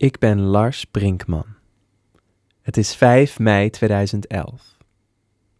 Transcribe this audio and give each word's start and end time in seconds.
Ik 0.00 0.18
ben 0.18 0.40
Lars 0.40 0.84
Brinkman. 0.84 1.46
Het 2.62 2.76
is 2.76 2.94
5 2.94 3.38
mei 3.38 3.70
2011. 3.70 4.76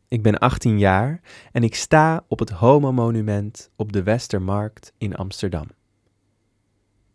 Ik 0.09 0.23
ben 0.23 0.39
18 0.39 0.79
jaar 0.79 1.21
en 1.53 1.63
ik 1.63 1.75
sta 1.75 2.25
op 2.29 2.39
het 2.39 2.51
Homo-monument 2.51 3.71
op 3.77 3.93
de 3.93 4.03
Westermarkt 4.03 4.93
in 4.99 5.17
Amsterdam. 5.17 5.67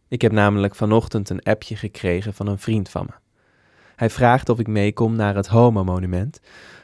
Ik 0.07 0.21
heb 0.21 0.31
namelijk 0.31 0.75
vanochtend 0.75 1.29
een 1.29 1.43
appje 1.43 1.75
gekregen 1.75 2.33
van 2.33 2.47
een 2.47 2.59
vriend 2.59 2.89
van 2.89 3.05
me. 3.05 3.15
Hij 3.95 4.09
vraagt 4.09 4.49
of 4.49 4.59
ik 4.59 4.67
meekom 4.67 5.15
naar 5.15 5.35
het 5.35 5.47
Homo-monument, 5.47 6.39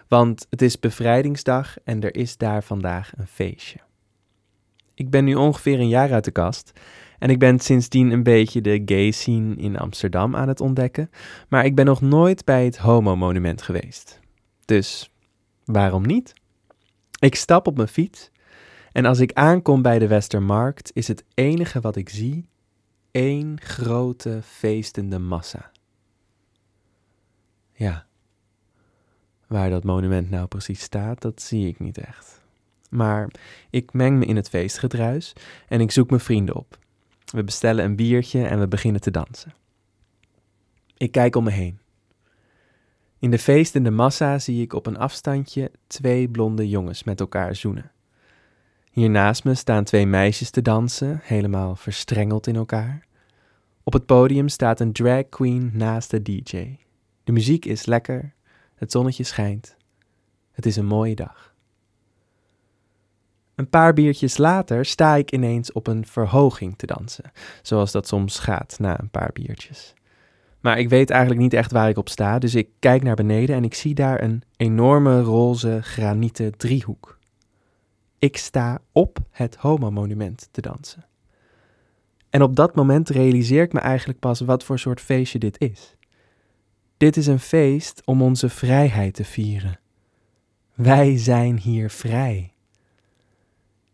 want 0.08 0.48
het 0.50 0.62
is 0.62 0.80
bevrijdingsdag 0.80 1.78
en 1.84 2.02
er 2.02 2.16
is 2.16 2.38
daar 2.38 2.64
vandaag 2.64 3.12
een 3.18 3.28
feestje. 3.28 3.80
Ik 4.94 5.10
ben 5.10 5.24
nu 5.24 5.36
ongeveer 5.36 5.80
een 5.80 5.88
jaar 5.88 6.14
uit 6.14 6.26
de 6.26 6.32
kast 6.32 6.72
en 7.22 7.30
ik 7.30 7.40
ben 7.40 7.60
sindsdien 7.60 8.12
een 8.12 8.24
beetje 8.24 8.62
de 8.62 8.82
gay 8.86 9.12
scene 9.12 9.56
in 9.56 9.78
Amsterdam 9.78 10.36
aan 10.36 10.48
het 10.48 10.62
ontdekken, 10.62 11.10
maar 11.50 11.66
ik 11.66 11.76
ben 11.76 11.86
nog 11.86 12.02
nooit 12.02 12.46
bij 12.46 12.66
het 12.66 12.78
Homo-monument 12.78 13.62
geweest. 13.62 14.20
Dus 14.66 15.14
waarom 15.66 16.06
niet? 16.06 16.34
Ik 17.20 17.36
stap 17.36 17.68
op 17.68 17.76
mijn 17.76 17.88
fiets 17.88 18.32
en 18.92 19.06
als 19.06 19.20
ik 19.20 19.34
aankom 19.34 19.82
bij 19.82 20.00
de 20.00 20.08
Westermarkt 20.08 20.92
is 20.94 21.08
het 21.08 21.24
enige 21.34 21.80
wat 21.80 21.96
ik 21.96 22.10
zie 22.10 22.48
één 23.12 23.62
grote 23.62 24.40
feestende 24.44 25.20
massa. 25.20 25.72
Ja, 27.74 28.06
waar 29.48 29.70
dat 29.70 29.84
monument 29.84 30.30
nou 30.30 30.48
precies 30.48 30.82
staat, 30.82 31.22
dat 31.22 31.42
zie 31.42 31.68
ik 31.68 31.80
niet 31.80 31.98
echt. 31.98 32.42
Maar 32.90 33.32
ik 33.70 33.94
meng 33.94 34.18
me 34.20 34.26
in 34.26 34.36
het 34.36 34.50
feestgedruis 34.50 35.34
en 35.68 35.82
ik 35.82 35.92
zoek 35.92 36.10
mijn 36.10 36.22
vrienden 36.22 36.56
op. 36.56 36.80
We 37.32 37.44
bestellen 37.44 37.86
een 37.86 37.96
biertje 37.96 38.46
en 38.46 38.60
we 38.60 38.68
beginnen 38.68 39.02
te 39.02 39.12
dansen. 39.12 39.54
Ik 40.98 41.12
kijk 41.12 41.36
om 41.36 41.44
me 41.44 41.52
heen. 41.52 41.80
In 43.20 43.32
de 43.32 43.40
feestende 43.40 43.92
massa 43.92 44.40
zie 44.40 44.62
ik 44.62 44.74
op 44.74 44.86
een 44.86 44.98
afstandje 44.98 45.72
twee 45.88 46.30
blonde 46.30 46.70
jongens 46.70 47.04
met 47.04 47.20
elkaar 47.20 47.56
zoenen. 47.56 47.92
Hier 48.92 49.10
naast 49.10 49.44
me 49.44 49.54
staan 49.56 49.84
twee 49.84 50.06
meisjes 50.06 50.50
te 50.50 50.62
dansen, 50.62 51.20
helemaal 51.24 51.76
verstrengeld 51.76 52.48
in 52.48 52.56
elkaar. 52.56 53.06
Op 53.84 53.94
het 53.94 54.06
podium 54.06 54.48
staat 54.48 54.80
een 54.80 54.94
drag 54.94 55.30
queen 55.30 55.72
naast 55.74 56.12
de 56.12 56.22
DJ. 56.22 56.78
De 57.24 57.32
muziek 57.32 57.66
is 57.66 57.86
lekker, 57.86 58.34
het 58.76 58.92
zonnetje 58.92 59.24
schijnt. 59.24 59.76
Het 60.52 60.66
is 60.66 60.76
een 60.76 60.86
mooie 60.86 61.16
dag. 61.16 61.51
Een 63.62 63.70
paar 63.70 63.94
biertjes 63.94 64.38
later 64.38 64.86
sta 64.86 65.16
ik 65.16 65.32
ineens 65.32 65.72
op 65.72 65.88
een 65.88 66.06
verhoging 66.06 66.78
te 66.78 66.86
dansen, 66.86 67.32
zoals 67.62 67.92
dat 67.92 68.08
soms 68.08 68.40
gaat 68.40 68.76
na 68.80 69.00
een 69.00 69.10
paar 69.10 69.30
biertjes. 69.34 69.94
Maar 70.60 70.80
ik 70.80 70.90
weet 70.90 71.10
eigenlijk 71.10 71.42
niet 71.42 71.54
echt 71.54 71.72
waar 71.72 71.90
ik 71.90 71.98
op 71.98 72.10
sta, 72.10 72.40
dus 72.40 72.56
ik 72.56 72.70
kijk 72.80 73.04
naar 73.04 73.16
beneden 73.16 73.56
en 73.56 73.64
ik 73.64 73.74
zie 73.74 73.94
daar 73.94 74.24
een 74.24 74.44
enorme 74.58 75.22
roze 75.22 75.80
granieten 75.82 76.58
driehoek. 76.58 77.20
Ik 78.20 78.38
sta 78.38 78.80
op 78.92 79.18
het 79.30 79.56
Homo-monument 79.56 80.48
te 80.52 80.62
dansen. 80.62 81.06
En 82.30 82.42
op 82.42 82.56
dat 82.56 82.76
moment 82.76 83.10
realiseer 83.10 83.64
ik 83.64 83.74
me 83.74 83.80
eigenlijk 83.80 84.20
pas 84.20 84.40
wat 84.40 84.64
voor 84.64 84.80
soort 84.80 85.02
feestje 85.02 85.40
dit 85.40 85.60
is. 85.60 85.96
Dit 86.98 87.18
is 87.18 87.28
een 87.28 87.40
feest 87.40 88.02
om 88.06 88.22
onze 88.22 88.50
vrijheid 88.50 89.14
te 89.14 89.24
vieren. 89.24 89.80
Wij 90.74 91.18
zijn 91.18 91.58
hier 91.58 91.90
vrij. 91.90 92.51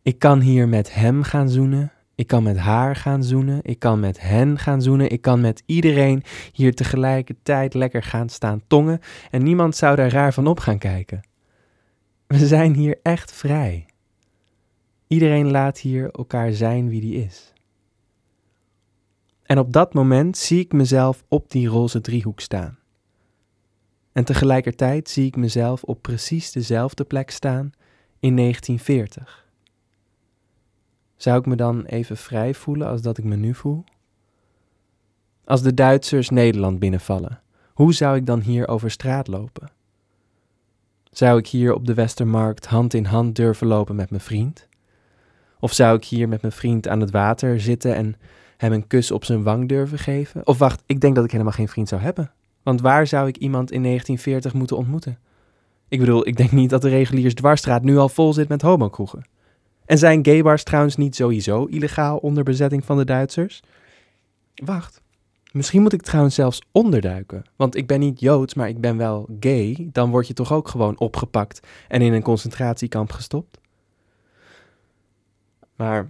Ik 0.08 0.20
kan 0.20 0.40
hier 0.40 0.68
met 0.68 0.94
hem 0.94 1.24
gaan 1.24 1.50
zoenen. 1.50 1.92
Ik 2.16 2.28
kan 2.28 2.44
met 2.44 2.58
haar 2.58 2.96
gaan 2.96 3.24
zoenen. 3.24 3.60
Ik 3.64 3.80
kan 3.80 4.00
met 4.00 4.22
hen 4.22 4.58
gaan 4.60 4.82
zoenen. 4.82 5.12
Ik 5.12 5.22
kan 5.22 5.42
met 5.42 5.64
iedereen 5.66 6.24
hier 6.52 6.74
tegelijkertijd 6.74 7.74
lekker 7.74 8.04
gaan 8.04 8.30
staan 8.30 8.62
tongen. 8.68 9.00
En 9.32 9.44
niemand 9.44 9.76
zou 9.76 9.96
daar 9.96 10.12
raar 10.12 10.34
van 10.34 10.48
op 10.48 10.60
gaan 10.60 10.78
kijken. 10.78 11.22
We 12.28 12.48
zijn 12.48 12.74
hier 12.74 13.00
echt 13.04 13.32
vrij. 13.32 13.86
Iedereen 15.08 15.52
laat 15.52 15.80
hier 15.80 16.12
elkaar 16.12 16.52
zijn 16.52 16.90
wie 16.90 17.02
die 17.02 17.24
is. 17.26 17.54
En 19.44 19.60
op 19.60 19.74
dat 19.74 19.94
moment 19.94 20.38
zie 20.38 20.60
ik 20.60 20.74
mezelf 20.74 21.24
op 21.28 21.52
die 21.52 21.68
roze 21.68 22.02
driehoek 22.02 22.40
staan. 22.40 22.78
En 24.12 24.24
tegelijkertijd 24.24 25.10
zie 25.10 25.26
ik 25.26 25.36
mezelf 25.36 25.84
op 25.84 26.02
precies 26.02 26.52
dezelfde 26.52 27.04
plek 27.04 27.32
staan 27.32 27.72
in 28.20 28.36
1940. 28.36 29.47
Zou 31.18 31.40
ik 31.40 31.46
me 31.46 31.56
dan 31.56 31.86
even 31.86 32.18
vrij 32.18 32.54
voelen 32.54 32.88
als 32.88 33.02
dat 33.02 33.18
ik 33.18 33.24
me 33.24 33.36
nu 33.36 33.54
voel? 33.54 33.84
Als 35.46 35.62
de 35.62 35.74
Duitsers 35.74 36.30
Nederland 36.30 36.80
binnenvallen, 36.80 37.42
hoe 37.74 37.94
zou 37.94 38.16
ik 38.16 38.26
dan 38.26 38.40
hier 38.40 38.68
over 38.68 38.92
straat 38.92 39.28
lopen? 39.28 39.72
Zou 41.12 41.40
ik 41.40 41.48
hier 41.48 41.74
op 41.74 41.86
de 41.86 41.94
Westermarkt 41.94 42.66
hand 42.66 42.94
in 42.94 43.06
hand 43.06 43.36
durven 43.36 43.68
lopen 43.68 43.96
met 43.96 44.10
mijn 44.10 44.22
vriend? 44.22 44.68
Of 45.60 45.74
zou 45.74 45.98
ik 45.98 46.06
hier 46.06 46.28
met 46.28 46.42
mijn 46.42 46.54
vriend 46.54 46.88
aan 46.88 47.00
het 47.00 47.12
water 47.12 47.60
zitten 47.60 47.96
en 47.96 48.16
hem 48.58 48.74
een 48.74 48.88
kus 48.88 49.12
op 49.12 49.26
zijn 49.26 49.44
wang 49.44 49.68
durven 49.68 50.00
geven? 50.00 50.48
Of 50.48 50.58
wacht, 50.58 50.84
ik 50.86 51.02
denk 51.02 51.16
dat 51.16 51.24
ik 51.24 51.32
helemaal 51.32 51.54
geen 51.54 51.68
vriend 51.68 51.88
zou 51.88 52.02
hebben. 52.02 52.32
Want 52.64 52.82
waar 52.82 53.08
zou 53.08 53.28
ik 53.28 53.38
iemand 53.38 53.72
in 53.72 53.84
1940 53.84 54.54
moeten 54.54 54.78
ontmoeten? 54.78 55.20
Ik 55.88 56.00
bedoel, 56.00 56.28
ik 56.28 56.38
denk 56.38 56.52
niet 56.52 56.70
dat 56.70 56.82
de 56.82 56.90
reguliers 56.90 57.34
dwarsstraat 57.34 57.84
nu 57.84 57.98
al 57.98 58.10
vol 58.10 58.34
zit 58.34 58.48
met 58.48 58.62
homokroegen. 58.62 59.26
En 59.88 59.98
zijn 59.98 60.26
gaybars 60.26 60.64
trouwens 60.64 60.96
niet 60.96 61.16
sowieso 61.16 61.66
illegaal 61.66 62.18
onder 62.18 62.44
bezetting 62.44 62.86
van 62.86 62.98
de 62.98 63.06
Duitsers? 63.06 63.62
Wacht, 64.56 65.02
misschien 65.52 65.82
moet 65.82 65.94
ik 65.94 66.02
trouwens 66.02 66.36
zelfs 66.36 66.62
onderduiken. 66.72 67.44
Want 67.56 67.76
ik 67.76 67.88
ben 67.88 68.00
niet 68.00 68.20
Joods, 68.20 68.54
maar 68.54 68.68
ik 68.68 68.82
ben 68.82 68.98
wel 68.98 69.30
gay. 69.40 69.90
Dan 69.92 70.10
word 70.10 70.28
je 70.28 70.34
toch 70.34 70.54
ook 70.54 70.68
gewoon 70.68 71.00
opgepakt 71.00 71.68
en 71.88 72.02
in 72.02 72.14
een 72.14 72.22
concentratiekamp 72.22 73.12
gestopt? 73.12 73.58
Maar 75.76 76.10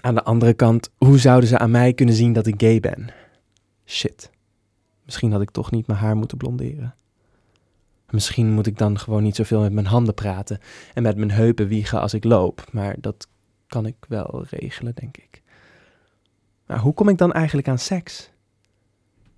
aan 0.00 0.14
de 0.14 0.24
andere 0.24 0.54
kant, 0.54 0.90
hoe 0.96 1.18
zouden 1.18 1.48
ze 1.48 1.58
aan 1.58 1.70
mij 1.70 1.92
kunnen 1.92 2.14
zien 2.14 2.32
dat 2.32 2.46
ik 2.46 2.54
gay 2.60 2.80
ben? 2.80 3.08
Shit. 3.86 4.30
Misschien 5.04 5.32
had 5.32 5.40
ik 5.40 5.50
toch 5.50 5.70
niet 5.70 5.86
mijn 5.86 5.98
haar 5.98 6.16
moeten 6.16 6.36
blonderen. 6.36 6.94
Misschien 8.10 8.52
moet 8.52 8.66
ik 8.66 8.78
dan 8.78 8.98
gewoon 8.98 9.22
niet 9.22 9.36
zoveel 9.36 9.60
met 9.60 9.72
mijn 9.72 9.86
handen 9.86 10.14
praten 10.14 10.58
en 10.94 11.02
met 11.02 11.16
mijn 11.16 11.30
heupen 11.30 11.68
wiegen 11.68 12.00
als 12.00 12.14
ik 12.14 12.24
loop, 12.24 12.64
maar 12.72 12.96
dat 12.98 13.28
kan 13.66 13.86
ik 13.86 13.96
wel 14.08 14.44
regelen, 14.50 14.94
denk 14.94 15.16
ik. 15.16 15.42
Maar 16.66 16.78
hoe 16.78 16.94
kom 16.94 17.08
ik 17.08 17.18
dan 17.18 17.32
eigenlijk 17.32 17.68
aan 17.68 17.78
seks? 17.78 18.32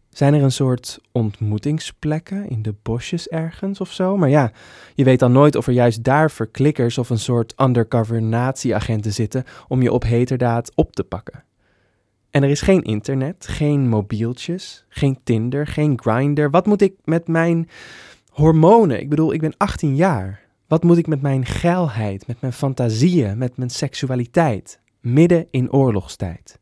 Zijn 0.09 0.35
er 0.35 0.43
een 0.43 0.53
soort 0.53 1.01
ontmoetingsplekken 1.13 2.49
in 2.49 2.63
de 2.63 2.75
bosjes 2.83 3.29
ergens 3.29 3.81
of 3.81 3.93
zo? 3.93 4.17
Maar 4.17 4.29
ja, 4.29 4.53
je 4.95 5.05
weet 5.05 5.19
dan 5.19 5.33
nooit 5.33 5.57
of 5.57 5.67
er 5.67 5.73
juist 5.73 6.05
daar 6.05 6.31
verklikkers 6.31 6.99
of 6.99 7.11
een 7.11 7.19
soort 7.19 7.55
undercover 7.61 8.23
nazi-agenten 8.23 9.13
zitten 9.13 9.45
om 9.69 9.83
je 9.83 9.93
op 9.93 10.03
heterdaad 10.03 10.73
op 10.75 10.93
te 10.93 11.05
pakken. 11.05 11.45
En 12.31 12.43
er 12.43 12.51
is 12.51 12.61
geen 12.61 12.83
internet, 12.83 13.47
geen 13.49 13.89
mobieltjes, 13.89 14.85
geen 14.89 15.19
Tinder, 15.25 15.67
geen 15.67 15.99
Grinder. 16.03 16.51
Wat 16.51 16.67
moet 16.67 16.83
ik 16.83 16.95
met 17.05 17.29
mijn 17.29 17.69
hormonen. 18.37 19.01
Ik 19.01 19.09
bedoel, 19.09 19.33
ik 19.33 19.41
ben 19.41 19.55
18 19.57 19.97
jaar. 19.97 20.41
Wat 20.67 20.83
moet 20.83 20.99
ik 20.99 21.07
met 21.07 21.23
mijn 21.23 21.45
geilheid, 21.45 22.27
met 22.27 22.41
mijn 22.41 22.53
fantasieën, 22.53 23.39
met 23.39 23.57
mijn 23.57 23.71
seksualiteit, 23.71 24.81
midden 25.01 25.47
in 25.51 25.73
oorlogstijd? 25.73 26.59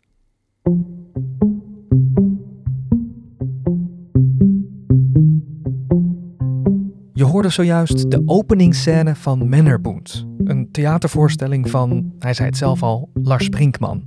Je 7.12 7.24
hoorde 7.24 7.48
zojuist 7.48 8.10
de 8.10 8.22
openingsscène 8.26 9.14
van 9.14 9.48
Mennerboend, 9.48 10.26
een 10.44 10.70
theatervoorstelling 10.70 11.70
van, 11.70 12.12
hij 12.18 12.34
zei 12.34 12.48
het 12.48 12.56
zelf 12.56 12.82
al, 12.82 13.10
Lars 13.14 13.48
Brinkman. 13.48 14.04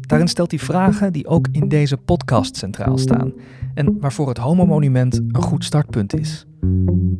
Daarin 0.00 0.28
stelt 0.28 0.50
hij 0.50 0.60
vragen 0.60 1.12
die 1.12 1.26
ook 1.26 1.48
in 1.52 1.68
deze 1.68 1.96
podcast 1.96 2.56
centraal 2.56 2.98
staan 2.98 3.32
en 3.76 3.96
waarvoor 4.00 4.28
het 4.28 4.38
Homo-monument 4.38 5.14
een 5.16 5.42
goed 5.42 5.64
startpunt 5.64 6.18
is. 6.18 6.46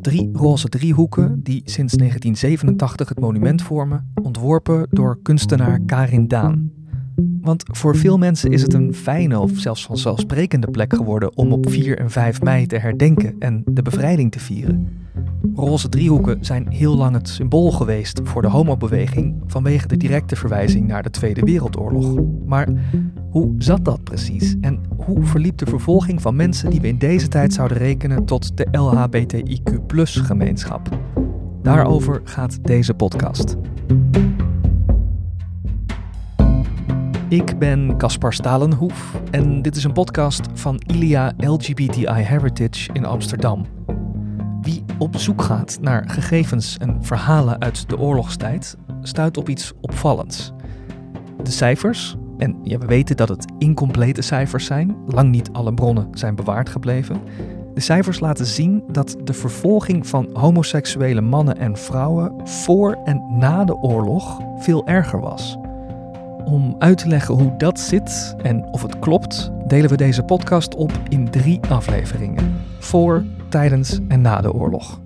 Drie 0.00 0.30
roze 0.32 0.68
driehoeken 0.68 1.42
die 1.42 1.62
sinds 1.64 1.94
1987 1.94 3.08
het 3.08 3.20
monument 3.20 3.62
vormen, 3.62 4.12
ontworpen 4.22 4.86
door 4.90 5.18
kunstenaar 5.22 5.80
Karin 5.80 6.28
Daan. 6.28 6.70
Want 7.40 7.62
voor 7.66 7.96
veel 7.96 8.18
mensen 8.18 8.52
is 8.52 8.62
het 8.62 8.74
een 8.74 8.94
fijne 8.94 9.38
of 9.38 9.50
zelfs 9.54 9.86
vanzelfsprekende 9.86 10.70
plek 10.70 10.94
geworden 10.94 11.36
om 11.36 11.52
op 11.52 11.70
4 11.70 11.98
en 11.98 12.10
5 12.10 12.42
mei 12.42 12.66
te 12.66 12.78
herdenken 12.78 13.36
en 13.38 13.62
de 13.66 13.82
bevrijding 13.82 14.32
te 14.32 14.38
vieren. 14.38 14.88
Roze 15.54 15.88
driehoeken 15.88 16.44
zijn 16.44 16.68
heel 16.68 16.96
lang 16.96 17.14
het 17.14 17.28
symbool 17.28 17.70
geweest 17.70 18.20
voor 18.24 18.42
de 18.42 18.48
homobeweging 18.48 19.42
vanwege 19.46 19.88
de 19.88 19.96
directe 19.96 20.36
verwijzing 20.36 20.86
naar 20.86 21.02
de 21.02 21.10
Tweede 21.10 21.40
Wereldoorlog. 21.40 22.14
Maar 22.46 22.68
hoe 23.30 23.54
zat 23.58 23.84
dat 23.84 24.04
precies 24.04 24.56
en 24.60 24.80
hoe 24.96 25.24
verliep 25.24 25.58
de 25.58 25.66
vervolging 25.66 26.22
van 26.22 26.36
mensen 26.36 26.70
die 26.70 26.80
we 26.80 26.88
in 26.88 26.98
deze 26.98 27.28
tijd 27.28 27.52
zouden 27.52 27.78
rekenen 27.78 28.24
tot 28.24 28.56
de 28.56 28.66
LHBTIQ-gemeenschap? 28.70 30.98
Daarover 31.62 32.20
gaat 32.24 32.64
deze 32.64 32.94
podcast. 32.94 33.56
Ik 37.28 37.58
ben 37.58 37.98
Caspar 37.98 38.32
Stalenhoef 38.32 39.20
en 39.30 39.62
dit 39.62 39.76
is 39.76 39.84
een 39.84 39.92
podcast 39.92 40.40
van 40.54 40.80
Ilia 40.86 41.32
LGBTI 41.36 42.06
Heritage 42.06 42.92
in 42.92 43.04
Amsterdam. 43.04 43.64
Wie 44.62 44.84
op 44.98 45.16
zoek 45.16 45.42
gaat 45.42 45.78
naar 45.80 46.08
gegevens 46.08 46.76
en 46.78 47.04
verhalen 47.04 47.60
uit 47.60 47.88
de 47.88 47.98
oorlogstijd, 47.98 48.76
stuit 49.02 49.36
op 49.36 49.48
iets 49.48 49.72
opvallends. 49.80 50.52
De 51.42 51.50
cijfers, 51.50 52.16
en 52.38 52.58
ja, 52.62 52.78
we 52.78 52.86
weten 52.86 53.16
dat 53.16 53.28
het 53.28 53.52
incomplete 53.58 54.22
cijfers 54.22 54.64
zijn, 54.64 54.96
lang 55.06 55.30
niet 55.30 55.52
alle 55.52 55.74
bronnen 55.74 56.08
zijn 56.12 56.34
bewaard 56.34 56.68
gebleven. 56.68 57.20
De 57.74 57.80
cijfers 57.80 58.20
laten 58.20 58.46
zien 58.46 58.84
dat 58.88 59.16
de 59.24 59.32
vervolging 59.32 60.06
van 60.06 60.28
homoseksuele 60.32 61.20
mannen 61.20 61.58
en 61.58 61.76
vrouwen 61.76 62.48
voor 62.48 62.98
en 63.04 63.22
na 63.38 63.64
de 63.64 63.76
oorlog 63.76 64.40
veel 64.58 64.86
erger 64.86 65.20
was. 65.20 65.58
Om 66.46 66.76
uit 66.78 66.98
te 66.98 67.08
leggen 67.08 67.34
hoe 67.34 67.54
dat 67.56 67.80
zit 67.80 68.34
en 68.42 68.64
of 68.64 68.82
het 68.82 68.98
klopt, 68.98 69.50
delen 69.66 69.90
we 69.90 69.96
deze 69.96 70.22
podcast 70.22 70.74
op 70.74 70.92
in 71.08 71.30
drie 71.30 71.60
afleveringen: 71.68 72.54
voor, 72.78 73.24
tijdens 73.48 74.00
en 74.08 74.20
na 74.20 74.40
de 74.40 74.52
oorlog. 74.52 75.00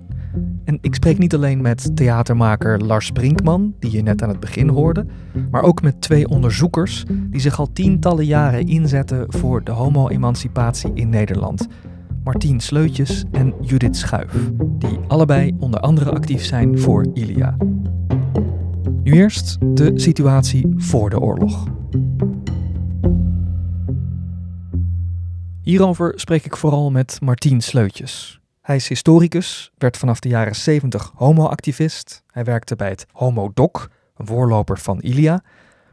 En 0.63 0.77
ik 0.81 0.95
spreek 0.95 1.17
niet 1.17 1.35
alleen 1.35 1.61
met 1.61 1.95
theatermaker 1.95 2.79
Lars 2.79 3.11
Brinkman, 3.11 3.73
die 3.79 3.91
je 3.91 4.01
net 4.01 4.23
aan 4.23 4.29
het 4.29 4.39
begin 4.39 4.67
hoorde, 4.67 5.05
maar 5.51 5.63
ook 5.63 5.81
met 5.81 6.01
twee 6.01 6.27
onderzoekers 6.27 7.03
die 7.29 7.41
zich 7.41 7.59
al 7.59 7.71
tientallen 7.73 8.25
jaren 8.25 8.67
inzetten 8.67 9.25
voor 9.27 9.63
de 9.63 9.71
homo-emancipatie 9.71 10.91
in 10.93 11.09
Nederland. 11.09 11.67
Martien 12.23 12.59
Sleutjes 12.59 13.25
en 13.31 13.53
Judith 13.61 13.97
Schuif, 13.97 14.51
die 14.77 14.99
allebei 15.07 15.55
onder 15.59 15.79
andere 15.79 16.11
actief 16.11 16.43
zijn 16.45 16.79
voor 16.79 17.05
Ilia. 17.13 17.57
Eerst 19.11 19.57
de 19.59 19.91
situatie 19.99 20.73
voor 20.77 21.09
de 21.09 21.19
oorlog. 21.19 21.67
Hierover 25.61 26.13
spreek 26.19 26.45
ik 26.45 26.57
vooral 26.57 26.91
met 26.91 27.17
Martien 27.21 27.61
Sleutjes. 27.61 28.39
Hij 28.61 28.75
is 28.75 28.87
historicus, 28.87 29.71
werd 29.77 29.97
vanaf 29.97 30.19
de 30.19 30.29
jaren 30.29 30.55
70 30.55 31.11
homoactivist. 31.15 32.23
Hij 32.27 32.43
werkte 32.43 32.75
bij 32.75 32.89
het 32.89 33.05
Homo-Doc, 33.11 33.87
een 34.15 34.27
voorloper 34.27 34.79
van 34.79 34.99
Ilia, 35.01 35.43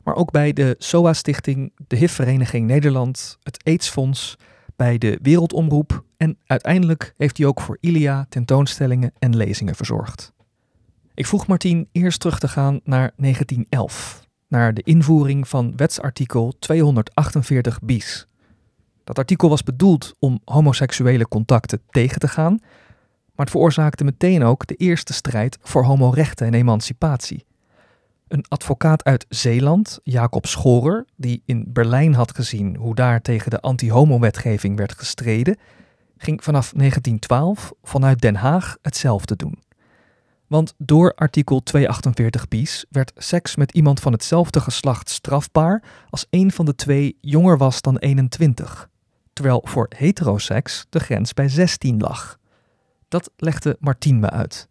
maar 0.05 0.15
ook 0.15 0.31
bij 0.31 0.53
de 0.53 0.75
SOA-stichting, 0.79 1.73
de 1.87 1.97
HIV-vereniging 1.97 2.67
Nederland, 2.67 3.38
het 3.43 3.65
AIDS-fonds, 3.65 4.37
bij 4.76 4.99
de 4.99 5.19
Wereldomroep 5.23 6.05
en 6.17 6.38
uiteindelijk 6.47 7.15
heeft 7.17 7.38
hij 7.38 7.47
ook 7.47 7.61
voor 7.61 7.79
Ilia 7.81 8.26
tentoonstellingen 8.29 9.12
en 9.19 9.37
lezingen 9.37 9.75
verzorgd. 9.75 10.37
Ik 11.19 11.26
vroeg 11.26 11.47
Martien 11.47 11.88
eerst 11.93 12.20
terug 12.20 12.38
te 12.38 12.49
gaan 12.49 12.81
naar 12.85 13.12
1911, 13.17 14.26
naar 14.49 14.75
de 14.75 14.82
invoering 14.82 15.49
van 15.49 15.73
wetsartikel 15.76 16.55
248 16.59 17.81
bis. 17.81 18.26
Dat 19.05 19.19
artikel 19.19 19.49
was 19.49 19.62
bedoeld 19.62 20.15
om 20.19 20.41
homoseksuele 20.44 21.29
contacten 21.29 21.81
tegen 21.91 22.20
te 22.20 22.29
gaan, 22.29 22.59
maar 23.35 23.47
het 23.47 23.50
veroorzaakte 23.50 24.05
meteen 24.05 24.44
ook 24.44 24.67
de 24.67 24.75
eerste 24.75 25.12
strijd 25.12 25.59
voor 25.62 25.85
homorechten 25.85 26.47
en 26.47 26.55
emancipatie. 26.55 27.44
Een 28.29 28.44
advocaat 28.49 29.05
uit 29.05 29.26
Zeeland, 29.29 30.00
Jacob 30.03 30.47
Schorer, 30.47 31.06
die 31.17 31.43
in 31.44 31.65
Berlijn 31.69 32.15
had 32.15 32.35
gezien 32.35 32.76
hoe 32.76 32.94
daar 32.94 33.20
tegen 33.20 33.50
de 33.50 33.61
anti-homo-wetgeving 33.61 34.76
werd 34.76 34.94
gestreden, 34.94 35.59
ging 36.17 36.44
vanaf 36.44 36.73
1912 36.73 37.73
vanuit 37.82 38.20
Den 38.20 38.37
Haag 38.37 38.76
hetzelfde 38.82 39.37
doen. 39.37 39.67
Want 40.49 40.75
door 40.79 41.15
artikel 41.15 41.62
248 41.62 42.49
bis 42.49 42.85
werd 42.91 43.12
seks 43.17 43.56
met 43.56 43.73
iemand 43.73 44.00
van 44.00 44.12
hetzelfde 44.12 44.61
geslacht 44.61 45.09
strafbaar 45.09 45.83
als 46.11 46.27
een 46.31 46.53
van 46.53 46.65
de 46.65 46.75
twee 46.75 47.17
jonger 47.21 47.59
was 47.59 47.81
dan 47.81 47.97
21, 47.97 48.89
terwijl 49.33 49.61
voor 49.65 49.87
heteroseks 49.97 50.87
de 50.89 51.00
grens 51.00 51.35
bij 51.35 51.49
16 51.49 51.99
lag. 51.99 52.39
Dat 53.09 53.31
legde 53.37 53.77
Martien 53.81 54.21
me 54.21 54.31
uit. 54.31 54.68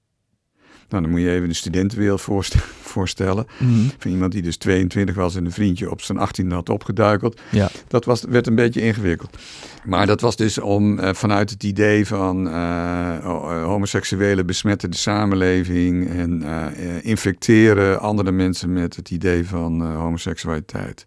Nou, 0.89 1.01
dan 1.03 1.11
moet 1.11 1.21
je 1.21 1.31
even 1.31 1.47
de 1.47 1.53
studentenwereld 1.53 2.21
voorstellen. 2.93 3.45
Mhm. 3.59 3.71
Van 3.97 4.11
iemand 4.11 4.31
die 4.31 4.41
dus 4.41 4.57
22 4.57 5.15
was 5.15 5.35
en 5.35 5.45
een 5.45 5.51
vriendje 5.51 5.91
op 5.91 6.01
zijn 6.01 6.17
18 6.17 6.51
had 6.51 6.69
opgeduikeld. 6.69 7.41
Ja. 7.51 7.69
Dat 7.87 8.05
was, 8.05 8.21
werd 8.29 8.47
een 8.47 8.55
beetje 8.55 8.81
ingewikkeld. 8.81 9.37
Maar 9.85 10.05
dat 10.05 10.21
was 10.21 10.35
dus 10.35 10.57
om 10.59 10.99
eh, 10.99 11.13
vanuit 11.13 11.49
het 11.49 11.63
idee 11.63 12.07
van 12.07 12.49
eh, 12.49 13.17
ho- 13.23 13.61
homoseksuelen 13.63 14.45
besmetten 14.45 14.91
de 14.91 14.97
samenleving 14.97 16.09
en 16.09 16.43
eh, 16.43 16.65
infecteren 17.01 17.99
andere 17.99 18.31
mensen 18.31 18.73
met 18.73 18.95
het 18.95 19.09
idee 19.11 19.47
van 19.47 19.81
eh, 19.81 19.95
homoseksualiteit. 19.97 21.05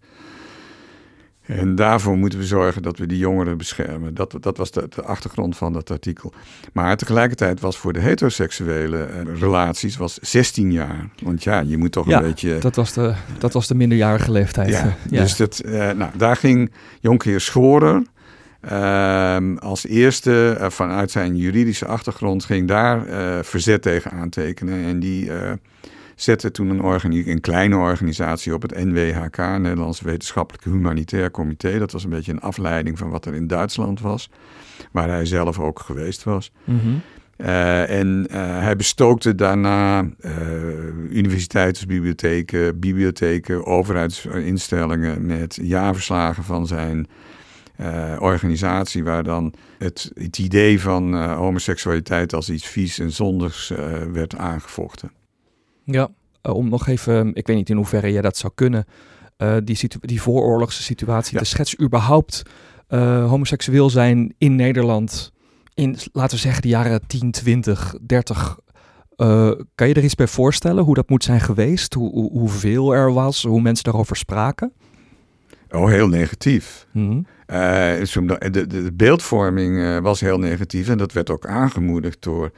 En 1.58 1.74
daarvoor 1.74 2.16
moeten 2.16 2.38
we 2.38 2.46
zorgen 2.46 2.82
dat 2.82 2.98
we 2.98 3.06
die 3.06 3.18
jongeren 3.18 3.56
beschermen. 3.56 4.14
Dat, 4.14 4.36
dat 4.40 4.56
was 4.56 4.70
de, 4.70 4.86
de 4.94 5.02
achtergrond 5.02 5.56
van 5.56 5.72
dat 5.72 5.90
artikel. 5.90 6.32
Maar 6.72 6.96
tegelijkertijd 6.96 7.60
was 7.60 7.76
voor 7.76 7.92
de 7.92 8.00
heteroseksuele 8.00 9.02
eh, 9.02 9.38
relaties 9.38 9.96
was 9.96 10.18
16 10.20 10.72
jaar. 10.72 11.08
Want 11.22 11.42
ja, 11.42 11.60
je 11.60 11.76
moet 11.76 11.92
toch 11.92 12.06
Ja, 12.08 12.16
een 12.16 12.22
beetje... 12.22 12.58
Dat 12.58 12.76
was 12.76 12.92
de, 12.92 13.14
dat 13.38 13.52
was 13.52 13.66
de 13.66 13.74
minderjarige 13.74 14.30
leeftijd. 14.30 14.68
Ja, 14.68 14.84
eh, 14.84 14.92
ja. 15.10 15.20
dus 15.22 15.36
dat, 15.36 15.58
eh, 15.58 15.90
nou, 15.90 16.10
daar 16.16 16.36
ging 16.36 16.72
Jonkheer 17.00 17.40
Schorer 17.40 18.02
ehm, 18.60 19.56
als 19.56 19.86
eerste 19.86 20.56
vanuit 20.68 21.10
zijn 21.10 21.36
juridische 21.36 21.86
achtergrond 21.86 22.44
ging 22.44 22.68
daar 22.68 23.06
eh, 23.06 23.42
verzet 23.42 23.82
tegen 23.82 24.10
aantekenen. 24.10 24.84
En 24.84 25.00
die 25.00 25.32
eh, 25.32 25.52
zette 26.22 26.50
toen 26.50 26.70
een, 26.70 26.82
organi- 26.82 27.30
een 27.30 27.40
kleine 27.40 27.76
organisatie 27.76 28.54
op, 28.54 28.62
het 28.62 28.84
NWHK, 28.84 29.36
Nederlands 29.36 30.00
Wetenschappelijk 30.00 30.64
Humanitair 30.64 31.30
Comité. 31.30 31.78
Dat 31.78 31.92
was 31.92 32.04
een 32.04 32.10
beetje 32.10 32.32
een 32.32 32.40
afleiding 32.40 32.98
van 32.98 33.10
wat 33.10 33.26
er 33.26 33.34
in 33.34 33.46
Duitsland 33.46 34.00
was, 34.00 34.30
waar 34.92 35.08
hij 35.08 35.26
zelf 35.26 35.58
ook 35.58 35.80
geweest 35.80 36.24
was. 36.24 36.52
Mhm. 36.64 36.88
Eh, 37.36 37.98
en 37.98 38.26
eh, 38.30 38.40
hij 38.40 38.76
bestookte 38.76 39.34
daarna 39.34 40.08
eh, 40.20 40.32
universiteitsbibliotheken, 41.10 42.78
bibliotheken, 42.78 43.66
overheidsinstellingen 43.66 45.26
met 45.26 45.58
jaarverslagen 45.62 46.44
van 46.44 46.66
zijn 46.66 47.06
organisatie, 48.18 49.04
waar 49.04 49.22
dan 49.22 49.54
het, 49.78 50.10
het 50.14 50.38
idee 50.38 50.80
van 50.80 51.24
homoseksualiteit 51.24 52.34
als 52.34 52.50
iets 52.50 52.66
vies 52.66 52.98
en 52.98 53.10
zondigs 53.10 53.72
werd 54.12 54.36
aangevochten. 54.36 55.10
Ja, 55.84 56.08
eh, 56.42 56.54
om 56.54 56.68
nog 56.68 56.86
even, 56.88 57.34
ik 57.34 57.46
weet 57.46 57.56
niet 57.56 57.70
in 57.70 57.76
hoeverre 57.76 58.12
jij 58.12 58.22
dat 58.22 58.36
zou 58.36 58.52
kunnen, 58.54 58.84
eh, 59.36 59.56
die, 59.64 59.76
situ- 59.76 59.98
die 60.00 60.22
vooroorlogse 60.22 60.82
situatie 60.82 61.34
Ja. 61.34 61.40
te 61.40 61.44
schetsen, 61.48 61.82
überhaupt 61.82 62.42
eh, 62.88 63.28
homoseksueel 63.28 63.90
zijn 63.90 64.34
in 64.38 64.54
Nederland 64.56 65.32
in, 65.74 65.96
laten 66.12 66.36
we 66.36 66.42
zeggen, 66.42 66.62
de 66.62 66.68
jaren 66.68 67.06
10, 67.06 67.30
20, 67.30 67.94
30. 68.06 68.58
eh, 69.16 69.50
kan 69.74 69.88
je 69.88 69.94
er 69.94 70.04
iets 70.04 70.14
bij 70.14 70.26
voorstellen 70.26 70.84
hoe 70.84 70.94
dat 70.94 71.08
moet 71.08 71.24
zijn 71.24 71.40
geweest? 71.40 71.94
Hoe, 71.94 72.10
hoe, 72.12 72.30
hoeveel 72.30 72.94
er 72.94 73.12
was, 73.12 73.42
hoe 73.42 73.60
mensen 73.60 73.84
daarover 73.84 74.16
spraken? 74.16 74.72
Oh, 75.70 75.88
heel 75.88 76.08
negatief. 76.08 76.86
Mhm. 76.92 77.20
Eh, 77.46 78.02
zo- 78.02 78.24
de, 78.26 78.50
de, 78.50 78.66
de 78.66 78.92
beeldvorming 78.92 79.78
eh, 79.82 79.98
was 79.98 80.20
heel 80.20 80.38
negatief 80.38 80.88
en 80.88 80.98
dat 80.98 81.12
werd 81.12 81.30
ook 81.30 81.46
aangemoedigd 81.46 82.22
door 82.22 82.50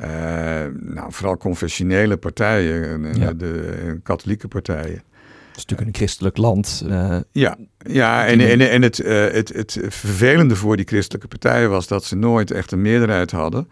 eh, 0.00 0.66
nou, 0.80 1.12
vooral 1.12 1.36
confessionele 1.36 2.16
partijen, 2.16 3.04
en, 3.04 3.14
Ja. 3.18 3.26
de, 3.26 3.34
de 3.34 4.00
katholieke 4.02 4.48
partijen. 4.48 5.02
Het 5.48 5.58
is 5.58 5.64
natuurlijk 5.66 5.88
een 5.88 5.94
christelijk 5.94 6.36
land. 6.36 6.84
eh, 6.88 7.16
Ja, 7.32 7.56
ja 7.78 8.26
en, 8.26 8.40
en, 8.40 8.70
en 8.70 8.82
het, 8.82 8.98
eh, 9.00 9.30
het, 9.30 9.48
het 9.48 9.78
vervelende 9.88 10.56
voor 10.56 10.76
die 10.76 10.86
christelijke 10.86 11.28
partijen 11.28 11.70
was 11.70 11.86
dat 11.86 12.04
ze 12.04 12.16
nooit 12.16 12.50
echt 12.50 12.72
een 12.72 12.82
meerderheid 12.82 13.30
hadden. 13.30 13.68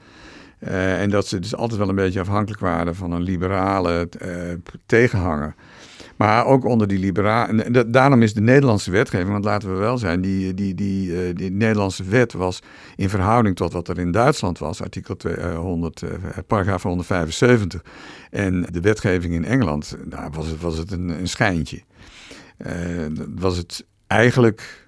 Eh, 0.59 1.01
en 1.01 1.11
dat 1.11 1.27
ze 1.27 1.39
dus 1.39 1.55
altijd 1.57 1.79
wel 1.79 1.89
een 1.89 1.95
beetje 1.95 2.21
afhankelijk 2.21 2.61
waren 2.61 2.95
van 2.95 3.13
een 3.13 3.23
liberale 3.23 4.09
eh, 4.19 4.31
tegenhanger. 4.87 5.55
Maar 6.19 6.47
ook 6.47 6.65
onder 6.65 6.89
die 6.89 6.99
liberale. 6.99 7.63
En 7.63 7.73
da- 7.73 7.83
daarom 7.83 8.23
is 8.23 8.35
de 8.35 8.41
Nederlandse 8.41 8.91
wetgeving, 8.91 9.31
want 9.31 9.45
laten 9.45 9.73
we 9.73 9.79
wel 9.79 9.99
zijn, 9.99 10.21
die, 10.21 10.55
die, 10.55 10.75
die, 10.75 11.23
eh, 11.29 11.35
die 11.35 11.51
Nederlandse 11.51 12.05
wet 12.05 12.33
was 12.33 12.61
in 12.97 13.09
verhouding 13.09 13.57
tot 13.57 13.73
wat 13.73 13.89
er 13.89 13.99
in 13.99 14.11
Duitsland 14.13 14.59
was, 14.59 14.83
artikel 14.83 15.17
200, 15.17 16.03
eh, 16.03 16.11
paragraaf 16.47 16.83
175. 16.83 17.83
En 18.31 18.67
de 18.71 18.81
wetgeving 18.81 19.35
in 19.35 19.45
Engeland, 19.45 19.97
nou, 20.09 20.31
was 20.33 20.47
het, 20.47 20.61
was 20.61 20.79
het 20.79 20.91
een, 20.93 21.09
een 21.09 21.29
schijntje. 21.29 21.83
Eh, 22.57 22.73
was 23.35 23.57
het 23.57 23.85
eigenlijk 24.07 24.88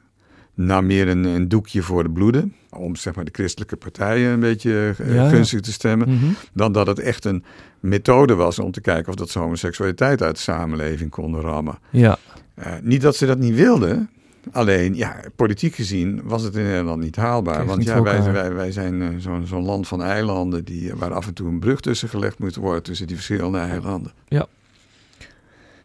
nou 0.67 0.83
meer 0.83 1.09
een, 1.09 1.25
een 1.25 1.49
doekje 1.49 1.83
voor 1.83 2.03
de 2.03 2.11
bloeden. 2.11 2.55
Om 2.71 2.97
zeg 2.97 3.15
maar, 3.15 3.25
de 3.25 3.31
christelijke 3.35 3.77
partijen 3.77 4.31
een 4.31 4.41
beetje 4.41 4.95
eh, 4.99 5.09
Ja, 5.09 5.15
ja. 5.15 5.29
gunstig 5.29 5.61
te 5.61 5.73
stemmen. 5.73 6.09
mhm. 6.09 6.25
Dan 6.53 6.73
dat 6.73 6.87
het 6.87 6.99
echt 6.99 7.25
een 7.25 7.45
methode 7.81 8.35
was 8.35 8.59
om 8.59 8.71
te 8.71 8.81
kijken 8.81 9.09
of 9.09 9.15
dat 9.15 9.31
ze 9.31 9.39
homoseksualiteit 9.39 10.23
uit 10.23 10.35
de 10.37 10.43
samenleving 10.43 11.11
konden 11.11 11.41
rammen. 11.41 11.79
Ja, 11.91 12.19
Eh, 12.55 12.73
niet 12.83 13.01
dat 13.01 13.17
ze 13.17 13.27
dat 13.27 13.39
niet 13.39 13.55
wilden. 13.55 14.11
Alleen, 14.53 14.95
ja, 14.97 15.17
politiek 15.37 15.75
gezien 15.75 16.21
was 16.25 16.43
het 16.43 16.55
in 16.57 16.63
Nederland 16.65 17.03
niet 17.03 17.17
haalbaar. 17.17 17.55
Kreeg 17.55 17.67
Want 17.67 17.79
niet 17.79 17.89
ja, 17.89 18.03
wij, 18.03 18.33
wij, 18.33 18.53
wij 18.55 18.73
zijn 18.73 19.03
eh, 19.03 19.09
zo'n 19.45 19.65
land 19.65 19.89
van 19.89 20.03
eilanden 20.03 20.65
die, 20.65 20.95
waar 20.95 21.13
af 21.13 21.27
en 21.27 21.35
toe 21.35 21.49
een 21.49 21.59
brug 21.61 21.81
tussen 21.81 22.09
gelegd 22.09 22.39
moet 22.39 22.57
worden 22.57 22.83
tussen 22.83 23.07
die 23.07 23.17
verschillende 23.17 23.59
eilanden. 23.59 24.13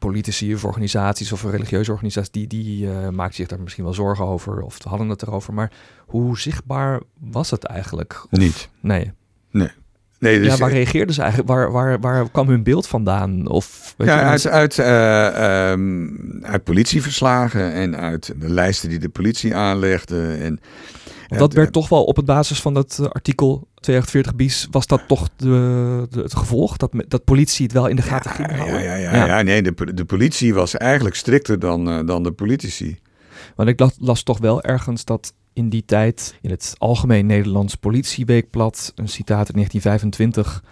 Politici 0.05 0.53
of 0.53 0.65
organisaties 0.65 1.31
of 1.31 1.43
religieuze 1.43 1.91
organisaties, 1.91 2.31
die, 2.31 2.47
die 2.47 2.85
uh, 2.85 3.09
maakten 3.09 3.35
zich 3.35 3.47
daar 3.47 3.59
misschien 3.59 3.83
wel 3.83 3.93
zorgen 3.93 4.25
over 4.25 4.61
of 4.61 4.83
hadden 4.83 5.09
het 5.09 5.21
erover. 5.21 5.53
Maar 5.53 5.71
hoe 6.05 6.39
zichtbaar 6.39 7.01
was 7.19 7.51
het 7.51 7.63
eigenlijk? 7.63 8.25
Niet. 8.29 8.69
Nee. 8.79 9.11
Nee. 9.51 9.69
Nee, 10.19 10.39
dus 10.39 10.47
ja, 10.47 10.57
waar 10.57 10.71
reageerden 10.71 11.15
ze 11.15 11.21
eigenlijk? 11.21 11.51
Waar, 11.51 11.71
waar, 11.71 11.99
waar 11.99 12.29
kwam 12.29 12.47
hun 12.47 12.63
beeld 12.63 12.87
vandaan? 12.87 13.47
Of, 13.47 13.93
weet 13.97 14.07
ja, 14.07 14.19
je, 14.19 14.25
uit, 14.25 14.47
uit, 14.47 14.77
uh, 14.77 15.71
um, 15.71 16.43
uit 16.43 16.63
politieverslagen 16.63 17.73
en 17.73 17.97
uit 17.97 18.33
de 18.39 18.49
lijsten 18.49 18.89
die 18.89 18.99
de 18.99 19.09
politie 19.09 19.55
aanlegde. 19.55 20.33
En, 20.33 20.59
dat 21.27 21.53
werd 21.53 21.73
toch 21.73 21.89
wel 21.89 22.03
op 22.03 22.15
het 22.15 22.25
basis 22.25 22.61
van 22.61 22.73
dat 22.73 22.99
artikel 23.11 23.67
248 23.75 24.35
bis, 24.35 24.67
was 24.71 24.87
dat 24.87 25.01
toch 25.07 25.29
de, 25.35 26.07
de, 26.09 26.21
het 26.21 26.35
gevolg? 26.35 26.77
Dat, 26.77 26.91
dat 27.07 27.23
politie 27.23 27.65
het 27.65 27.73
wel 27.73 27.87
in 27.87 27.95
de 27.95 28.01
gaten 28.01 28.31
ging 28.31 28.51
houden? 28.51 28.83
Ja, 28.83 28.95
ja, 28.95 29.15
ja, 29.15 29.25
ja. 29.25 29.41
nee, 29.41 29.61
de, 29.61 29.93
de 29.93 30.05
politie 30.05 30.53
was 30.53 30.77
eigenlijk 30.77 31.15
strikter 31.15 31.59
dan, 31.59 31.89
uh, 31.89 32.07
dan 32.07 32.23
de 32.23 32.31
politici. 32.31 32.99
Want 33.55 33.69
ik 33.69 33.79
las, 33.79 33.95
las 33.99 34.23
toch 34.23 34.39
wel 34.39 34.63
ergens 34.63 35.05
dat 35.05 35.33
in 35.53 35.69
die 35.69 35.85
tijd 35.85 36.37
in 36.41 36.49
het 36.49 36.75
Algemeen 36.77 37.25
Nederlands 37.25 37.75
Politieweekblad, 37.75 38.91
een 38.95 39.09
citaat 39.09 39.49
in 39.49 39.53
1925, 39.53 40.63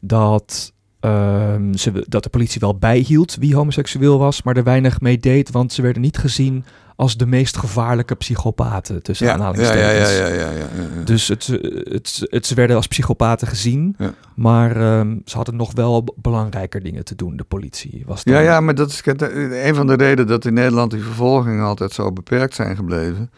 dat, 0.00 0.72
uh, 1.00 1.54
ze, 1.74 2.04
dat 2.08 2.22
de 2.22 2.28
politie 2.28 2.60
wel 2.60 2.78
bijhield 2.78 3.36
wie 3.36 3.54
homoseksueel 3.54 4.18
was, 4.18 4.42
maar 4.42 4.56
er 4.56 4.64
weinig 4.64 5.00
mee 5.00 5.18
deed, 5.18 5.50
want 5.50 5.72
ze 5.72 5.82
werden 5.82 6.02
niet 6.02 6.18
gezien 6.18 6.64
als 7.02 7.16
de 7.16 7.26
meest 7.26 7.56
gevaarlijke 7.56 8.14
psychopaten, 8.14 9.02
tussen 9.02 9.26
ja, 9.26 9.32
aanhalingstekens. 9.32 10.16
Ja, 10.16 10.26
ja, 10.26 10.28
ja, 10.28 10.50
ja, 10.50 11.04
Dus 11.04 11.28
het, 11.28 11.46
het, 11.72 12.26
het, 12.30 12.46
ze 12.46 12.54
werden 12.54 12.76
als 12.76 12.86
psychopaten 12.86 13.48
gezien, 13.48 13.96
maar 14.34 14.98
um, 14.98 15.22
ze 15.24 15.36
hadden 15.36 15.56
nog 15.56 15.72
wel 15.72 16.14
belangrijker 16.16 16.82
dingen 16.82 17.04
te 17.04 17.14
doen, 17.14 17.36
de 17.36 17.44
politie. 17.44 18.02
Was 18.06 18.24
dan... 18.24 18.34
Ja, 18.34 18.40
ja, 18.40 18.60
maar 18.60 18.74
dat 18.74 18.88
is 18.88 19.02
een 19.04 19.74
van 19.74 19.86
de 19.86 19.94
redenen 19.94 20.26
dat 20.26 20.44
in 20.44 20.54
Nederland 20.54 20.90
die 20.90 21.02
vervolgingen 21.02 21.64
altijd 21.64 21.92
zo 21.92 22.12
beperkt 22.12 22.54
zijn 22.54 22.76
gebleven 22.76 23.30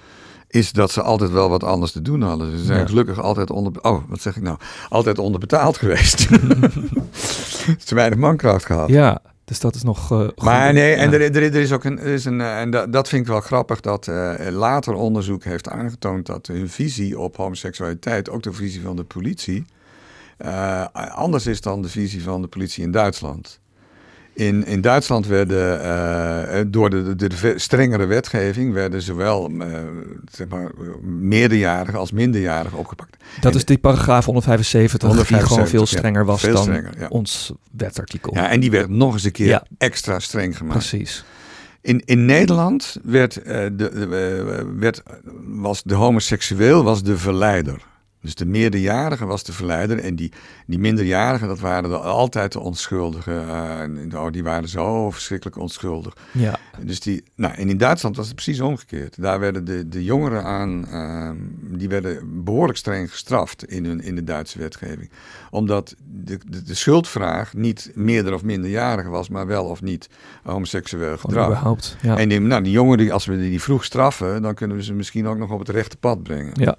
is 0.48 0.72
dat 0.72 0.90
ze 0.90 1.02
altijd 1.02 1.30
wel 1.30 1.48
wat 1.48 1.64
anders 1.64 1.92
te 1.92 2.02
doen 2.02 2.22
hadden. 2.22 2.58
Ze 2.58 2.64
zijn 2.64 2.86
gelukkig 2.86 3.20
altijd 3.20 3.50
onder... 3.50 3.72
Oh, 3.82 4.02
wat 4.08 4.20
zeg 4.20 4.36
ik 4.36 4.42
nou? 4.42 4.58
Altijd 4.88 5.18
onderbetaald 5.18 5.76
geweest. 5.82 6.28
Te 7.86 7.94
weinig 7.94 8.18
mankracht 8.18 8.66
gehad. 8.66 8.88
Ja, 8.88 9.22
dus 9.44 9.60
dat 9.60 9.74
is 9.74 9.82
nog. 9.82 10.12
Uh, 10.12 10.28
maar 10.36 10.72
nee, 10.72 10.94
en 10.94 11.12
er, 11.12 11.20
er, 11.20 11.34
er, 11.34 11.54
is 11.54 11.72
ook 11.72 11.84
een. 11.84 11.98
Er 11.98 12.06
is 12.06 12.24
een 12.24 12.40
uh, 12.40 12.60
en 12.60 12.70
dat, 12.70 12.92
dat 12.92 13.08
vind 13.08 13.22
ik 13.22 13.28
wel 13.28 13.40
grappig 13.40 13.80
dat 13.80 14.06
uh, 14.06 14.34
later 14.50 14.94
onderzoek 14.94 15.44
heeft 15.44 15.68
aangetoond 15.68 16.26
dat 16.26 16.46
hun 16.46 16.68
visie 16.68 17.18
op 17.18 17.36
homoseksualiteit, 17.36 18.30
ook 18.30 18.42
de 18.42 18.52
visie 18.52 18.82
van 18.82 18.96
de 18.96 19.04
politie, 19.04 19.64
anders 20.94 21.46
is 21.46 21.60
dan 21.60 21.82
de 21.82 21.88
visie 21.88 22.22
van 22.22 22.42
de 22.42 22.48
politie 22.48 22.84
in 22.84 22.90
Duitsland. 22.90 23.60
In, 24.34 24.66
in 24.66 24.80
Duitsland 24.80 25.26
werden 25.26 25.80
uh, 25.80 26.60
door 26.66 26.90
de, 26.90 27.14
de, 27.14 27.28
de, 27.28 27.52
strengere 27.56 28.04
wetgeving 28.04 28.72
werden 28.72 29.02
zowel 29.02 29.50
uh, 29.50 29.66
zeg 30.32 30.48
maar, 30.48 30.70
meerderjarigen 31.02 31.98
als 31.98 32.12
minderjarigen 32.12 32.78
opgepakt. 32.78 33.16
Dat 33.40 33.52
en 33.52 33.58
is 33.58 33.64
die 33.64 33.78
paragraaf 33.78 34.24
175, 34.24 35.08
175 35.08 35.38
die 35.38 35.56
gewoon 35.56 35.86
veel 35.86 35.98
strenger 35.98 36.24
was 36.24 36.42
dan 36.42 36.62
strenger, 36.62 36.94
ja. 36.98 37.06
ons 37.08 37.52
wetartikel. 37.70 38.34
Ja, 38.34 38.50
en 38.50 38.60
die 38.60 38.70
werd 38.70 38.88
nog 38.88 39.12
eens 39.12 39.24
een 39.24 39.32
keer 39.32 39.46
ja. 39.46 39.66
extra 39.78 40.18
streng 40.18 40.56
gemaakt. 40.56 40.78
Precies. 40.78 41.24
In, 41.80 42.02
in 42.04 42.24
Nederland 42.24 42.96
werd, 43.02 43.34
de, 43.34 43.72
de, 43.76 44.66
werd, 44.78 45.02
was 45.44 45.82
de 45.82 45.94
homoseksueel 45.94 46.84
was 46.84 47.02
de 47.02 47.18
verleider. 47.18 47.82
Dus 48.24 48.34
de 48.34 48.46
meerderjarige 48.46 49.26
was 49.26 49.44
de 49.44 49.52
verleider 49.52 49.98
en 49.98 50.16
die, 50.16 50.32
die 50.66 50.78
minderjarigen, 50.78 51.48
dat 51.48 51.60
waren 51.60 51.90
de, 51.90 51.96
altijd 51.98 52.52
de 52.52 52.60
onschuldigen. 52.60 53.46
Uh, 54.12 54.20
oh, 54.20 54.32
die 54.32 54.42
waren 54.42 54.68
zo 54.68 55.10
verschrikkelijk 55.10 55.58
onschuldig. 55.58 56.16
Ja. 56.32 56.56
Dus 56.82 57.00
die, 57.00 57.24
nou, 57.34 57.54
en 57.54 57.68
in 57.68 57.76
Duitsland 57.76 58.16
was 58.16 58.26
het 58.26 58.34
precies 58.34 58.60
omgekeerd. 58.60 59.22
Daar 59.22 59.40
werden 59.40 59.64
de, 59.64 59.88
de 59.88 60.04
jongeren 60.04 60.44
aan, 60.44 60.86
uh, 60.90 61.30
die 61.78 61.88
werden 61.88 62.44
behoorlijk 62.44 62.78
streng 62.78 63.10
gestraft 63.10 63.64
in, 63.64 63.84
hun, 63.84 64.00
in 64.00 64.14
de 64.14 64.24
Duitse 64.24 64.58
wetgeving. 64.58 65.10
Omdat 65.50 65.94
de, 66.04 66.38
de, 66.48 66.62
de 66.62 66.74
schuldvraag 66.74 67.54
niet 67.54 67.90
meerder 67.94 68.34
of 68.34 68.42
minderjarige 68.42 69.08
was, 69.08 69.28
maar 69.28 69.46
wel 69.46 69.64
of 69.64 69.82
niet 69.82 70.08
homoseksueel 70.42 71.18
gedrag. 71.18 71.46
Überhaupt, 71.46 71.96
ja. 72.02 72.16
En 72.16 72.28
die, 72.28 72.40
nou, 72.40 72.62
die 72.62 72.72
jongeren, 72.72 73.10
als 73.10 73.26
we 73.26 73.38
die 73.38 73.62
vroeg 73.62 73.84
straffen, 73.84 74.42
dan 74.42 74.54
kunnen 74.54 74.76
we 74.76 74.82
ze 74.82 74.92
misschien 74.92 75.26
ook 75.26 75.38
nog 75.38 75.50
op 75.50 75.58
het 75.58 75.68
rechte 75.68 75.96
pad 75.96 76.22
brengen. 76.22 76.52
Ja. 76.54 76.76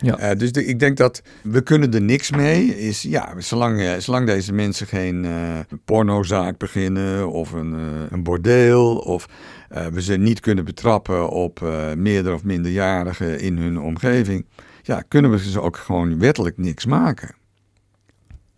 Ja. 0.00 0.30
Uh, 0.30 0.38
dus 0.38 0.52
de, 0.52 0.64
ik 0.64 0.78
denk 0.78 0.96
dat 0.96 1.22
we 1.42 1.60
kunnen 1.60 1.94
er 1.94 2.02
niks 2.02 2.30
mee. 2.30 2.78
Is, 2.78 3.02
ja, 3.02 3.40
zolang, 3.40 3.80
uh, 3.80 3.94
zolang 3.96 4.26
deze 4.26 4.52
mensen 4.52 4.86
geen 4.86 5.24
uh, 5.24 5.58
pornozaak 5.84 6.58
beginnen 6.58 7.30
of 7.30 7.52
een, 7.52 7.72
een 8.10 8.22
bordeel... 8.22 8.96
of 8.96 9.28
we 9.68 10.02
ze 10.02 10.16
niet 10.16 10.40
kunnen 10.40 10.64
betrappen 10.64 11.28
op 11.28 11.60
meerder 11.96 12.34
of 12.34 12.44
minderjarigen 12.44 13.40
in 13.40 13.58
hun 13.58 13.80
omgeving... 13.80 14.46
ja, 14.82 15.02
kunnen 15.08 15.30
we 15.30 15.38
ze 15.38 15.60
ook 15.60 15.76
gewoon 15.76 16.18
wettelijk 16.18 16.58
niks 16.58 16.86
maken. 16.86 17.34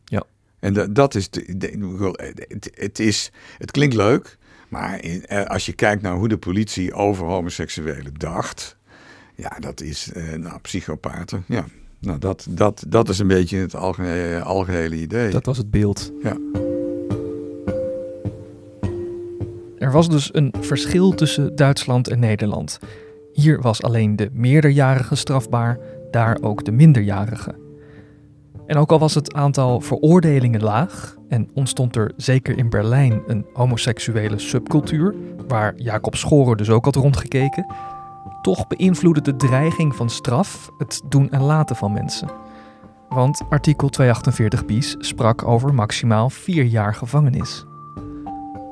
Ja. 0.04 0.22
En 0.60 0.72
dat, 0.72 0.94
dat 0.94 1.14
is... 1.14 1.30
De, 1.30 1.42
het, 2.48 2.70
het, 2.74 2.98
is... 2.98 3.32
Het 3.58 3.70
klinkt 3.70 3.94
leuk... 3.94 4.38
Maar 4.68 5.00
als 5.46 5.66
je 5.66 5.72
kijkt 5.72 6.02
naar 6.02 6.14
hoe 6.14 6.28
de 6.28 6.38
politie 6.38 6.92
over 6.92 7.26
homoseksuelen 7.26 8.14
dacht, 8.14 8.76
ja, 9.40 9.56
dat 9.58 9.80
is 9.80 10.10
uh, 10.16 10.34
nou, 10.34 10.58
psychopaten. 10.60 11.44
Ja, 11.46 11.64
nou, 11.98 12.18
dat, 12.18 12.46
dat, 12.48 12.84
dat 12.88 13.08
is 13.08 13.18
een 13.18 13.26
beetje 13.26 13.58
het 13.58 13.74
algehele, 13.74 14.42
algehele 14.42 14.96
idee. 14.96 15.30
Dat 15.30 15.46
was 15.46 15.56
het 15.56 15.70
beeld. 15.70 16.12
Ja. 16.22 16.36
Er 19.78 19.92
was 19.92 20.08
dus 20.08 20.34
een 20.34 20.54
verschil 20.60 21.14
tussen 21.14 21.56
Duitsland 21.56 22.08
en 22.08 22.18
Nederland. 22.18 22.78
Hier 23.32 23.60
was 23.60 23.82
alleen 23.82 24.16
de 24.16 24.30
meerderjarige 24.32 25.14
strafbaar, 25.14 25.78
daar 26.10 26.38
ook 26.40 26.64
de 26.64 26.72
minderjarige. 26.72 27.54
En 28.66 28.76
ook 28.76 28.92
al 28.92 28.98
was 28.98 29.14
het 29.14 29.34
aantal 29.34 29.80
veroordelingen 29.80 30.62
laag 30.62 31.16
en 31.28 31.48
ontstond 31.54 31.96
er 31.96 32.12
zeker 32.16 32.58
in 32.58 32.70
Berlijn 32.70 33.22
een 33.26 33.46
homoseksuele 33.52 34.38
subcultuur, 34.38 35.14
waar 35.48 35.74
Jacob 35.76 36.16
Schorer 36.16 36.56
dus 36.56 36.70
ook 36.70 36.84
had 36.84 36.94
rondgekeken, 36.94 37.66
toch 38.40 38.66
beïnvloedde 38.66 39.20
de 39.20 39.36
dreiging 39.36 39.96
van 39.96 40.10
straf 40.10 40.70
het 40.78 41.02
doen 41.04 41.30
en 41.30 41.42
laten 41.42 41.76
van 41.76 41.92
mensen. 41.92 42.30
Want 43.08 43.42
artikel 43.48 43.88
248 43.88 44.64
bis 44.64 44.96
sprak 44.98 45.44
over 45.44 45.74
maximaal 45.74 46.30
vier 46.30 46.64
jaar 46.64 46.94
gevangenis. 46.94 47.64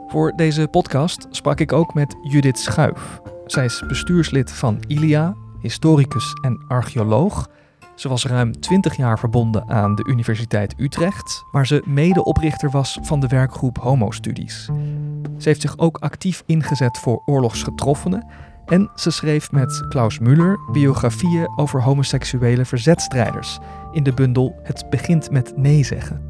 Voor 0.06 0.32
deze 0.36 0.68
podcast 0.68 1.26
sprak 1.30 1.60
ik 1.60 1.72
ook 1.72 1.94
met 1.94 2.16
Judith 2.22 2.58
Schuif. 2.58 3.20
Zij 3.46 3.64
is 3.64 3.82
bestuurslid 3.88 4.52
van 4.52 4.82
ILIA, 4.86 5.34
historicus 5.60 6.32
en 6.40 6.64
archeoloog. 6.68 7.48
Ze 7.94 8.08
was 8.08 8.26
ruim 8.26 8.60
20 8.60 8.96
jaar 8.96 9.18
verbonden 9.18 9.68
aan 9.68 9.94
de 9.94 10.04
Universiteit 10.04 10.74
Utrecht, 10.76 11.44
waar 11.52 11.66
ze 11.66 11.82
medeoprichter 11.86 12.70
was 12.70 12.98
van 13.02 13.20
de 13.20 13.26
werkgroep 13.26 13.78
Homo-studies. 13.78 14.64
Ze 15.38 15.48
heeft 15.48 15.60
zich 15.60 15.78
ook 15.78 15.98
actief 15.98 16.42
ingezet 16.46 16.98
voor 16.98 17.22
oorlogsgetroffenen 17.26 18.26
en 18.68 18.90
ze 18.94 19.10
schreef 19.10 19.52
met 19.52 19.84
Klaus 19.88 20.18
Müller 20.18 20.70
biografieën 20.72 21.48
over 21.56 21.82
homoseksuele 21.82 22.64
verzetstrijders 22.64 23.58
in 23.92 24.02
de 24.02 24.14
bundel 24.14 24.60
Het 24.62 24.90
begint 24.90 25.30
met 25.30 25.56
nee 25.56 25.84
zeggen. 25.84 26.22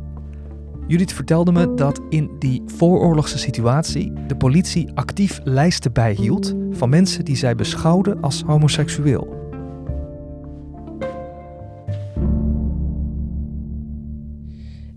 Judith 0.87 1.13
vertelde 1.13 1.53
me 1.53 1.75
dat 1.75 2.01
in 2.09 2.31
die 2.39 2.63
vooroorlogse 2.67 3.39
situatie 3.39 4.13
de 4.27 4.37
politie 4.37 4.91
actief 4.95 5.41
lijsten 5.45 5.93
bijhield 5.93 6.55
van 6.71 6.89
mensen 6.89 7.25
die 7.25 7.37
zij 7.37 7.55
beschouwde 7.55 8.17
als 8.21 8.43
homoseksueel. 8.47 9.38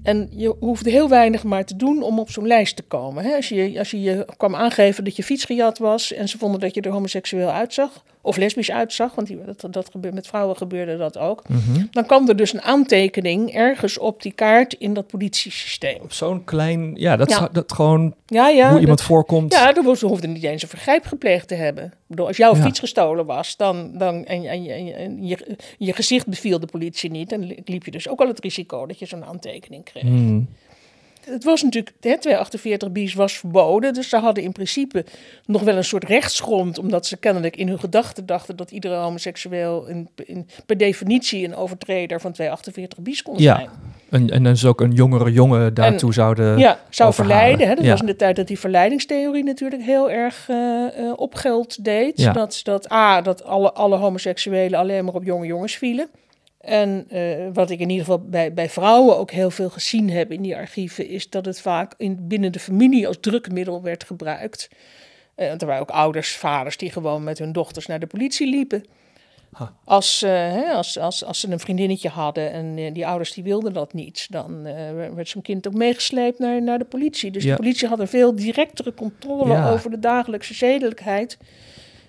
En 0.04 0.30
je 0.32 0.56
hoefde 0.60 0.90
heel 0.90 1.10
weinig 1.10 1.44
maar 1.44 1.66
te 1.66 1.76
doen 1.76 2.04
om 2.04 2.20
op 2.20 2.32
zo'n 2.32 2.48
lijst 2.48 2.76
te 2.76 2.84
komen. 2.84 3.36
Als, 3.36 3.50
je, 3.50 3.80
als 3.80 3.92
je 3.92 4.02
je 4.02 4.26
kwam 4.38 4.56
aangeven 4.56 5.04
dat 5.04 5.16
je 5.16 5.24
fiets 5.24 5.46
gejat 5.46 5.78
was 5.78 6.14
en 6.14 6.30
ze 6.30 6.38
vonden 6.38 6.60
dat 6.60 6.74
je 6.74 6.82
er 6.82 6.92
homoseksueel 6.92 7.50
uitzag, 7.50 8.04
of 8.22 8.38
lesbisch 8.38 8.72
uitzag, 8.72 9.16
want 9.16 9.28
die, 9.28 9.38
dat, 9.46 9.74
dat 9.74 9.90
gebeurde, 9.92 10.16
met 10.16 10.28
vrouwen 10.28 10.58
gebeurde 10.58 10.98
dat 10.98 11.18
ook. 11.18 11.44
Mhm. 11.50 11.86
Dan 11.92 12.06
kwam 12.06 12.28
er 12.30 12.36
dus 12.36 12.54
een 12.54 12.62
aantekening 12.62 13.54
ergens 13.54 13.98
op 13.98 14.22
die 14.22 14.32
kaart 14.32 14.74
in 14.74 14.94
dat 14.94 15.08
politiesysteem. 15.08 15.98
Op 16.02 16.14
zo'n 16.14 16.44
klein, 16.44 16.96
ja, 16.96 17.16
dat, 17.16 17.30
Ja. 17.30 17.50
dat 17.52 17.72
gewoon 17.74 18.16
Ja, 18.26 18.48
ja. 18.50 18.70
hoe 18.72 18.80
iemand 18.80 18.98
dat- 18.98 19.08
voorkomt. 19.08 19.54
Ja, 19.54 19.76
er 19.76 19.84
hoefde, 20.02 20.28
niet 20.28 20.44
eens 20.44 20.62
een 20.64 20.68
vergrijp 20.70 21.06
gepleegd 21.06 21.48
te 21.48 21.56
hebben. 21.56 21.84
Ik 21.86 21.92
bedoel, 22.08 22.28
als 22.28 22.38
jouw 22.38 22.56
fiets 22.56 22.80
gestolen 22.80 23.26
was 23.26 23.58
dan, 23.58 23.98
dan, 23.98 24.26
en, 24.26 24.44
en, 24.46 24.66
en, 24.70 24.96
en 24.96 25.26
je, 25.28 25.58
je 25.78 25.94
gezicht 25.94 26.28
beviel 26.28 26.60
de 26.60 26.66
politie 26.68 27.12
niet, 27.12 27.30
dan 27.30 27.40
li- 27.44 27.62
liep 27.66 27.86
je 27.86 27.92
dus 27.92 28.08
ook 28.10 28.20
al 28.20 28.28
het 28.28 28.40
risico 28.40 28.86
dat 28.86 29.00
je 29.00 29.06
zo'n 29.06 29.26
aantekening 29.26 29.84
kreeg. 29.84 30.04
Hmm. 30.04 30.48
Het 31.26 31.44
was 31.44 31.64
natuurlijk, 31.64 31.96
hè, 32.00 32.18
248 32.18 32.92
bis 32.92 33.14
was 33.14 33.38
verboden. 33.38 33.94
Dus 33.94 34.10
ze 34.10 34.18
hadden 34.18 34.44
in 34.44 34.52
principe 34.52 35.06
nog 35.46 35.62
wel 35.62 35.76
een 35.78 35.84
soort 35.84 36.04
rechtsgrond. 36.04 36.78
Omdat 36.80 37.06
ze 37.06 37.18
kennelijk 37.18 37.56
in 37.56 37.68
hun 37.68 37.80
gedachten 37.80 38.26
dachten 38.26 38.56
dat 38.56 38.72
iedere 38.72 38.96
homoseksueel 38.96 39.86
in, 39.88 40.10
in, 40.26 40.48
per 40.66 40.78
definitie 40.78 41.46
een 41.46 41.56
overtreder 41.56 42.22
van 42.22 42.32
248 42.32 43.00
bis 43.00 43.22
kon 43.24 43.38
Ja. 43.38 43.56
zijn. 43.56 43.70
En, 44.10 44.30
en 44.30 44.44
dus 44.44 44.66
ook 44.66 44.82
een 44.82 44.92
jongere 44.92 45.32
jongen 45.32 45.74
daartoe 45.74 46.14
zouden... 46.14 46.58
Ja, 46.58 46.80
zou 46.90 47.10
overhalen. 47.10 47.14
verleiden. 47.44 47.68
Hè? 47.68 47.76
Dat 47.76 47.84
Ja. 47.86 47.92
was 47.92 48.00
in 48.00 48.06
de 48.06 48.16
tijd 48.16 48.36
dat 48.36 48.48
die 48.48 48.60
verleidingstheorie 48.60 49.44
natuurlijk 49.44 49.82
heel 49.84 50.12
erg 50.12 50.46
eh, 50.50 50.56
op 51.16 51.36
geld 51.36 51.84
deed. 51.84 52.18
Ja. 52.18 52.32
Dat, 52.34 52.60
dat 52.64 52.92
A, 52.92 53.22
dat 53.22 53.44
alle, 53.44 53.72
alle 53.74 53.96
homoseksuelen 53.98 54.80
alleen 54.80 55.06
maar 55.06 55.14
op 55.14 55.24
jonge 55.24 55.46
jongens 55.46 55.76
vielen. 55.76 56.08
En 56.62 57.06
eh, 57.10 57.48
wat 57.54 57.70
ik 57.70 57.80
in 57.80 57.90
ieder 57.90 58.06
geval 58.06 58.26
bij, 58.26 58.54
bij 58.54 58.70
vrouwen 58.70 59.18
ook 59.18 59.32
heel 59.32 59.50
veel 59.52 59.70
gezien 59.70 60.10
heb 60.10 60.32
in 60.32 60.42
die 60.42 60.56
archieven, 60.56 61.08
is 61.08 61.30
dat 61.30 61.46
het 61.46 61.62
vaak 61.62 61.94
in, 61.98 62.18
binnen 62.28 62.52
de 62.52 62.60
familie 62.60 63.08
als 63.08 63.18
drukmiddel 63.20 63.82
werd 63.82 64.04
gebruikt. 64.04 64.70
Eh, 65.36 65.62
er 65.62 65.66
waren 65.66 65.82
ook 65.82 65.90
ouders, 65.90 66.36
vaders 66.36 66.78
die 66.78 66.92
gewoon 66.92 67.24
met 67.24 67.40
hun 67.40 67.52
dochters 67.52 67.86
naar 67.86 68.00
de 68.00 68.08
politie 68.08 68.48
liepen. 68.50 68.84
Als, 69.86 70.22
eh, 70.22 70.30
hè, 70.32 70.72
als, 70.72 71.00
als, 71.00 71.26
als 71.26 71.40
ze 71.40 71.52
een 71.52 71.60
vriendinnetje 71.60 72.10
hadden 72.10 72.52
en 72.52 72.94
die 72.94 73.08
ouders 73.08 73.34
die 73.34 73.44
wilden 73.44 73.74
dat 73.74 73.94
niet, 73.94 74.28
dan 74.30 74.64
werd 75.16 75.30
zo'n 75.30 75.42
kind 75.42 75.68
ook 75.68 75.74
meegesleept 75.74 76.40
naar, 76.40 76.62
naar 76.64 76.80
de 76.80 76.86
politie. 76.86 77.32
Dus 77.32 77.44
Ja. 77.44 77.50
de 77.50 77.56
politie 77.58 77.88
had 77.88 78.00
een 78.00 78.08
veel 78.08 78.36
directere 78.36 78.94
controle 78.94 79.54
Ja. 79.54 79.72
over 79.72 79.92
de 79.92 80.00
dagelijkse 80.00 80.54
zedelijkheid. 80.54 81.38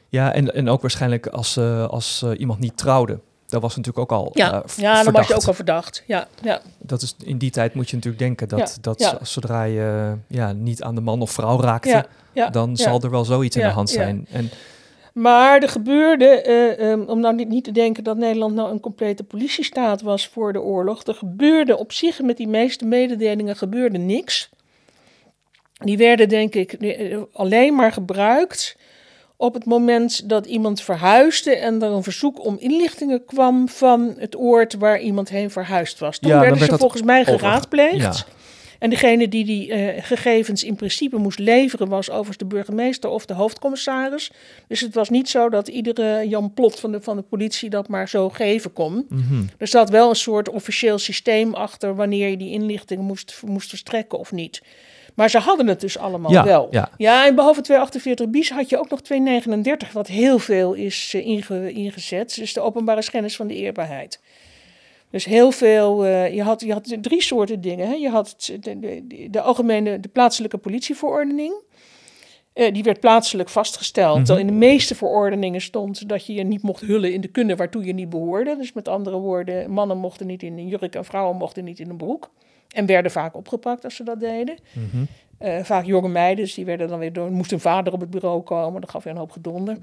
Ja, 0.09 0.33
en, 0.33 0.55
en 0.55 0.69
ook 0.69 0.81
waarschijnlijk 0.81 1.27
als, 1.27 1.59
als 1.89 2.25
iemand 2.37 2.61
niet 2.61 2.77
trouwde. 2.77 3.19
Dat 3.53 3.63
was 3.63 3.77
natuurlijk 3.77 4.13
ook 4.13 4.19
al 4.19 4.31
Ja, 4.35 4.47
eh, 4.53 4.77
ja 4.77 5.03
dan 5.03 5.13
was 5.13 5.27
je 5.27 5.27
verdacht. 5.27 5.33
ook 5.33 5.47
al 5.47 5.55
verdacht. 5.55 6.03
Ja, 6.07 6.29
ja. 6.43 6.61
Dat 6.79 7.03
is, 7.03 7.17
in 7.25 7.39
die 7.39 7.51
tijd 7.51 7.75
moet 7.75 7.91
je 7.91 7.97
natuurlijk 7.97 8.23
denken 8.23 8.49
dat, 8.49 8.59
Ja, 8.59 8.81
dat 8.81 9.01
ja. 9.01 9.19
zodra 9.23 9.63
je 9.63 10.17
ja, 10.27 10.53
niet 10.53 10.83
aan 10.83 10.95
de 10.95 11.01
man 11.01 11.21
of 11.23 11.31
vrouw 11.31 11.61
raakte, 11.61 12.07
dan 12.51 12.77
zal 12.77 13.01
er 13.01 13.11
wel 13.11 13.25
zoiets 13.25 13.57
in 13.57 13.63
de 13.63 13.69
hand 13.69 13.91
zijn. 13.91 14.27
En 14.31 14.51
Maar 15.13 15.63
er 15.63 15.69
gebeurde, 15.69 16.25
eh, 16.25 16.91
ehm, 16.91 17.01
om 17.01 17.21
nou 17.21 17.35
niet, 17.35 17.49
niet 17.49 17.65
te 17.65 17.73
denken 17.73 18.05
dat 18.05 18.17
Nederland 18.17 18.55
nou 18.55 18.71
een 18.71 18.81
complete 18.81 19.25
politiestaat 19.25 20.03
was 20.03 20.29
voor 20.29 20.53
de 20.53 20.61
oorlog. 20.61 21.03
Er 21.03 21.15
gebeurde 21.15 21.79
op 21.79 21.93
zich 21.93 22.21
met 22.21 22.37
die 22.37 22.49
meeste 22.49 22.85
mededelingen 22.85 23.57
gebeurde 23.57 23.99
niks. 23.99 24.51
Die 25.73 25.97
werden 25.97 26.29
denk 26.29 26.55
ik 26.55 26.73
eh, 26.73 27.19
alleen 27.33 27.75
maar 27.75 27.93
gebruikt 27.93 28.77
op 29.43 29.55
het 29.55 29.65
moment 29.65 30.29
dat 30.29 30.47
iemand 30.47 30.83
verhuisde 30.83 31.57
en 31.57 31.83
er 31.83 31.91
een 31.91 32.03
verzoek 32.03 32.45
om 32.45 32.57
inlichtingen 32.59 33.25
kwam 33.25 33.69
van 33.69 34.15
het 34.19 34.37
oord 34.37 34.75
waar 34.75 35.01
iemand 35.01 35.29
heen 35.29 35.51
verhuisd 35.51 35.99
was. 35.99 36.19
Toen 36.19 36.31
Ja, 36.31 36.41
werden 36.41 36.59
werd 36.59 36.71
ze 36.71 36.79
volgens 36.79 37.03
mij 37.03 37.25
geraadpleegd. 37.25 37.97
ja. 37.97 38.15
En 38.79 38.91
degene 38.91 39.29
die 39.29 39.45
die 39.45 39.73
eh, 39.73 40.05
gegevens 40.05 40.65
in 40.65 40.77
principe 40.77 41.17
moest 41.17 41.39
leveren 41.39 41.89
was 41.89 42.11
overigens 42.11 42.37
de 42.37 42.45
burgemeester 42.45 43.11
of 43.11 43.27
de 43.27 43.35
hoofdcommissaris. 43.35 44.33
Dus 44.69 44.81
het 44.81 44.95
was 44.95 45.09
niet 45.09 45.29
zo 45.29 45.49
dat 45.49 45.69
iedere 45.69 46.29
Jan 46.29 46.53
Plot 46.55 46.81
van 46.81 46.93
de, 46.93 47.01
van 47.01 47.17
de 47.17 47.23
politie 47.23 47.71
dat 47.71 47.89
maar 47.89 48.09
zo 48.09 48.29
geven 48.29 48.73
kon. 48.73 49.07
mhm. 49.09 49.43
Er 49.59 49.67
zat 49.67 49.91
wel 49.91 50.09
een 50.09 50.17
soort 50.17 50.49
officieel 50.49 50.99
systeem 50.99 51.55
achter 51.55 51.95
wanneer 51.95 52.29
je 52.29 52.37
die 52.37 52.51
inlichtingen 52.51 53.05
moest, 53.05 53.41
moest 53.47 53.69
verstrekken 53.69 54.19
of 54.19 54.33
niet. 54.33 54.63
Maar 55.15 55.31
ze 55.31 55.39
hadden 55.39 55.67
het 55.67 55.81
dus 55.81 55.99
allemaal 55.99 56.31
Ja, 56.31 56.45
wel. 56.45 56.69
ja. 56.71 56.91
ja, 56.97 57.27
en 57.27 57.35
behalve 57.35 57.61
248 57.61 58.29
bis 58.31 58.51
had 58.51 58.69
je 58.69 58.79
ook 58.79 58.91
nog 58.91 59.01
239, 59.01 59.93
wat 59.93 60.07
heel 60.07 60.39
veel 60.39 60.73
is 60.73 61.13
eh, 61.15 61.27
inge- 61.27 61.73
ingezet. 61.73 62.35
Dus 62.35 62.53
de 62.53 62.61
openbare 62.61 63.03
schennis 63.03 63.37
van 63.37 63.47
de 63.47 63.55
eerbaarheid. 63.55 64.21
Dus 65.11 65.25
heel 65.25 65.51
veel, 65.51 66.05
eh, 66.05 66.35
je, 66.35 66.43
had, 66.43 66.61
je 66.61 66.73
had 66.73 66.97
drie 67.01 67.23
soorten 67.23 67.61
dingen. 67.61 67.87
Hè. 67.89 67.95
Je 67.95 68.09
had 68.09 68.51
de, 68.61 68.79
de, 68.81 69.29
de 69.31 69.41
algemene, 69.41 70.01
de 70.01 70.09
plaatselijke 70.09 70.59
politieverordening. 70.59 71.55
Eh, 72.53 72.73
die 72.75 72.83
werd 72.83 73.01
plaatselijk 73.01 73.49
vastgesteld. 73.49 74.17
Terwijl 74.17 74.39
in 74.39 74.47
de 74.47 74.53
meeste 74.67 74.95
verordeningen 74.95 75.61
stond 75.61 76.09
dat 76.09 76.27
je 76.27 76.35
je 76.35 76.43
niet 76.45 76.63
mocht 76.63 76.81
hullen 76.81 77.13
in 77.13 77.21
de 77.21 77.29
kunne 77.29 77.57
waartoe 77.57 77.85
je 77.85 77.93
niet 77.95 78.11
behoorde. 78.11 78.57
Dus 78.57 78.73
met 78.73 78.89
andere 78.89 79.17
woorden, 79.19 79.71
mannen 79.71 79.99
mochten 79.99 80.27
niet 80.27 80.43
in 80.43 80.59
een 80.59 80.69
jurk 80.69 80.95
en 80.95 81.05
vrouwen 81.05 81.37
mochten 81.37 81.65
niet 81.65 81.79
in 81.81 81.91
een 81.91 81.97
broek. 81.97 82.31
En 82.73 82.87
werden 82.87 83.11
vaak 83.11 83.37
opgepakt 83.37 83.85
als 83.85 83.97
ze 83.97 84.05
dat 84.05 84.21
deden. 84.21 84.57
Mhm. 84.73 85.05
Eh, 85.39 85.65
vaak 85.65 85.85
jonge 85.85 86.09
meiden, 86.09 86.45
dus 86.45 86.55
die 86.55 86.65
werden 86.65 86.89
dan 86.89 86.99
weer 86.99 87.13
door, 87.13 87.31
moest 87.31 87.53
een 87.53 87.61
vader 87.61 87.93
op 87.93 88.01
het 88.01 88.11
bureau 88.11 88.43
komen. 88.43 88.81
Dat 88.81 88.91
gaf 88.91 89.05
weer 89.05 89.13
een 89.13 89.19
hoop 89.19 89.31
gedonder. 89.31 89.79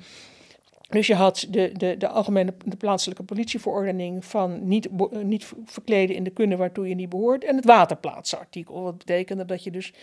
Dus 0.90 1.08
je 1.08 1.16
had 1.16 1.46
de, 1.50 1.72
de, 1.78 1.98
de 1.98 2.08
algemene 2.08 2.54
de 2.66 2.76
plaatselijke 2.76 3.24
politieverordening 3.24 4.26
van 4.26 4.68
niet, 4.68 4.88
eh, 4.88 5.22
niet 5.22 5.52
verkleden 5.66 6.16
in 6.16 6.24
de 6.24 6.30
kunne 6.30 6.58
waartoe 6.58 6.88
je 6.88 6.96
niet 6.96 7.10
behoort. 7.10 7.44
En 7.44 7.56
het 7.56 7.66
waterplaatsartikel. 7.66 8.82
Wat 8.82 8.98
betekende 8.98 9.46
dat 9.46 9.64
je 9.64 9.72
dus 9.72 9.94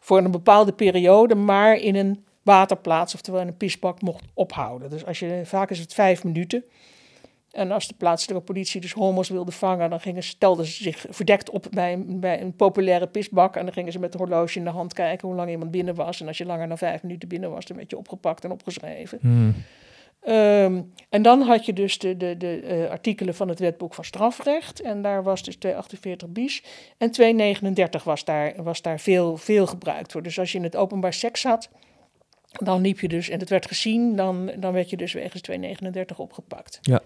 voor 0.00 0.18
een 0.18 0.30
bepaalde 0.30 0.72
periode 0.72 1.34
maar 1.34 1.76
in 1.76 1.94
een 1.94 2.24
waterplaats, 2.42 3.14
oftewel 3.14 3.40
in 3.40 3.46
een 3.46 3.56
pisbak, 3.56 4.02
mocht 4.02 4.24
ophouden. 4.34 4.90
Dus 4.90 5.06
als 5.06 5.18
je, 5.18 5.40
vaak 5.44 5.70
is 5.70 5.78
het 5.78 5.94
vijf 5.94 6.24
minuten. 6.24 6.64
En 7.58 7.70
als 7.70 7.86
de 7.86 7.94
plaatselijke 7.94 8.44
politie 8.44 8.80
dus 8.80 8.92
homo's 8.92 9.28
wilde 9.28 9.52
vangen, 9.52 9.90
dan 9.90 10.00
gingen, 10.00 10.22
stelden 10.22 10.64
ze 10.64 10.82
zich 10.82 11.04
verdekt 11.08 11.50
op 11.50 11.66
bij, 11.70 11.92
een- 11.92 12.20
bij 12.20 12.40
een 12.40 12.52
populaire 12.56 13.06
pisbak. 13.06 13.56
En 13.56 13.64
dan 13.64 13.72
gingen 13.72 13.92
ze 13.92 13.98
met 13.98 14.14
een 14.14 14.20
horloge 14.20 14.58
in 14.58 14.64
de 14.64 14.70
hand 14.70 14.92
kijken 14.92 15.28
hoe 15.28 15.36
lang 15.36 15.50
iemand 15.50 15.70
binnen 15.70 15.94
was. 15.94 16.20
En 16.20 16.26
als 16.26 16.38
je 16.38 16.44
langer 16.44 16.68
dan 16.68 16.78
vijf 16.78 17.02
minuten 17.02 17.28
binnen 17.28 17.50
was, 17.50 17.66
dan 17.66 17.76
werd 17.76 17.90
je 17.90 17.98
opgepakt 17.98 18.44
en 18.44 18.50
opgeschreven. 18.50 19.18
Mhm. 19.22 19.50
Ehm, 20.20 20.82
en 21.08 21.22
dan 21.22 21.40
had 21.40 21.66
je 21.66 21.72
dus 21.72 21.98
de, 21.98 22.16
de, 22.16 22.36
de 22.36 22.60
eh, 22.60 22.90
artikelen 22.90 23.34
van 23.34 23.48
het 23.48 23.58
wetboek 23.58 23.94
van 23.94 24.04
strafrecht. 24.04 24.80
En 24.80 25.02
daar 25.02 25.22
was 25.22 25.42
dus 25.42 25.56
248 25.56 26.28
bis. 26.28 26.62
En 26.98 27.10
239 27.10 28.04
was 28.04 28.24
daar, 28.24 28.62
was 28.62 28.82
daar 28.82 29.00
veel, 29.00 29.36
veel 29.36 29.66
gebruikt 29.66 30.12
voor. 30.12 30.22
Dus 30.22 30.38
als 30.38 30.52
je 30.52 30.58
in 30.58 30.64
het 30.64 30.76
openbaar 30.76 31.12
seks 31.12 31.42
had, 31.42 31.70
dan 32.50 32.80
liep 32.80 33.00
je 33.00 33.08
dus, 33.08 33.28
en 33.28 33.38
het 33.40 33.48
werd 33.48 33.66
gezien, 33.66 34.16
dan, 34.16 34.50
dan 34.58 34.72
werd 34.72 34.90
je 34.90 34.96
dus 34.96 35.12
wegens 35.12 35.42
239 35.42 36.18
opgepakt. 36.18 36.78
Ja. 36.82 37.00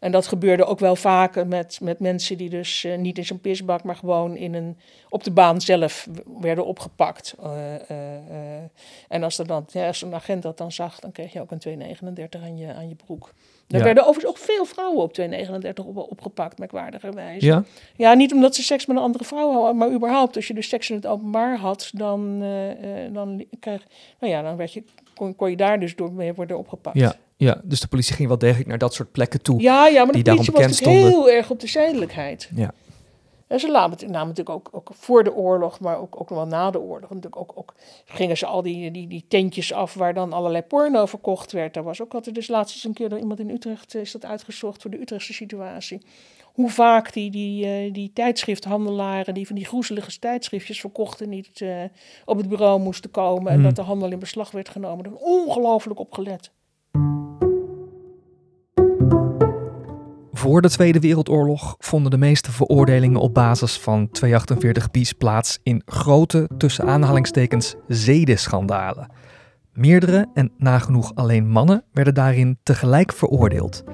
En 0.00 0.12
dat 0.12 0.26
gebeurde 0.26 0.64
ook 0.64 0.78
wel 0.78 0.96
vaker 0.96 1.46
met, 1.46 1.78
met 1.82 1.98
mensen 1.98 2.36
die 2.36 2.48
dus 2.50 2.84
eh, 2.84 2.98
niet 2.98 3.18
in 3.18 3.24
zo'n 3.24 3.40
pisbak, 3.40 3.82
maar 3.82 3.96
gewoon 3.96 4.36
in 4.36 4.54
een, 4.54 4.76
op 5.08 5.24
de 5.24 5.30
baan 5.30 5.60
zelf 5.60 6.08
werden 6.40 6.66
opgepakt. 6.66 7.34
Eh, 7.42 7.74
eh, 7.74 8.62
en 9.08 9.22
als, 9.22 9.38
er 9.38 9.46
dan, 9.46 9.64
ja, 9.72 9.86
als 9.86 10.02
een 10.02 10.14
agent 10.14 10.42
dat 10.42 10.58
dan 10.58 10.72
zag, 10.72 11.00
dan 11.00 11.12
kreeg 11.12 11.32
je 11.32 11.40
ook 11.40 11.50
een 11.50 11.58
239 11.58 12.42
aan 12.42 12.56
je, 12.56 12.74
aan 12.74 12.88
je 12.88 12.94
broek. 12.94 13.32
Er 13.68 13.78
Ja. 13.78 13.84
werden 13.84 14.06
overigens 14.06 14.32
ook 14.34 14.44
veel 14.44 14.64
vrouwen 14.64 15.02
op 15.02 15.12
239 15.12 15.84
op, 15.84 15.96
opgepakt, 16.10 16.58
merkwaardigerwijze. 16.58 17.46
Ja? 17.46 17.64
Ja, 17.96 18.14
niet 18.14 18.32
omdat 18.32 18.54
ze 18.54 18.62
seks 18.62 18.86
met 18.86 18.96
een 18.96 19.02
andere 19.02 19.24
vrouw 19.24 19.52
hadden, 19.52 19.76
maar 19.76 19.90
überhaupt 19.92 20.36
als 20.36 20.46
je 20.46 20.54
dus 20.54 20.68
seks 20.68 20.90
in 20.90 20.96
het 20.96 21.06
openbaar 21.06 21.56
had, 21.58 21.90
dan, 21.94 22.38
dan, 23.12 23.44
kreeg, 23.60 23.86
nou 24.20 24.32
ja, 24.32 24.42
dan 24.42 24.56
werd 24.56 24.72
je, 24.72 24.84
kon, 25.14 25.36
kon 25.36 25.50
je 25.50 25.56
daar 25.56 25.80
dus 25.80 25.96
door 25.96 26.12
mee 26.12 26.34
worden 26.34 26.58
opgepakt. 26.58 26.98
Ja, 26.98 27.16
ja, 27.46 27.60
dus 27.64 27.80
de 27.80 27.88
politie 27.88 28.14
ging 28.14 28.28
wel 28.28 28.38
degelijk 28.38 28.68
naar 28.68 28.78
dat 28.78 28.94
soort 28.94 29.12
plekken 29.12 29.42
toe. 29.42 29.60
Ja, 29.60 29.86
ja, 29.86 29.98
maar 29.98 30.06
de 30.06 30.12
die 30.12 30.22
daarom 30.22 30.44
politie 30.44 30.86
was 30.86 30.94
heel 30.94 31.30
erg 31.30 31.50
op 31.50 31.60
de 31.60 31.66
zedelijkheid. 31.66 32.50
Ja. 32.54 32.72
En 33.46 33.60
ze 33.60 33.66
namen, 33.66 33.98
namen 34.00 34.28
natuurlijk 34.28 34.50
ook, 34.50 34.68
ook 34.72 34.90
voor 34.92 35.24
de 35.24 35.34
oorlog, 35.34 35.80
maar 35.80 35.98
ook, 35.98 36.20
ook 36.20 36.28
nog 36.30 36.38
wel 36.38 36.46
na 36.46 36.70
de 36.70 36.80
oorlog. 36.80 37.10
Natuurlijk 37.10 37.36
ook, 37.36 37.52
ook 37.54 37.74
gingen 38.04 38.36
ze 38.36 38.46
al 38.46 38.62
die, 38.62 38.90
die, 38.90 39.08
die 39.08 39.24
tentjes 39.28 39.72
af 39.72 39.94
waar 39.94 40.14
dan 40.14 40.32
allerlei 40.32 40.62
porno 40.62 41.06
verkocht 41.06 41.52
werd. 41.52 41.74
Daar 41.74 41.84
was 41.84 42.02
ook 42.02 42.14
altijd 42.14 42.34
dus 42.34 42.48
laatst 42.48 42.74
eens 42.74 42.84
een 42.84 42.92
keer 42.92 43.08
door 43.08 43.18
iemand 43.18 43.40
in 43.40 43.50
Utrecht 43.50 43.94
eh, 43.94 44.00
is 44.00 44.12
dat 44.12 44.24
uitgezocht 44.24 44.82
voor 44.82 44.90
de 44.90 45.00
Utrechtse 45.00 45.32
situatie. 45.32 46.02
Hoe 46.42 46.70
vaak 46.70 47.12
die, 47.12 47.30
die, 47.30 47.66
eh, 47.66 47.92
die 47.92 48.10
tijdschrifthandelaren, 48.14 49.34
die 49.34 49.46
van 49.46 49.56
die 49.56 49.64
groezelige 49.64 50.18
tijdschriftjes 50.18 50.80
verkochten, 50.80 51.28
niet 51.28 51.60
eh, 51.60 51.84
op 52.24 52.36
het 52.36 52.48
bureau 52.48 52.80
moesten 52.80 53.10
komen. 53.10 53.48
En 53.52 53.54
Hmm. 53.54 53.64
dat 53.64 53.76
de 53.76 53.82
handel 53.82 54.10
in 54.10 54.18
beslag 54.18 54.50
werd 54.50 54.68
genomen. 54.68 55.04
Daar 55.04 55.12
ongelooflijk 55.12 56.00
op 56.00 56.12
gelet. 56.12 56.50
Voor 60.40 60.62
de 60.62 60.70
Tweede 60.70 61.00
Wereldoorlog 61.00 61.74
vonden 61.78 62.10
de 62.10 62.16
meeste 62.16 62.52
veroordelingen 62.52 63.20
op 63.20 63.34
basis 63.34 63.78
van 63.78 64.10
248 64.10 64.90
bis 64.90 65.12
plaats 65.12 65.58
in 65.62 65.82
grote, 65.84 66.48
tussen 66.58 66.84
aanhalingstekens, 66.84 67.74
zedenschandalen. 67.88 69.12
Meerdere 69.72 70.26
en 70.34 70.52
nagenoeg 70.56 71.14
alleen 71.14 71.48
mannen 71.48 71.84
werden 71.92 72.14
daarin 72.14 72.58
tegelijk 72.62 73.12
veroordeeld. 73.12 73.84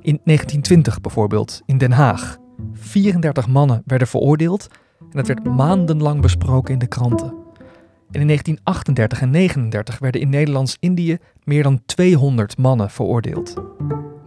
In 0.00 0.20
1920 0.24 1.00
bijvoorbeeld, 1.00 1.62
in 1.66 1.78
Den 1.78 1.92
Haag. 1.92 2.38
34 2.72 3.46
mannen 3.48 3.82
werden 3.86 4.08
veroordeeld 4.08 4.66
en 5.10 5.18
het 5.18 5.26
werd 5.26 5.44
maandenlang 5.44 6.20
besproken 6.20 6.72
in 6.72 6.78
de 6.78 6.88
kranten. 6.88 7.34
En 8.10 8.20
in 8.20 8.26
1938 8.26 9.20
en 9.20 9.32
1939 9.32 9.98
werden 9.98 10.20
in 10.20 10.28
Nederlands-Indië 10.28 11.18
meer 11.44 11.62
dan 11.62 11.82
200 11.86 12.58
mannen 12.58 12.90
veroordeeld. 12.90 13.54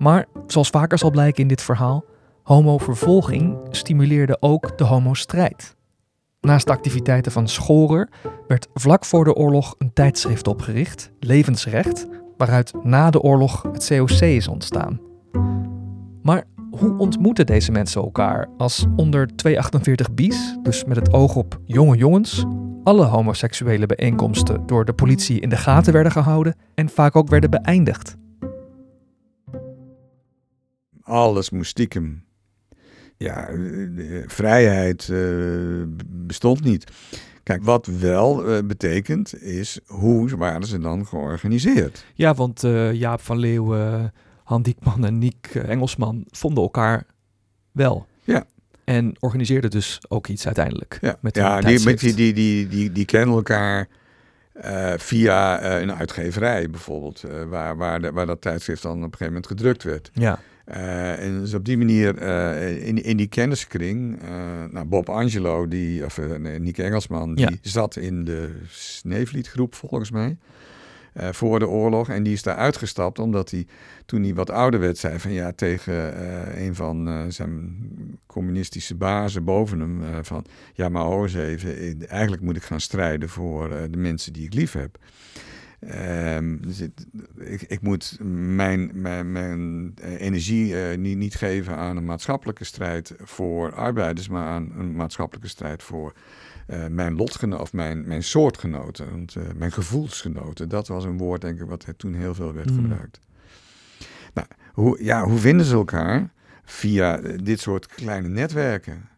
Maar, 0.08 0.26
zoals 0.48 0.70
vaker 0.70 0.98
zal 0.98 1.12
blijken 1.12 1.41
in 1.41 1.48
dit 1.48 1.62
verhaal, 1.62 2.04
homovervolging 2.43 3.58
stimuleerde 3.70 4.38
ook 4.39 4.78
de 4.78 4.84
homostrijd. 4.84 5.76
Naast 6.41 6.65
de 6.65 6.72
activiteiten 6.72 7.32
van 7.32 7.48
Schorer 7.48 8.10
werd 8.48 8.67
vlak 8.74 9.06
voor 9.06 9.24
de 9.24 9.34
oorlog 9.34 9.76
een 9.78 9.93
tijdschrift 9.93 10.48
opgericht, 10.48 11.12
Levensrecht, 11.20 12.08
waaruit 12.38 12.74
na 12.84 13.10
de 13.10 13.22
oorlog 13.22 13.62
het 13.72 13.88
COC 13.88 14.22
is 14.22 14.48
ontstaan. 14.48 15.00
Maar 16.22 16.43
hoe 16.72 16.98
ontmoeten 16.98 17.46
deze 17.46 17.72
mensen 17.72 18.02
elkaar 18.02 18.50
als 18.58 18.86
onder 18.96 19.36
248 19.36 20.13
bis, 20.13 20.58
dus 20.63 20.84
met 20.84 20.96
het 20.96 21.13
oog 21.13 21.36
op 21.36 21.60
jonge 21.65 21.98
jongens, 21.98 22.46
alle 22.84 23.06
homoseksuele 23.06 23.86
bijeenkomsten 23.86 24.65
door 24.65 24.86
de 24.86 24.93
politie 24.93 25.39
in 25.39 25.50
de 25.50 25.58
gaten 25.58 25.93
werden 25.93 26.12
gehouden 26.12 26.56
en 26.76 26.89
vaak 26.89 27.15
ook 27.15 27.30
werden 27.30 27.50
beëindigd? 27.50 28.17
Alles 31.08 31.50
moest 31.50 31.70
stiekem. 31.70 32.24
Ja, 33.17 33.50
vrijheid 34.26 35.08
uh, 35.12 35.84
bestond 36.06 36.63
niet. 36.63 36.91
Kijk, 37.43 37.63
wat 37.63 37.86
wel 37.86 38.50
uh, 38.50 38.63
betekent 38.63 39.41
is 39.41 39.80
hoe 39.86 40.38
waren 40.38 40.67
ze 40.67 40.80
dan 40.80 41.06
georganiseerd? 41.06 42.06
Ja, 42.13 42.34
want 42.34 42.63
uh, 42.63 42.93
Jaap 42.93 43.22
van 43.22 43.38
Leeuwen, 43.38 44.13
Han 44.43 44.62
Diekman 44.62 45.06
en 45.06 45.17
Niek 45.17 45.48
Engelsman 45.56 46.26
vonden 46.30 46.63
elkaar 46.63 47.04
wel. 47.72 48.06
Ja. 48.24 48.46
En 48.84 49.15
organiseerden 49.20 49.70
dus 49.70 50.00
ook 50.08 50.28
iets 50.28 50.46
uiteindelijk. 50.46 50.98
Ja, 51.02 51.17
met 51.22 51.36
ja 51.36 51.62
die, 51.62 51.96
die, 51.96 52.13
die, 52.13 52.34
die, 52.34 52.67
die, 52.67 52.91
die 52.91 53.06
kennen 53.06 53.36
elkaar 53.36 53.88
uh, 54.65 54.93
via 54.98 55.63
een 55.82 55.93
uitgeverij 55.93 56.70
bijvoorbeeld, 56.70 57.24
waar, 57.50 57.78
waar, 57.78 58.02
de, 58.02 58.12
waar 58.12 58.26
dat 58.26 58.41
tijdschrift 58.41 58.82
dan 58.82 58.91
op 58.91 59.04
een 59.04 59.04
gegeven 59.04 59.26
moment 59.26 59.48
gedrukt 59.48 59.84
werd. 59.84 60.10
Ja. 60.13 60.39
Uh, 60.69 61.23
en 61.23 61.39
dus 61.39 61.53
op 61.53 61.65
die 61.65 61.77
manier, 61.77 62.21
uh, 62.21 62.88
in, 62.88 63.03
in 63.03 63.17
die 63.17 63.27
kenniskring, 63.27 64.23
uh, 64.23 64.30
nou 64.71 64.86
Bob 64.86 65.10
Angelo, 65.10 65.67
die, 65.67 66.06
of 66.06 66.19
nee, 66.38 66.60
Nick 66.60 66.77
Engelsman, 66.77 67.36
die 67.36 67.60
zat 67.62 67.95
in 67.95 68.23
de 68.23 68.51
Sneevlietgroep 68.69 69.75
volgens 69.75 70.12
mij, 70.12 70.38
voor 71.13 71.60
de 71.60 71.67
oorlog. 71.67 72.10
En 72.10 72.23
die 72.23 72.34
is 72.34 72.43
daar 72.43 72.56
uitgestapt 72.56 73.19
omdat 73.19 73.51
hij, 73.51 73.65
toen 74.06 74.23
hij 74.23 74.34
wat 74.34 74.49
ouder 74.49 74.80
werd, 74.80 74.97
zei 74.97 75.19
van 75.19 75.32
ja, 75.32 75.51
tegen 75.51 76.15
een 76.63 76.75
van 76.75 77.25
zijn 77.30 77.77
communistische 78.25 78.95
bazen 78.95 79.43
boven 79.43 79.80
hem, 79.80 80.01
van 80.21 80.45
ja, 80.73 80.89
maar 80.89 81.03
hoor 81.03 81.23
eens 81.23 81.34
even, 81.34 82.08
eigenlijk 82.08 82.41
moet 82.41 82.56
ik 82.56 82.63
gaan 82.63 82.82
strijden 82.82 83.30
voor 83.30 83.69
de 83.91 83.97
mensen 83.97 84.34
die 84.34 84.45
ik 84.45 84.53
lief 84.53 84.71
heb. 84.71 84.97
Um, 85.95 86.62
dus 86.62 86.82
ik, 87.38 87.62
ik, 87.62 87.82
moet 87.82 88.17
mijn, 88.21 88.91
mijn, 88.93 89.32
mijn 89.32 89.91
eh, 90.02 90.21
energie 90.21 90.73
uh, 90.73 90.97
niet, 90.97 91.17
niet, 91.17 91.36
geven 91.36 91.76
aan 91.76 91.97
een 91.97 92.06
maatschappelijke 92.06 92.63
strijd 92.63 93.13
voor 93.19 93.73
arbeiders, 93.73 94.28
maar 94.28 94.47
aan 94.47 94.71
een 94.78 94.95
maatschappelijke 94.95 95.50
strijd 95.50 95.84
voor 95.84 96.13
uh, 96.67 96.88
mijn 96.88 97.15
lotgenoten 97.15 97.63
of 97.63 97.73
mijn, 97.73 98.08
mijn 98.08 98.23
soortgenoten, 98.23 99.12
want, 99.12 99.36
mijn 99.56 99.71
gevoelsgenoten. 99.71 100.69
Dat 100.69 100.88
was 100.88 101.04
een 101.04 101.17
woord, 101.17 101.41
denk 101.41 101.60
ik, 101.60 101.67
wat 101.67 101.86
toen 101.97 102.13
heel 102.13 102.36
veel 102.36 102.54
werd 102.54 102.69
mm. 102.71 102.76
gebruikt. 102.76 103.19
Nou, 104.34 104.47
hoe, 104.73 105.04
ja, 105.04 105.23
hoe 105.23 105.39
vinden 105.39 105.65
ze 105.65 105.73
elkaar? 105.73 106.34
Via 106.63 107.17
dit 107.17 107.60
soort 107.60 107.86
kleine 107.86 108.28
netwerken. 108.28 109.10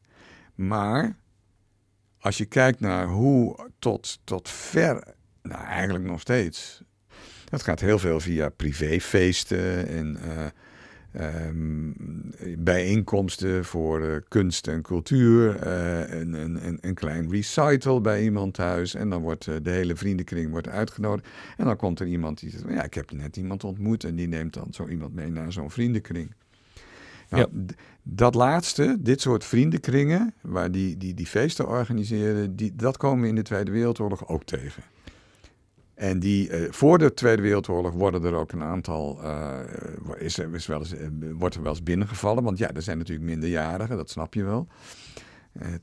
Maar 0.56 1.16
als 2.20 2.38
je 2.38 2.46
kijkt 2.46 2.80
naar 2.80 3.08
hoe 3.08 3.70
tot, 3.80 4.20
tot 4.24 4.50
ver 4.50 5.18
nou, 5.42 5.64
eigenlijk 5.64 6.06
nog 6.06 6.20
steeds. 6.20 6.82
Dat 7.46 7.64
gaat 7.64 7.80
heel 7.80 8.00
veel 8.00 8.20
via 8.20 8.50
privéfeesten 8.50 9.88
en 9.88 10.18
uh, 10.26 10.46
um, 11.48 11.96
bijeenkomsten 12.58 13.66
voor 13.66 14.02
uh, 14.02 14.16
kunst 14.28 14.68
en 14.68 14.82
cultuur. 14.82 15.68
Uh, 15.68 16.20
een, 16.20 16.34
een, 16.34 16.78
een, 16.82 16.94
klein 16.94 17.30
recital 17.32 18.02
bij 18.02 18.24
iemand 18.24 18.54
thuis. 18.54 18.96
En 18.96 19.10
dan 19.10 19.22
wordt 19.22 19.46
de 19.64 19.70
hele 19.70 19.96
vriendenkring 19.96 20.52
wordt 20.52 20.68
uitgenodigd. 20.68 21.28
En 21.58 21.66
dan 21.66 21.76
komt 21.76 22.00
er 22.00 22.08
iemand 22.08 22.40
die 22.40 22.50
zegt: 22.50 22.64
Ja, 22.70 22.84
ik 22.84 22.94
heb 22.94 23.12
net 23.12 23.38
iemand 23.38 23.64
ontmoet. 23.64 24.04
En 24.04 24.16
die 24.16 24.28
neemt 24.28 24.54
dan 24.54 24.68
zo 24.72 24.88
iemand 24.88 25.14
mee 25.14 25.32
naar 25.32 25.52
zo'n 25.52 25.72
vriendenkring. 25.72 26.34
Nou, 27.30 27.48
ja. 27.54 27.74
Dat 28.04 28.36
laatste, 28.36 28.98
dit 29.00 29.22
soort 29.22 29.46
vriendenkringen, 29.46 30.34
waar 30.42 30.72
die, 30.72 30.98
die, 30.98 31.14
die 31.14 31.28
feesten 31.28 31.68
organiseren, 31.68 32.56
die, 32.56 32.76
dat 32.76 32.98
komen 32.98 33.22
we 33.22 33.28
in 33.28 33.36
de 33.36 33.42
Tweede 33.42 33.72
Wereldoorlog 33.72 34.28
ook 34.28 34.44
tegen. 34.44 34.84
En 36.00 36.20
die, 36.20 36.50
uh, 36.50 36.72
voor 36.72 36.98
de 36.98 37.14
Tweede 37.14 37.42
Wereldoorlog 37.42 37.94
worden 37.94 38.24
er 38.24 38.34
ook 38.34 38.52
een 38.52 38.64
aantal, 38.64 39.20
uh, 39.24 39.60
is, 40.18 40.40
is 40.40 40.68
wel 40.68 40.80
eens, 40.80 40.94
uh, 40.94 41.08
wordt 41.34 41.56
er 41.56 41.62
wel 41.62 41.72
eens 41.72 41.84
binnengevallen. 41.84 42.44
Want 42.44 42.58
ja, 42.58 42.72
er 42.72 42.82
zijn 42.82 42.98
natuurlijk 42.98 43.28
minderjarigen, 43.28 43.98
dat 43.98 44.10
snap 44.10 44.34
je 44.34 44.44
wel. 44.44 44.68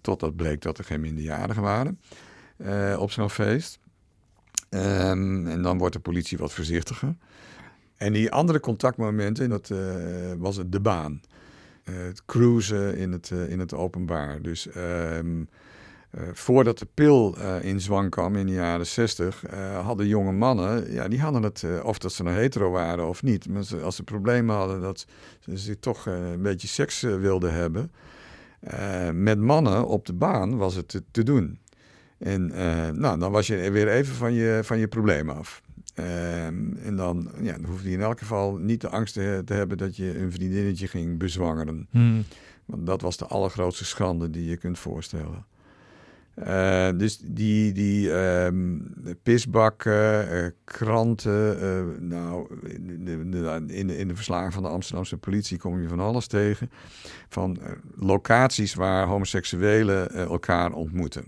totdat 0.01 0.37
bleek 0.37 0.63
dat 0.63 0.79
er 0.79 0.85
geen 0.85 1.01
minderjarigen 1.01 1.63
waren 1.63 1.99
op 2.99 3.11
zo'n 3.11 3.31
feest. 3.31 3.79
Um, 4.71 5.47
en 5.47 5.63
dan 5.63 5.79
wordt 5.79 5.95
de 5.95 6.01
politie 6.01 6.39
wat 6.39 6.53
voorzichtiger. 6.53 7.17
En 7.97 8.13
die 8.13 8.31
andere 8.31 8.61
contactmomenten, 8.61 9.49
dat 9.49 9.73
was 10.39 10.57
het 10.57 10.73
de 10.73 10.81
baan. 10.81 11.21
het 11.83 12.25
cruisen 12.25 12.97
in 12.97 13.13
het, 13.13 13.31
in 13.31 13.59
het 13.59 13.75
openbaar. 13.75 14.43
Dus... 14.43 14.67
Uh, 14.67 15.19
voordat 16.33 16.79
de 16.79 16.87
pil 16.95 17.39
uh, 17.39 17.65
in 17.65 17.81
zwang 17.81 18.11
kwam 18.11 18.37
in 18.37 18.47
de 18.47 18.53
jaren 18.53 18.87
60, 18.87 19.45
uh, 19.45 19.77
eh, 19.77 19.85
hadden 19.85 20.07
jonge 20.07 20.33
mannen, 20.33 20.93
ja, 20.93 21.09
die 21.09 21.21
hadden 21.21 21.43
het, 21.43 21.65
of 21.83 21.99
dat 21.99 22.13
ze 22.13 22.25
een 22.25 22.35
hetero 22.35 22.71
waren 22.71 23.09
of 23.09 23.23
niet, 23.23 23.49
maar 23.49 23.65
als 23.83 23.97
ze 23.97 24.03
problemen 24.03 24.57
hadden 24.57 24.81
dat 24.81 25.07
ze, 25.55 25.79
toch 25.79 26.07
een 26.07 26.43
beetje 26.43 26.69
seks 26.69 27.01
wilden 27.01 27.53
hebben, 27.53 27.93
met 29.13 29.39
mannen 29.39 29.87
op 29.87 30.07
de 30.07 30.13
baan 30.13 30.57
was 30.57 30.75
het 30.75 30.89
te, 30.89 31.03
te 31.11 31.23
doen. 31.23 31.59
En 32.19 32.47
nou, 33.01 33.19
dan 33.19 33.33
was 33.33 33.47
je 33.47 33.71
weer 33.71 33.89
even 33.89 34.15
van 34.15 34.33
je, 34.33 34.61
van 34.63 34.79
je 34.79 34.89
probleem 34.89 35.31
af. 35.31 35.63
Ehm, 35.95 36.77
en 36.85 36.97
dan, 36.97 37.31
ja, 37.41 37.53
dan 37.53 37.65
hoefde 37.65 37.89
je 37.89 37.95
in 37.95 38.03
elk 38.03 38.19
geval 38.19 38.57
niet 38.57 38.81
de 38.81 38.89
angst 38.89 39.15
te, 39.15 39.43
te 39.45 39.55
hebben 39.55 39.79
dat 39.79 39.97
je 39.97 40.19
een 40.19 40.33
vriendinnetje 40.33 40.87
ging 40.87 41.19
bezwangeren. 41.19 41.87
Hmm. 41.91 42.25
Want 42.65 42.87
dat 42.87 43.01
was 43.01 43.17
de 43.17 43.27
allergrootste 43.27 43.85
schande 43.85 44.31
die 44.31 44.49
je 44.49 44.57
kunt 44.57 44.79
voorstellen. 44.79 45.45
Uh, 46.45 46.89
dus 46.97 47.19
die, 47.19 47.73
die 47.73 48.11
um, 48.11 48.95
pisbakken, 49.23 50.35
uh, 50.35 50.47
kranten, 50.65 51.63
uh, 51.63 52.01
nou, 52.01 52.47
in 52.63 53.31
de, 53.31 53.97
in, 53.97 54.09
de, 54.09 54.15
verslagen 54.15 54.53
van 54.53 54.63
de 54.63 54.69
Amsterdamse 54.69 55.17
politie 55.17 55.59
kom 55.59 55.81
je 55.81 55.89
van 55.89 56.01
alles 56.01 56.27
tegen. 56.27 56.71
Van 57.29 57.59
locaties 57.95 58.75
waar 58.75 59.07
homoseksuelen 59.07 60.11
elkaar 60.11 60.73
ontmoeten. 60.73 61.25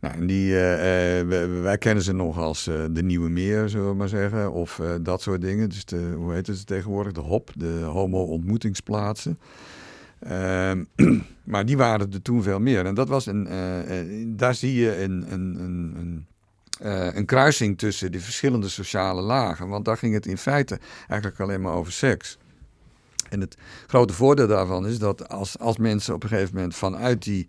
Nou, 0.00 0.14
en 0.14 0.26
die, 0.26 0.52
wij, 0.54 1.48
wij, 1.48 1.78
kennen 1.78 2.04
ze 2.04 2.12
nog 2.12 2.38
als 2.38 2.64
de 2.64 3.02
Nieuwe 3.02 3.28
Meer, 3.28 3.68
zullen 3.68 3.88
we 3.88 3.94
maar 3.94 4.08
zeggen, 4.08 4.52
of 4.52 4.80
dat 5.02 5.22
soort 5.22 5.40
dingen. 5.40 5.68
Dus 5.68 5.84
de, 5.84 6.12
hoe 6.16 6.32
heet 6.32 6.46
het 6.46 6.66
tegenwoordig? 6.66 7.12
De 7.12 7.20
HOP, 7.20 7.50
de 7.56 7.80
homo-ontmoetingsplaatsen. 7.80 9.38
Ehm, 10.22 10.84
maar 11.52 11.66
die 11.66 11.76
waren 11.76 12.12
er 12.12 12.22
toen 12.22 12.42
veel 12.42 12.60
meer. 12.60 12.86
En 12.86 12.94
dat 12.94 13.08
was 13.08 13.26
een, 13.26 13.46
uh, 13.46 14.36
daar 14.36 14.54
zie 14.54 14.74
je 14.74 15.02
een, 15.02 15.32
een, 15.32 15.56
een, 15.60 15.94
een, 15.96 16.26
uh, 16.82 17.14
een 17.14 17.26
kruising 17.26 17.78
tussen 17.78 18.12
de 18.12 18.20
verschillende 18.20 18.68
sociale 18.68 19.22
lagen. 19.22 19.68
Want 19.68 19.84
daar 19.84 19.96
ging 19.96 20.14
het 20.14 20.26
in 20.26 20.38
feite 20.38 20.78
eigenlijk 21.08 21.40
alleen 21.40 21.60
maar 21.60 21.74
over 21.74 21.92
seks. 21.92 22.38
En 23.28 23.40
het 23.40 23.56
grote 23.86 24.12
voordeel 24.12 24.46
daarvan 24.46 24.86
is 24.86 24.98
dat 24.98 25.28
als, 25.28 25.58
als 25.58 25.76
mensen 25.76 26.14
op 26.14 26.22
een 26.22 26.28
gegeven 26.28 26.54
moment 26.54 26.74
vanuit 26.74 27.22
die 27.22 27.48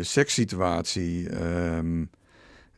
sekssituatie 0.00 1.42
um, 1.42 2.10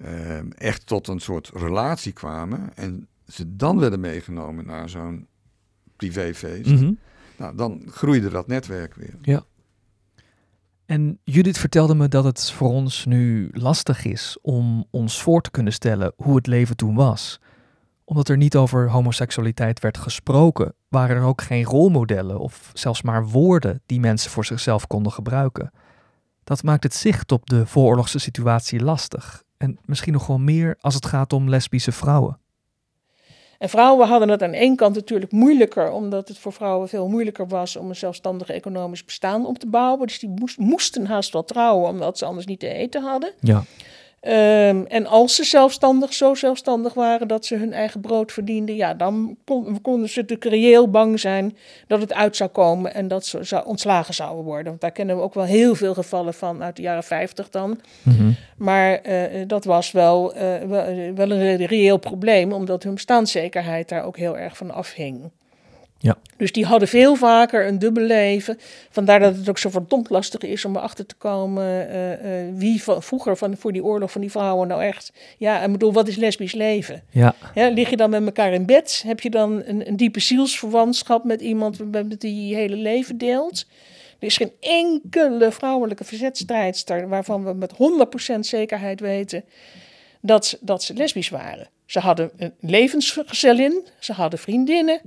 um, 0.05 0.53
echt 0.53 0.87
tot 0.87 1.09
een 1.09 1.21
soort 1.21 1.51
relatie 1.55 2.12
kwamen 2.12 2.71
en 2.75 3.09
ze 3.27 3.57
dan 3.57 3.79
werden 3.79 4.01
meegenomen 4.01 4.66
naar 4.66 4.88
zo'n 4.88 5.27
privéfeest, 5.97 6.66
mm 6.66 6.99
nou, 7.42 7.57
dan 7.57 7.83
groeide 7.87 8.28
dat 8.28 8.46
netwerk 8.46 8.94
weer. 8.94 9.14
Ja. 9.22 9.44
En 10.87 11.18
Judith 11.24 11.59
vertelde 11.59 11.94
me 11.94 12.09
dat 12.09 12.24
het 12.24 12.50
voor 12.50 12.68
ons 12.68 13.05
nu 13.05 13.50
lastig 13.52 14.05
is 14.05 14.38
om 14.42 14.87
ons 14.90 15.22
voor 15.22 15.40
te 15.40 15.50
kunnen 15.50 15.72
stellen 15.72 16.12
hoe 16.16 16.37
het 16.37 16.46
leven 16.46 16.76
toen 16.76 16.94
was. 16.94 17.40
Omdat 18.05 18.28
er 18.28 18.37
niet 18.37 18.57
over 18.57 18.90
homoseksualiteit 18.90 19.81
werd 19.81 19.98
gesproken, 19.98 20.74
waren 20.88 21.16
er 21.16 21.22
ook 21.22 21.42
geen 21.42 21.64
rolmodellen 21.64 22.38
of 22.38 22.70
zelfs 22.74 23.02
maar 23.02 23.26
woorden 23.28 23.83
die 23.87 24.00
mensen 24.00 24.31
voor 24.31 24.44
zichzelf 24.44 24.87
konden 24.87 25.12
gebruiken. 25.12 25.70
Dat 26.44 26.62
maakt 26.62 26.83
het 26.83 26.94
zicht 26.94 27.33
op 27.33 27.48
de 27.48 27.66
vooroorlogse 27.66 28.18
situatie 28.18 28.81
lastig. 28.81 29.42
En 29.57 29.78
misschien 29.85 30.12
nog 30.12 30.26
wel 30.26 30.38
meer 30.38 30.76
als 30.81 30.94
het 30.94 31.07
gaat 31.07 31.33
om 31.33 31.48
lesbische 31.48 31.92
vrouwen. 31.92 32.38
En 33.62 33.68
vrouwen 33.68 34.09
hadden 34.09 34.29
het 34.29 34.42
aan 34.42 34.53
één 34.53 34.77
kant 34.77 34.94
natuurlijk 34.94 35.33
moeilijker, 35.33 35.92
omdat 35.92 36.29
het 36.29 36.38
voor 36.38 36.53
vrouwen 36.53 36.88
veel 36.88 37.09
moeilijker 37.09 37.48
was 37.48 37.77
om 37.77 37.88
een 37.88 37.96
zelfstandig 37.96 38.51
economisch 38.51 39.05
bestaan 39.05 39.46
op 39.46 39.59
te 39.59 39.66
bouwen. 39.66 40.07
Dus 40.07 40.18
die 40.18 40.33
moesten 40.57 41.07
haast 41.07 41.33
wel 41.33 41.44
trouwen, 41.44 41.90
omdat 41.90 42.18
ze 42.18 42.25
anders 42.25 42.46
niet 42.46 42.61
te 42.61 42.68
eten 42.68 43.03
hadden. 43.03 43.33
Ja. 43.40 43.64
Um, 44.28 44.87
en 44.87 45.06
als 45.06 45.35
ze 45.35 45.44
zelfstandig, 45.44 46.12
zo 46.12 46.35
zelfstandig 46.35 46.94
waren 46.94 47.28
dat 47.28 47.46
ze 47.46 47.56
hun 47.56 47.72
eigen 47.72 48.00
brood 48.00 48.32
verdienden, 48.32 48.76
ja, 48.76 48.94
dan 48.94 49.37
kon, 49.44 49.80
konden 49.80 50.08
ze 50.08 50.20
natuurlijk 50.20 50.50
reëel 50.50 50.90
bang 50.90 51.20
zijn 51.20 51.56
dat 51.87 52.00
het 52.00 52.12
uit 52.12 52.37
zou 52.37 52.50
komen 52.50 52.94
en 52.94 53.08
dat 53.08 53.26
ze 53.26 53.44
zou, 53.44 53.66
ontslagen 53.66 54.14
zouden 54.14 54.44
worden. 54.44 54.66
Want 54.66 54.80
daar 54.80 54.92
kennen 54.92 55.16
we 55.16 55.22
ook 55.22 55.35
wel 55.35 55.44
heel 55.44 55.74
veel 55.74 55.94
gevallen 55.94 56.35
van 56.35 56.62
uit 56.62 56.76
de 56.76 56.82
jaren 56.82 57.02
50 57.02 57.48
dan. 57.48 57.80
Mm 58.02 58.16
-hmm. 58.16 58.37
Maar 58.56 59.00
uh, 59.06 59.42
dat 59.46 59.64
was 59.64 59.90
wel, 59.90 60.37
uh, 60.37 60.40
wel, 60.58 61.14
wel, 61.14 61.30
een 61.30 61.66
reëel 61.66 61.98
probleem, 61.98 62.52
omdat 62.52 62.82
hun 62.82 62.94
bestaanszekerheid 62.94 63.88
daar 63.88 64.04
ook 64.04 64.16
heel 64.16 64.38
erg 64.38 64.56
van 64.56 64.70
afhing. 64.70 65.30
Ja. 66.02 66.18
Dus 66.36 66.52
die 66.52 66.64
hadden 66.64 66.88
veel 66.88 67.14
vaker 67.14 67.66
een 67.66 67.78
dubbel 67.78 68.02
leven. 68.04 68.58
Vandaar 68.90 69.20
dat 69.20 69.36
het 69.36 69.48
ook 69.48 69.58
zo 69.58 69.70
verdomd 69.70 70.10
lastig 70.10 70.40
is 70.40 70.64
om 70.64 70.76
erachter 70.76 71.06
te 71.06 71.14
komen 71.14 71.64
eh, 71.88 72.12
eh, 72.42 72.54
wie 72.54 72.82
van, 72.82 73.02
vroeger 73.02 73.36
van, 73.36 73.56
voor 73.56 73.72
die 73.72 73.84
oorlog 73.84 74.12
van 74.12 74.20
die 74.20 74.30
vrouwen 74.30 74.68
nou 74.68 74.82
echt. 74.82 75.12
Ja, 75.38 75.62
ik 75.62 75.72
bedoel, 75.72 75.92
wat 75.92 76.08
is 76.08 76.16
lesbisch 76.16 76.52
leven? 76.54 77.02
Ja, 77.10 77.34
Ja, 77.54 77.68
lig 77.68 77.90
je 77.90 77.96
dan 77.96 78.10
met 78.10 78.24
elkaar 78.24 78.52
in 78.52 78.66
bed? 78.66 79.02
Heb 79.06 79.20
je 79.20 79.30
dan 79.30 79.62
een, 79.64 79.88
een 79.88 79.96
diepe 79.96 80.20
zielsverwantschap 80.20 81.24
met 81.24 81.40
iemand 81.40 81.90
met 81.90 82.20
die 82.20 82.46
je 82.48 82.54
hele 82.54 82.76
leven 82.76 83.18
deelt? 83.18 83.66
Er 84.18 84.26
is 84.26 84.36
geen 84.36 84.52
enkele 84.60 85.52
vrouwelijke 85.52 86.04
verzetstrijdster 86.04 87.08
waarvan 87.08 87.44
we 87.44 87.52
met 87.52 87.72
100% 88.36 88.38
zekerheid 88.40 89.00
weten 89.00 89.44
dat, 90.20 90.46
ze- 90.46 90.58
dat 90.60 90.82
ze 90.82 90.94
lesbisch 90.94 91.28
waren. 91.28 91.68
Ze 91.86 91.98
hadden 92.00 92.30
een 92.36 92.52
levensgezellin, 92.60 93.86
ze 93.98 94.12
hadden 94.12 94.38
vriendinnen. 94.38 95.00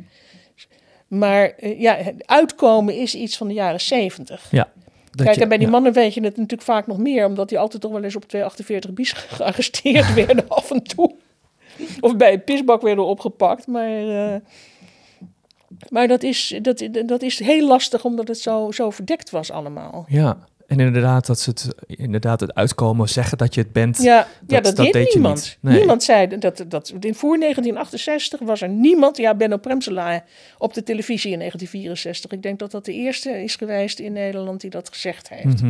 Maar 1.07 1.49
eh, 1.49 1.79
ja, 1.81 1.95
het 1.95 2.27
uitkomen 2.27 2.95
is 2.95 3.15
iets 3.15 3.37
van 3.37 3.47
de 3.47 3.53
jaren 3.53 3.81
70. 3.81 4.47
ja. 4.51 4.69
Kijk, 5.15 5.35
je- 5.35 5.41
en 5.41 5.47
bij 5.47 5.57
die 5.57 5.65
ja. 5.65 5.71
mannen 5.71 5.93
weet 5.93 6.13
je 6.13 6.21
het 6.21 6.35
natuurlijk 6.35 6.61
vaak 6.61 6.87
nog 6.87 6.97
meer, 6.97 7.25
omdat 7.25 7.49
die 7.49 7.59
altijd 7.59 7.81
toch 7.81 7.91
wel 7.91 8.03
eens 8.03 8.15
op 8.15 8.25
248 8.27 8.93
bis 8.93 9.11
gearresteerd 9.37 10.13
werden 10.25 10.47
af 10.49 10.71
en 10.71 10.83
toe. 10.83 11.15
Of 11.99 12.15
bij 12.15 12.33
een 12.33 12.43
pisbak 12.43 12.81
werden 12.81 13.05
opgepakt. 13.05 13.67
Maar, 13.67 14.07
eh, 14.33 14.35
maar 15.89 16.07
dat, 16.07 16.23
is, 16.23 16.59
dat, 16.61 16.87
dat 17.05 17.21
is 17.21 17.39
heel 17.39 17.67
lastig, 17.67 18.05
omdat 18.05 18.27
het 18.27 18.39
zo, 18.39 18.71
zo 18.71 18.89
verdekt 18.89 19.29
was 19.29 19.51
allemaal. 19.51 20.05
Ja, 20.07 20.37
en 20.67 20.79
inderdaad 20.79 21.25
dat 21.25 21.39
ze 21.39 21.49
het, 21.49 21.75
inderdaad 21.87 22.39
het 22.39 22.53
uitkomen, 22.53 23.09
zeggen 23.09 23.37
dat 23.37 23.53
je 23.53 23.61
het 23.61 23.71
bent. 23.71 23.97
Ja, 24.01 24.27
ja 24.47 24.61
Dat- 24.61 24.75
dat, 24.75 24.91
deed, 24.91 25.13
niemand. 25.13 25.35
niet. 25.35 25.57
Nee. 25.61 25.77
Niemand 25.77 26.03
zei 26.03 26.27
dat, 26.37 26.65
dat. 26.67 26.93
In 26.99 27.15
voor 27.15 27.37
1968 27.39 28.39
was 28.39 28.61
er 28.61 28.69
niemand. 28.69 29.17
Ja, 29.17 29.35
Benno 29.35 29.57
Premselaar 29.57 30.23
op 30.57 30.73
de 30.73 30.83
televisie 30.83 31.31
in 31.31 31.37
1964. 31.39 32.31
Ik 32.31 32.41
denk 32.43 32.59
dat 32.59 32.71
dat 32.71 32.85
de 32.85 32.93
eerste 32.93 33.43
is 33.43 33.55
geweest 33.55 33.99
in 33.99 34.13
Nederland 34.13 34.61
die 34.61 34.69
dat 34.69 34.89
gezegd 34.89 35.29
heeft. 35.29 35.61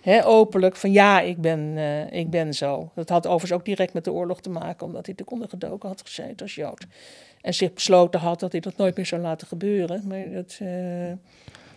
Hè, 0.00 0.26
openlijk 0.26 0.76
van 0.76 0.92
ja, 0.92 1.20
ik 1.20 1.40
ben, 1.40 1.72
eh, 1.76 2.18
ik 2.20 2.30
ben 2.30 2.54
zo. 2.54 2.90
Dat 2.94 3.08
had 3.08 3.26
overigens 3.26 3.52
ook 3.52 3.64
direct 3.64 3.92
met 3.92 4.04
de 4.04 4.12
oorlog 4.12 4.40
te 4.40 4.50
maken, 4.50 4.86
omdat 4.86 5.06
hij 5.06 5.14
te 5.14 5.24
ondergedoken 5.26 5.88
had 5.88 6.02
gezeten 6.04 6.36
als 6.42 6.54
Jood. 6.54 6.86
En 7.40 7.54
zich 7.54 7.72
besloten 7.72 8.20
had 8.20 8.40
dat 8.40 8.52
hij 8.52 8.60
dat 8.60 8.76
nooit 8.76 8.96
meer 8.96 9.06
zou 9.06 9.22
laten 9.22 9.46
gebeuren. 9.46 10.02
Maar 10.08 10.30
dat, 10.30 10.58
eh, 10.60 10.68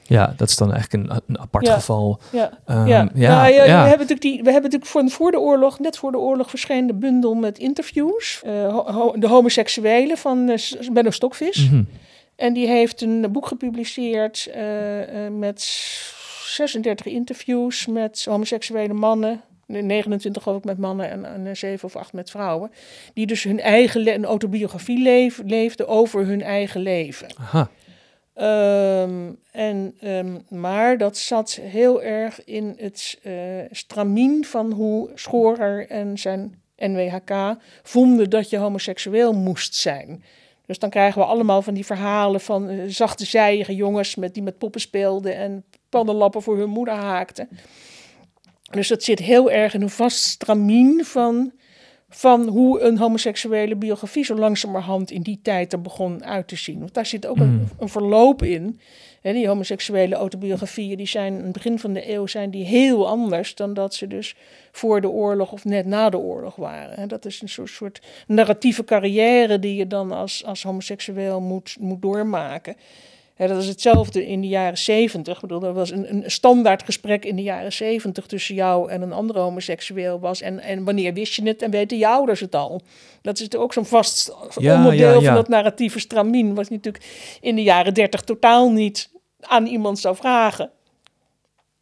Ja, 0.08 0.34
dat 0.38 0.50
is 0.50 0.56
dan 0.56 0.74
eigenlijk 0.74 1.10
een, 1.10 1.22
een 1.28 1.40
apart 1.40 1.66
Ja. 1.66 1.74
geval. 1.74 2.20
ja. 2.32 2.52
Ehm, 2.66 2.88
ja. 2.88 3.10
ja, 3.16 3.42
Nou. 3.42 3.54
We 3.56 3.60
hebben 3.72 3.90
natuurlijk, 3.98 4.22
die, 4.22 4.38
we 4.44 4.52
hebben 4.52 4.72
natuurlijk 4.72 4.86
voor, 4.92 5.10
voor 5.10 5.32
de 5.32 5.40
oorlog, 5.40 5.80
net 5.80 5.98
voor 5.98 6.12
de 6.12 6.18
oorlog, 6.18 6.50
verscheen 6.50 6.88
de 6.88 6.94
bundel 6.94 7.34
met 7.34 7.58
interviews. 7.58 8.42
eh, 8.46 8.80
ho- 8.86 9.14
de 9.18 9.28
homoseksuelen 9.28 10.18
van 10.18 10.50
eh, 10.50 10.90
Benno 10.92 11.10
Stokvis. 11.10 11.70
Mhm. 11.70 11.84
En 12.36 12.54
die 12.54 12.68
heeft 12.68 13.02
een 13.02 13.26
boek 13.32 13.48
gepubliceerd 13.48 14.50
eh, 14.54 14.64
met 15.38 15.62
36 16.48 17.06
interviews 17.06 17.86
met 17.88 18.26
homoseksuele 18.30 18.94
mannen. 18.94 19.42
29 19.68 20.44
geloof 20.44 20.58
ik 20.58 20.64
met 20.66 20.78
mannen 20.78 21.10
en, 21.10 21.26
en 21.34 21.48
eh, 21.48 21.54
7 21.56 21.86
of 21.88 21.96
8 21.96 22.14
met 22.14 22.30
vrouwen. 22.30 22.72
Die 23.14 23.26
dus 23.26 23.44
hun 23.44 23.60
eigen 23.60 24.14
een 24.14 24.26
autobiografie 24.26 25.02
leef, 25.02 25.42
leefden 25.46 25.88
over 25.88 26.26
hun 26.26 26.42
eigen 26.42 26.82
leven. 26.82 27.28
Aha. 27.40 27.70
Ehm, 28.36 29.32
en, 29.52 29.96
ehm, 30.00 30.38
maar 30.50 30.98
dat 30.98 31.18
zat 31.18 31.60
heel 31.62 32.04
erg 32.04 32.44
in 32.44 32.76
het 32.78 33.20
eh 33.24 33.34
stramien 33.72 34.46
van 34.46 34.72
hoe 34.72 35.10
Schorer 35.16 35.90
en 35.90 36.18
zijn 36.18 36.62
NWHK 36.78 37.58
vonden 37.84 38.30
dat 38.30 38.50
je 38.50 38.58
homoseksueel 38.58 39.34
moest 39.34 39.76
zijn. 39.76 40.24
Dus 40.66 40.80
dan 40.80 40.90
krijgen 40.90 41.22
we 41.22 41.28
allemaal 41.28 41.62
van 41.62 41.74
die 41.74 41.86
verhalen 41.86 42.42
van 42.42 42.70
eh, 42.70 42.78
zachte 42.88 43.26
zijige 43.26 43.76
jongens 43.76 44.16
met, 44.16 44.34
die 44.34 44.44
met 44.44 44.58
poppen 44.58 44.82
speelden 44.82 45.36
en 45.36 45.64
pannenlappen 45.90 46.42
voor 46.42 46.58
hun 46.58 46.70
moeder 46.70 46.94
haakten. 46.94 47.50
Dus 48.72 48.88
dat 48.88 49.04
zit 49.04 49.20
heel 49.20 49.52
erg 49.52 49.74
in 49.74 49.82
een 49.82 49.90
vast 49.90 50.24
stramien 50.24 51.06
van, 51.06 51.52
van 52.16 52.48
hoe 52.48 52.82
een 52.82 52.98
homoseksuele 52.98 53.76
biografie 53.76 54.26
zo 54.26 54.36
langzamerhand 54.36 55.12
in 55.12 55.22
die 55.22 55.40
tijd 55.42 55.74
er 55.74 55.82
begon 55.82 56.26
uit 56.26 56.48
te 56.48 56.56
zien. 56.56 56.80
Want 56.80 56.94
daar 56.94 57.06
zit 57.06 57.26
ook 57.26 57.38
een, 57.38 57.52
Mm. 57.52 57.68
een 57.80 57.90
verloop 57.90 58.44
in. 58.44 58.80
Die 59.22 59.48
homoseksuele 59.48 60.16
autobiografieën, 60.16 60.98
die 60.98 61.08
zijn 61.08 61.38
in 61.38 61.44
het 61.44 61.52
begin 61.52 61.80
van 61.80 61.94
de 61.94 62.12
eeuw 62.14 62.28
zijn 62.28 62.52
die 62.52 62.66
heel 62.66 63.08
anders 63.08 63.56
dan 63.56 63.74
dat 63.74 63.94
ze 63.94 64.08
dus 64.08 64.36
voor 64.72 65.02
de 65.02 65.10
oorlog 65.10 65.52
of 65.52 65.66
net 65.66 65.86
na 65.86 66.10
de 66.10 66.18
oorlog 66.18 66.56
waren. 66.56 67.08
Dat 67.08 67.26
is 67.26 67.42
een 67.42 67.50
soort, 67.50 67.70
soort 67.70 68.02
narratieve 68.28 68.84
carrière 68.84 69.60
die 69.60 69.76
je 69.76 69.88
dan 69.88 70.12
als, 70.12 70.46
als 70.46 70.64
homoseksueel 70.64 71.42
moet, 71.42 71.76
moet 71.80 72.02
doormaken. 72.02 72.76
Dat 73.38 73.58
is 73.62 73.68
hetzelfde 73.68 74.28
in 74.28 74.42
de 74.42 74.48
jaren 74.48 74.78
zeventig. 74.78 75.36
Ik 75.36 75.42
bedoel, 75.42 75.60
dat 75.60 75.74
was 75.74 75.92
een, 75.92 76.14
een 76.14 76.32
standaard 76.32 76.84
gesprek 76.84 77.26
in 77.26 77.36
de 77.36 77.42
jaren 77.42 77.74
zeventig 77.74 78.26
tussen 78.26 78.56
jou 78.56 78.90
en 78.90 79.02
een 79.02 79.14
andere 79.14 79.40
homoseksueel 79.40 80.20
was. 80.20 80.42
En, 80.42 80.60
en 80.60 80.84
wanneer 80.84 81.14
wist 81.14 81.34
je 81.34 81.48
het 81.48 81.62
en 81.62 81.72
weten 81.72 81.98
je 81.98 82.08
ouders 82.08 82.40
het 82.40 82.56
al? 82.56 82.82
Dat 83.22 83.40
is 83.40 83.56
ook 83.56 83.74
zo'n 83.74 83.86
vast 83.86 84.36
Ja, 84.58 84.76
onderdeel 84.76 85.08
ja, 85.08 85.20
ja. 85.20 85.26
van 85.26 85.34
dat 85.36 85.48
narratieve 85.48 86.00
stramien. 86.00 86.54
Wat 86.54 86.68
je 86.68 86.74
natuurlijk 86.74 87.38
in 87.42 87.56
de 87.56 87.64
jaren 87.64 87.94
dertig 87.94 88.22
totaal 88.22 88.72
niet 88.72 89.10
aan 89.42 89.66
iemand 89.66 90.00
zou 90.00 90.16
vragen. 90.16 90.70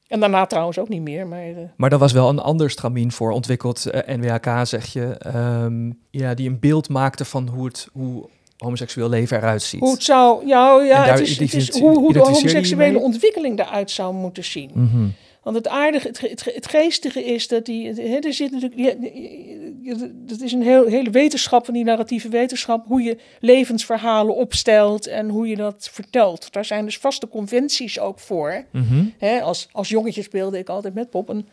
En 0.07 0.19
daarna 0.19 0.45
trouwens 0.45 0.79
ook 0.79 0.89
niet 0.89 1.01
meer. 1.01 1.27
Maar, 1.27 1.43
eh, 1.43 1.57
Maar 1.77 1.89
daar 1.89 1.99
was 1.99 2.11
wel 2.11 2.29
een 2.29 2.39
ander 2.39 2.69
stramien 2.69 3.11
voor 3.11 3.31
ontwikkeld, 3.31 3.85
eh, 3.85 4.15
NWHK 4.15 4.67
zeg 4.67 4.85
je, 4.93 5.05
ehm, 5.17 5.91
ja, 6.09 6.33
die 6.33 6.49
een 6.49 6.59
beeld 6.59 6.89
maakte 6.89 7.25
van 7.25 7.47
hoe 7.47 7.65
het 7.65 7.87
hoe 7.93 8.29
homoseksueel 8.63 9.09
leven 9.09 9.37
eruit 9.37 9.61
ziet. 9.61 9.79
hoe 9.79 9.91
het 9.91 10.03
zou, 10.03 10.47
ja, 10.47 10.79
En 10.79 10.85
ja 10.85 11.03
het 11.05 11.19
is, 11.19 11.29
het 11.29 11.29
is 11.29 11.35
identificeer- 11.53 11.81
hoe, 11.81 11.97
hoe 11.99 12.13
de 12.13 12.19
homoseksuele 12.19 12.99
ontwikkeling 12.99 13.59
eruit 13.59 13.91
zou 13.91 14.13
moeten 14.13 14.43
zien. 14.43 14.71
Mhm. 14.73 15.05
Want 15.43 15.55
het 15.55 15.67
aardige, 15.67 16.07
het, 16.07 16.19
ge- 16.19 16.27
het, 16.27 16.41
ge- 16.41 16.51
het 16.55 16.67
geestige 16.67 17.23
is 17.23 17.47
dat 17.47 17.65
die, 17.65 17.87
hè, 17.93 18.17
er 18.19 18.33
zit 18.33 18.51
natuurlijk, 18.51 19.07
dat 20.29 20.39
is 20.41 20.51
een 20.51 20.61
heel, 20.61 20.85
hele 20.85 21.09
wetenschap 21.09 21.65
van 21.65 21.73
die 21.73 21.83
narratieve 21.83 22.29
wetenschap, 22.29 22.85
hoe 22.87 23.01
je 23.01 23.17
levensverhalen 23.39 24.35
opstelt 24.35 25.07
en 25.07 25.29
hoe 25.29 25.47
je 25.47 25.55
dat 25.55 25.89
vertelt. 25.91 26.51
Daar 26.53 26.65
zijn 26.65 26.85
dus 26.85 26.97
vaste 26.97 27.27
conventies 27.27 27.99
ook 27.99 28.19
voor. 28.19 28.63
Mhm. 28.71 29.05
Als, 29.41 29.67
als 29.71 29.89
jongetje 29.89 30.21
speelde 30.21 30.57
ik 30.57 30.69
altijd 30.69 30.93
met 30.93 31.09
poppen. 31.09 31.47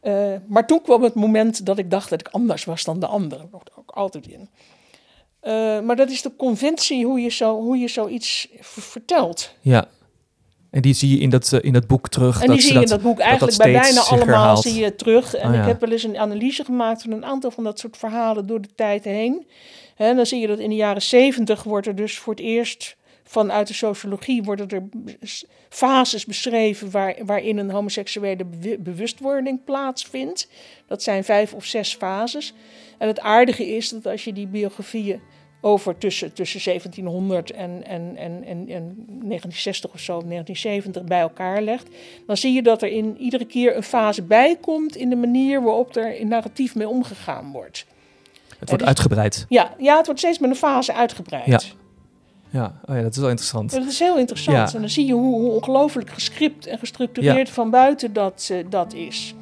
Eh, 0.00 0.32
maar 0.46 0.66
toen 0.66 0.82
kwam 0.82 1.02
het 1.02 1.14
moment 1.14 1.66
dat 1.66 1.78
ik 1.78 1.90
dacht 1.90 2.10
dat 2.10 2.20
ik 2.20 2.28
anders 2.28 2.64
was 2.64 2.84
dan 2.84 3.00
de 3.00 3.06
anderen. 3.06 3.48
Dat 3.52 3.70
ook 3.78 3.90
altijd 3.90 4.26
in. 4.28 4.48
Eh, 5.44 5.80
maar 5.80 5.96
dat 5.96 6.10
is 6.10 6.22
de 6.22 6.36
conventie 6.36 7.04
hoe 7.04 7.20
je, 7.20 7.30
zo, 7.30 7.60
hoe 7.60 7.78
je 7.78 7.88
zoiets 7.88 8.48
vertelt. 8.60 9.54
Ja. 9.60 9.88
En 10.70 10.82
die 10.82 10.94
zie 10.94 11.10
je 11.10 11.18
in 11.18 11.30
dat, 11.30 11.52
eh, 11.52 11.58
in 11.62 11.72
dat 11.72 11.86
boek 11.86 12.08
terug. 12.08 12.42
En 12.42 12.50
die 12.50 12.60
zie 12.60 12.74
je 12.74 12.80
in 12.80 12.86
dat 12.86 13.02
boek 13.02 13.18
eigenlijk 13.18 13.56
dat 13.56 13.66
bij 13.66 13.80
bijna 13.80 14.00
allemaal 14.00 14.26
herhaalt. 14.26 14.62
zie 14.62 14.80
je 14.82 14.94
terug. 14.94 15.34
En 15.34 15.52
Oh, 15.52 15.58
ik 15.58 15.64
heb 15.64 15.80
wel 15.80 15.90
eens 15.90 16.02
een 16.02 16.18
analyse 16.18 16.64
gemaakt 16.64 17.02
van 17.02 17.10
een 17.10 17.24
aantal 17.24 17.50
van 17.50 17.64
dat 17.64 17.78
soort 17.78 17.96
verhalen 17.96 18.46
door 18.46 18.60
de 18.60 18.68
tijd 18.74 19.04
heen. 19.04 19.46
En 19.96 20.16
dan 20.16 20.26
zie 20.26 20.40
je 20.40 20.46
dat 20.46 20.58
in 20.58 20.68
de 20.68 20.74
jaren 20.74 21.02
zeventig 21.02 21.62
wordt 21.62 21.86
er 21.86 21.94
dus 21.94 22.18
voor 22.18 22.32
het 22.34 22.42
eerst 22.42 22.96
vanuit 23.24 23.66
de 23.66 23.74
sociologie 23.74 24.42
worden 24.42 24.68
er 24.68 24.82
fases 25.68 26.24
beschreven 26.24 26.90
waar, 26.90 27.14
waarin 27.24 27.58
een 27.58 27.70
homoseksuele 27.70 28.46
bewustwording 28.78 29.64
plaatsvindt. 29.64 30.48
Dat 30.86 31.02
zijn 31.02 31.24
vijf 31.24 31.54
of 31.54 31.64
zes 31.64 31.94
fases. 31.94 32.54
En 32.98 33.08
het 33.08 33.20
aardige 33.20 33.66
is 33.76 33.88
dat 33.88 34.06
als 34.06 34.24
je 34.24 34.32
die 34.32 34.46
biografieën 34.46 35.20
over 35.64 35.98
tussen, 35.98 36.32
tussen 36.32 36.60
1700 36.64 37.50
en, 37.50 37.84
en, 37.86 38.16
en, 38.16 38.44
en, 38.44 38.68
en 38.68 38.94
1960 39.06 39.92
of 39.92 40.00
zo, 40.00 40.12
1970 40.12 41.04
bij 41.04 41.20
elkaar 41.20 41.62
legt, 41.62 41.88
dan 42.26 42.36
zie 42.36 42.52
je 42.52 42.62
dat 42.62 42.82
er 42.82 42.88
in 42.88 43.16
iedere 43.18 43.44
keer 43.44 43.76
een 43.76 43.82
fase 43.82 44.22
bij 44.22 44.56
komt 44.60 44.96
in 44.96 45.10
de 45.10 45.16
manier 45.16 45.62
waarop 45.62 45.96
er 45.96 46.16
in 46.18 46.28
narratief 46.28 46.74
mee 46.74 46.88
omgegaan 46.88 47.52
wordt. 47.52 47.86
Het 48.58 48.68
wordt 48.68 48.78
dus- 48.78 48.86
uitgebreid. 48.86 49.46
Ja, 49.48 49.74
ja, 49.78 49.96
het 49.96 50.06
wordt 50.06 50.20
steeds 50.20 50.38
met 50.38 50.50
een 50.50 50.56
fase 50.56 50.94
uitgebreid. 50.94 51.46
Ja. 51.46 51.60
Ja, 52.50 52.80
oh 52.86 52.96
ja, 52.96 53.02
dat 53.02 53.12
is 53.12 53.18
wel 53.18 53.28
interessant. 53.28 53.70
Dat 53.70 53.86
is 53.86 53.98
heel 53.98 54.18
interessant. 54.18 54.56
Ja. 54.56 54.74
En 54.74 54.80
dan 54.80 54.90
zie 54.90 55.06
je 55.06 55.12
hoe, 55.12 55.40
hoe 55.40 55.50
ongelooflijk 55.50 56.10
gescript 56.10 56.66
en 56.66 56.78
gestructureerd 56.78 57.50
van 57.50 57.70
buiten 57.70 58.12
dat, 58.12 58.48
eh, 58.52 58.58
dat 58.68 58.92
is. 58.92 59.34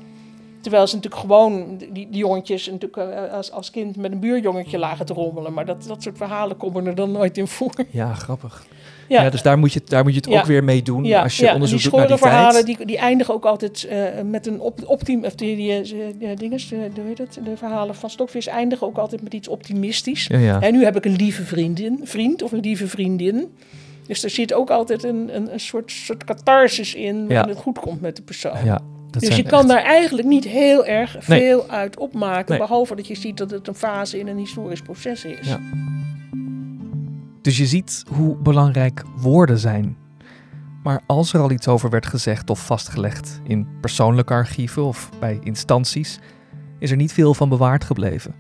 Terwijl 0.62 0.87
ze 0.87 0.94
natuurlijk 0.94 1.22
gewoon, 1.22 1.77
die, 1.79 1.92
die 1.92 2.09
jongetjes 2.11 2.70
natuurlijk 2.70 2.96
eh, 2.96 3.33
als, 3.33 3.53
als 3.53 3.70
kind 3.70 3.96
met 3.96 4.12
een 4.12 4.20
buurjongetje 4.20 4.79
lagen 4.79 5.07
te 5.07 5.12
rommelen. 5.12 5.53
Maar 5.53 5.66
dat, 5.66 5.85
dat 5.87 6.03
soort 6.03 6.16
verhalen 6.16 6.57
komen 6.57 6.87
er 6.87 6.94
dan 6.94 7.12
nooit 7.12 7.38
in 7.38 7.46
voor. 7.48 7.72
Ja, 7.90 8.14
grappig. 8.14 8.66
Ja, 9.09 9.31
dus 9.31 9.42
daar 9.42 9.59
moet 9.59 9.72
je, 9.72 9.81
daar 9.85 10.03
moet 10.03 10.12
je 10.12 10.18
het 10.18 10.29
Ja. 10.29 10.40
ook 10.40 10.46
weer 10.46 10.64
mee 10.64 10.83
doen 10.83 11.05
Ja, 11.05 11.22
als 11.22 11.37
je 11.37 11.53
onderzoek 11.53 11.83
doet 11.83 11.92
naar 11.92 12.07
die 12.07 12.16
verhalen 12.16 12.64
tijd. 12.64 12.66
die, 12.79 12.87
die 12.87 12.98
eindigen 12.98 13.35
ook 13.35 13.44
altijd 13.44 13.85
eh, 13.85 14.05
met 14.25 14.46
een 14.46 14.61
op, 14.61 14.81
optim, 14.87 15.25
of 15.25 15.35
die, 15.35 15.57
die, 15.57 15.72
eh, 15.72 16.09
die 16.18 16.35
dinges, 16.35 16.72
eh, 16.72 16.79
hoe 16.94 17.05
heet 17.07 17.18
het? 17.18 17.38
de 17.44 17.57
verhalen 17.57 17.94
van 17.94 18.11
Stokvis 18.11 18.46
eindigen 18.46 18.87
ook 18.87 18.96
altijd 18.96 19.22
met 19.22 19.35
iets 19.35 19.48
optimistisch. 19.48 20.27
En 20.61 20.72
nu 20.72 20.85
heb 20.85 20.96
ik 20.96 21.05
een 21.05 21.16
lieve 21.16 21.42
vriendin, 21.42 22.01
vriend 22.03 22.42
of 22.42 22.53
een 22.53 22.61
lieve 22.61 22.88
vriendin. 22.88 23.55
Dus 24.07 24.25
er 24.25 24.31
zit 24.31 24.53
ook 24.53 24.70
altijd 24.70 25.05
een, 25.05 25.37
een, 25.37 25.53
een 25.53 25.61
soort, 25.61 25.90
soort 25.90 26.25
catharsis 26.25 26.94
in 26.94 27.29
waarin 27.29 27.48
het 27.55 27.62
goed 27.62 27.79
komt 27.79 28.01
met 28.01 28.16
de 28.16 28.22
persoon. 28.22 28.64
ja 28.64 28.81
dat 29.12 29.22
dus 29.22 29.37
je 29.37 29.42
kan 29.42 29.59
echt- 29.59 29.68
daar 29.68 29.83
eigenlijk 29.83 30.29
niet 30.29 30.44
heel 30.44 30.87
erg 30.87 31.12
Nee. 31.29 31.40
veel 31.40 31.68
uit 31.68 31.98
opmaken. 31.98 32.44
Nee. 32.48 32.59
Behalve 32.59 32.94
dat 32.96 33.07
je 33.07 33.14
ziet 33.16 33.37
dat 33.37 33.51
het 33.51 33.68
een 33.68 33.75
fase 33.75 34.18
in 34.18 34.27
een 34.29 34.38
historisch 34.38 34.83
proces 34.83 35.25
is. 35.25 35.48
Ja. 35.48 35.61
Dus 37.42 37.57
je 37.59 37.66
ziet 37.66 38.05
hoe 38.09 38.37
belangrijk 38.37 39.03
woorden 39.16 39.59
zijn. 39.59 39.96
Maar 40.83 41.03
als 41.07 41.33
er 41.33 41.40
al 41.40 41.51
iets 41.51 41.68
over 41.68 41.90
werd 41.90 42.07
gezegd 42.07 42.51
of 42.51 42.66
vastgelegd 42.66 43.40
in 43.44 43.66
persoonlijke 43.81 44.33
archieven 44.33 44.85
of 44.85 45.11
bij 45.20 45.38
instanties, 45.42 46.18
is 46.79 46.90
er 46.90 46.96
niet 46.96 47.12
veel 47.12 47.35
van 47.35 47.48
bewaard 47.48 47.85
gebleven. 47.85 48.35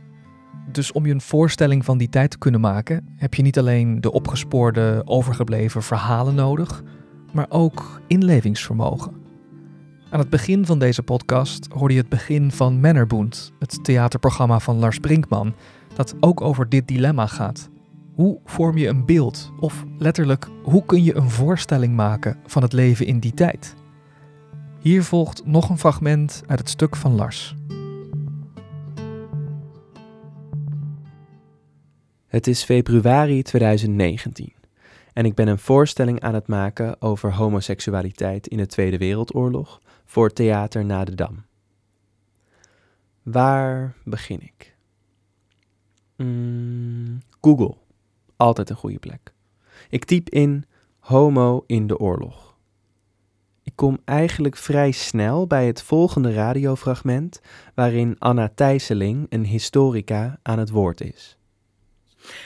Dus 0.72 0.92
om 0.92 1.06
je 1.06 1.12
een 1.12 1.20
voorstelling 1.20 1.84
van 1.84 1.98
die 1.98 2.08
tijd 2.08 2.30
te 2.30 2.38
kunnen 2.38 2.60
maken, 2.60 3.08
heb 3.16 3.34
je 3.34 3.42
niet 3.42 3.58
alleen 3.58 4.00
de 4.00 4.12
opgespoorde, 4.12 5.02
overgebleven 5.04 5.82
verhalen 5.82 6.34
nodig, 6.34 6.82
maar 7.32 7.46
ook 7.48 8.00
inlevingsvermogen. 8.06 9.12
Aan 10.12 10.18
het 10.18 10.30
begin 10.30 10.66
van 10.66 10.78
deze 10.78 11.02
podcast 11.02 11.68
hoorde 11.70 11.94
je 11.94 12.00
het 12.00 12.08
begin 12.08 12.50
van 12.50 12.80
Mannerbund, 12.80 13.52
het 13.58 13.84
theaterprogramma 13.84 14.60
van 14.60 14.76
Lars 14.76 14.98
Brinkman, 14.98 15.54
dat 15.94 16.14
ook 16.20 16.40
over 16.40 16.68
dit 16.68 16.88
dilemma 16.88 17.26
gaat. 17.26 17.70
Hoe 18.14 18.40
vorm 18.44 18.76
je 18.76 18.88
een 18.88 19.06
beeld? 19.06 19.52
Of 19.60 19.84
letterlijk, 19.98 20.48
hoe 20.62 20.84
kun 20.84 21.04
je 21.04 21.16
een 21.16 21.30
voorstelling 21.30 21.94
maken 21.94 22.38
van 22.46 22.62
het 22.62 22.72
leven 22.72 23.06
in 23.06 23.18
die 23.18 23.34
tijd? 23.34 23.74
Hier 24.80 25.04
volgt 25.04 25.46
nog 25.46 25.68
een 25.68 25.78
fragment 25.78 26.42
uit 26.46 26.58
het 26.58 26.68
stuk 26.68 26.96
van 26.96 27.14
Lars. 27.14 27.56
Het 32.26 32.46
is 32.46 32.64
februari 32.64 33.42
2019 33.42 34.52
en 35.12 35.24
ik 35.24 35.34
ben 35.34 35.48
een 35.48 35.58
voorstelling 35.58 36.20
aan 36.20 36.34
het 36.34 36.46
maken 36.46 37.02
over 37.02 37.34
homoseksualiteit 37.34 38.46
in 38.46 38.56
de 38.56 38.66
Tweede 38.66 38.98
Wereldoorlog 38.98 39.80
voor 40.12 40.32
Theater 40.32 40.84
na 40.84 41.04
de 41.04 41.14
Dam. 41.14 41.44
Waar 43.22 43.96
begin 44.04 44.40
ik? 44.40 44.76
Mm, 46.16 47.22
Google, 47.40 47.76
altijd 48.36 48.70
een 48.70 48.76
goede 48.76 48.98
plek. 48.98 49.32
Ik 49.88 50.04
typ 50.04 50.28
in 50.28 50.64
homo 50.98 51.64
in 51.66 51.86
de 51.86 51.98
oorlog. 51.98 52.56
Ik 53.62 53.72
kom 53.74 53.98
eigenlijk 54.04 54.56
vrij 54.56 54.90
snel 54.90 55.46
bij 55.46 55.66
het 55.66 55.82
volgende 55.82 56.32
radiofragment 56.32 57.40
waarin 57.74 58.18
Anna 58.18 58.48
Thijsseling, 58.54 59.26
een 59.28 59.44
historica, 59.44 60.38
aan 60.42 60.58
het 60.58 60.70
woord 60.70 61.00
is. 61.00 61.38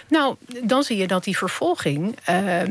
Nou, 0.09 0.37
dan 0.65 0.83
zie 0.83 0.97
je 0.97 1.07
dat 1.07 1.25
die 1.25 1.37
vervolging 1.37 2.19
uh, 2.31 2.63
uh, 2.63 2.69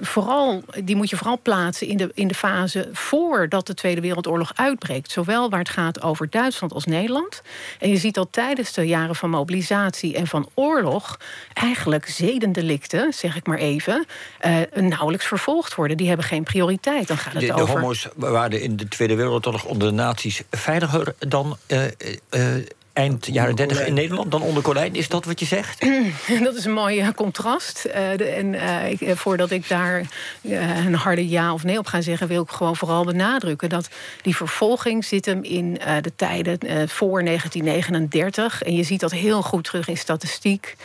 vooral, 0.00 0.62
die 0.84 0.96
moet 0.96 1.10
je 1.10 1.16
vooral 1.16 1.38
plaatsen 1.42 1.86
in 1.86 1.96
de, 1.96 2.10
in 2.14 2.28
de 2.28 2.34
fase 2.34 2.88
voordat 2.92 3.66
de 3.66 3.74
Tweede 3.74 4.00
Wereldoorlog 4.00 4.52
uitbreekt. 4.54 5.10
Zowel 5.10 5.50
waar 5.50 5.58
het 5.58 5.68
gaat 5.68 6.02
over 6.02 6.30
Duitsland 6.30 6.72
als 6.72 6.84
Nederland. 6.84 7.42
En 7.78 7.90
je 7.90 7.96
ziet 7.96 8.14
dat 8.14 8.28
tijdens 8.30 8.72
de 8.72 8.86
jaren 8.86 9.16
van 9.16 9.30
mobilisatie 9.30 10.14
en 10.14 10.26
van 10.26 10.48
oorlog 10.54 11.18
eigenlijk 11.52 12.06
zedendelicten, 12.06 13.12
zeg 13.12 13.36
ik 13.36 13.46
maar 13.46 13.58
even, 13.58 14.06
uh, 14.46 14.56
nauwelijks 14.74 15.26
vervolgd 15.26 15.74
worden. 15.74 15.96
Die 15.96 16.08
hebben 16.08 16.26
geen 16.26 16.42
prioriteit. 16.42 17.08
Dan 17.08 17.16
gaat 17.16 17.32
het 17.32 17.42
de, 17.42 17.52
over. 17.52 17.66
De 17.66 17.80
homo's 17.80 18.08
waren 18.14 18.60
in 18.60 18.76
de 18.76 18.88
Tweede 18.88 19.14
Wereldoorlog 19.14 19.64
onder 19.64 19.88
de 19.88 19.94
nazi's 19.94 20.42
veiliger 20.50 21.14
dan 21.18 21.56
eind 22.98 23.26
jaren 23.26 23.56
30 23.56 23.86
in 23.86 23.94
Nederland 23.94 24.30
dan 24.30 24.42
onder 24.42 24.62
Colijn. 24.62 24.94
Is 24.94 25.08
dat 25.08 25.24
wat 25.24 25.40
je 25.40 25.46
zegt? 25.46 25.86
Dat 26.42 26.54
is 26.54 26.64
een 26.64 26.72
mooi 26.72 27.00
eh, 27.00 27.08
contrast. 27.14 27.86
Uh, 27.86 28.36
en 28.38 28.54
ik, 28.90 29.16
voordat 29.16 29.50
ik 29.50 29.68
daar 29.68 30.02
een 30.86 30.94
harde 30.94 31.28
ja 31.28 31.52
of 31.52 31.64
nee 31.64 31.78
op 31.78 31.86
ga 31.86 32.00
zeggen, 32.00 32.28
wil 32.28 32.42
ik 32.42 32.50
gewoon 32.50 32.76
vooral 32.76 33.04
benadrukken 33.04 33.68
dat 33.68 33.88
die 34.22 34.36
vervolging 34.36 35.04
zit 35.04 35.26
hem 35.26 35.42
in 35.42 35.80
de 36.00 36.12
tijden 36.16 36.58
voor 36.88 37.24
1939. 37.24 38.62
En 38.62 38.74
je 38.74 38.82
ziet 38.82 39.00
dat 39.00 39.10
heel 39.10 39.42
goed 39.42 39.64
terug 39.64 39.88
in 39.88 39.96
statistiek. 39.96 40.76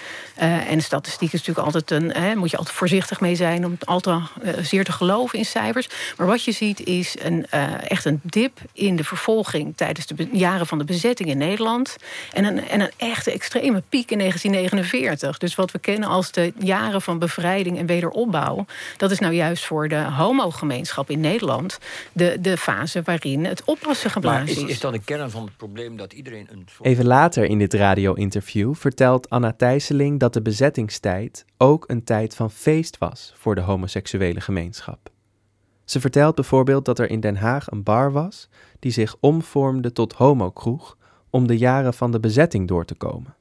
en 0.68 0.82
statistiek 0.82 1.34
is 1.34 1.40
natuurlijk 1.46 1.66
altijd 1.66 1.92
een. 1.92 2.12
Hè, 2.12 2.36
moet 2.36 2.52
je 2.52 2.58
altijd 2.58 2.76
voorzichtig 2.76 3.20
mee 3.20 3.36
zijn 3.36 3.66
om 3.66 3.78
altijd 3.84 4.22
zeer 4.62 4.84
te 4.84 4.92
geloven 4.92 5.38
in 5.38 5.46
cijfers. 5.46 5.90
Maar 6.18 6.28
wat 6.28 6.44
je 6.44 6.52
ziet 6.52 6.80
is 6.86 7.16
een, 7.20 7.46
echt 7.88 8.06
een 8.06 8.20
dip 8.24 8.58
in 8.74 8.96
de 8.96 9.04
vervolging 9.04 9.78
tijdens 9.78 10.08
de 10.08 10.28
jaren 10.32 10.68
van 10.68 10.78
de 10.78 10.84
bezetting 10.84 11.30
in 11.30 11.38
Nederland. 11.38 11.96
En 12.34 12.46
een, 12.46 12.68
en 12.68 12.82
een 12.82 12.92
echte 12.98 13.32
extreme 13.32 13.84
piek 13.90 14.12
in 14.12 14.18
1949. 14.18 15.38
Dus 15.38 15.56
wat 15.56 15.72
we 15.72 15.80
kennen 15.80 16.10
als 16.10 16.32
de 16.32 16.54
jaren 16.60 17.02
van 17.02 17.20
bevrijding 17.20 17.78
en 17.78 17.86
wederopbouw. 17.86 18.66
Dat 18.98 19.12
is 19.12 19.20
nou 19.20 19.34
juist 19.34 19.66
voor 19.66 19.88
de 19.88 20.04
homogemeenschap 20.04 21.10
in 21.10 21.20
Nederland 21.20 21.80
de, 22.12 22.38
de 22.42 22.58
fase 22.58 23.02
waarin 23.02 23.46
het 23.46 23.64
oppassen 23.64 24.12
geblazen 24.12 24.48
is. 24.48 24.62
Maar 24.62 24.70
is, 24.70 24.80
dan 24.80 24.92
de 24.92 25.04
kern 25.04 25.32
van 25.32 25.44
het 25.44 25.58
probleem 25.58 25.98
dat 25.98 26.14
iedereen 26.14 26.48
een. 26.52 26.68
Even 26.82 27.06
later 27.06 27.44
in 27.44 27.58
dit 27.58 27.74
radio-interview 27.74 28.76
vertelt 28.76 29.30
Anna 29.30 29.54
Thijsseling 29.54 30.20
dat 30.20 30.34
de 30.34 30.42
bezettingstijd 30.42 31.46
ook 31.58 31.84
een 31.88 32.04
tijd 32.04 32.36
van 32.36 32.52
feest 32.52 32.98
was 32.98 33.34
voor 33.38 33.56
de 33.56 33.62
homoseksuele 33.62 34.42
gemeenschap. 34.42 35.12
Ze 35.86 36.00
vertelt 36.00 36.36
bijvoorbeeld 36.36 36.86
dat 36.86 37.00
er 37.00 37.10
in 37.10 37.20
Den 37.20 37.36
Haag 37.36 37.72
een 37.72 37.84
bar 37.84 38.12
was 38.12 38.50
die 38.80 38.92
zich 38.92 39.16
omvormde 39.20 39.92
tot 39.92 40.14
homokroeg 40.14 40.98
om 41.34 41.48
de 41.48 41.58
jaren 41.58 41.94
van 41.94 42.12
de 42.12 42.20
bezetting 42.20 42.68
door 42.68 42.86
te 42.86 42.96
komen. 42.96 43.36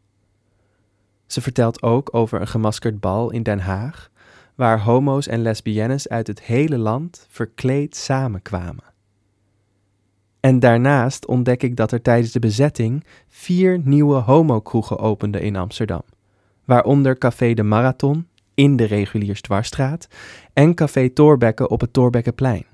Ze 1.26 1.40
vertelt 1.40 1.82
ook 1.82 2.14
over 2.14 2.40
een 2.40 2.48
gemaskerd 2.48 3.00
bal 3.00 3.30
in 3.30 3.42
Den 3.42 3.60
Haag, 3.60 4.10
waar 4.54 4.80
homo's 4.80 5.26
en 5.26 5.42
lesbiennes 5.42 6.08
uit 6.08 6.26
het 6.26 6.42
hele 6.42 6.78
land 6.78 7.26
verkleed 7.28 7.96
samenkwamen. 7.96 8.84
En 10.40 10.58
daarnaast 10.58 11.26
ontdek 11.26 11.62
ik 11.62 11.76
dat 11.76 11.92
er 11.92 12.02
tijdens 12.02 12.32
de 12.32 12.38
bezetting 12.38 13.04
vier 13.28 13.80
nieuwe 13.84 14.16
homokroegen 14.16 14.98
openden 14.98 15.42
in 15.42 15.56
Amsterdam, 15.56 16.02
waaronder 16.64 17.18
Café 17.18 17.54
de 17.54 17.62
Marathon 17.62 18.28
in 18.54 18.76
de 18.76 18.84
Reguliersdwarsstraat 18.84 20.08
en 20.52 20.74
Café 20.74 21.10
Toorbekken 21.10 21.70
op 21.70 21.80
het 21.80 21.92
Torbekkenplein. 21.92 22.64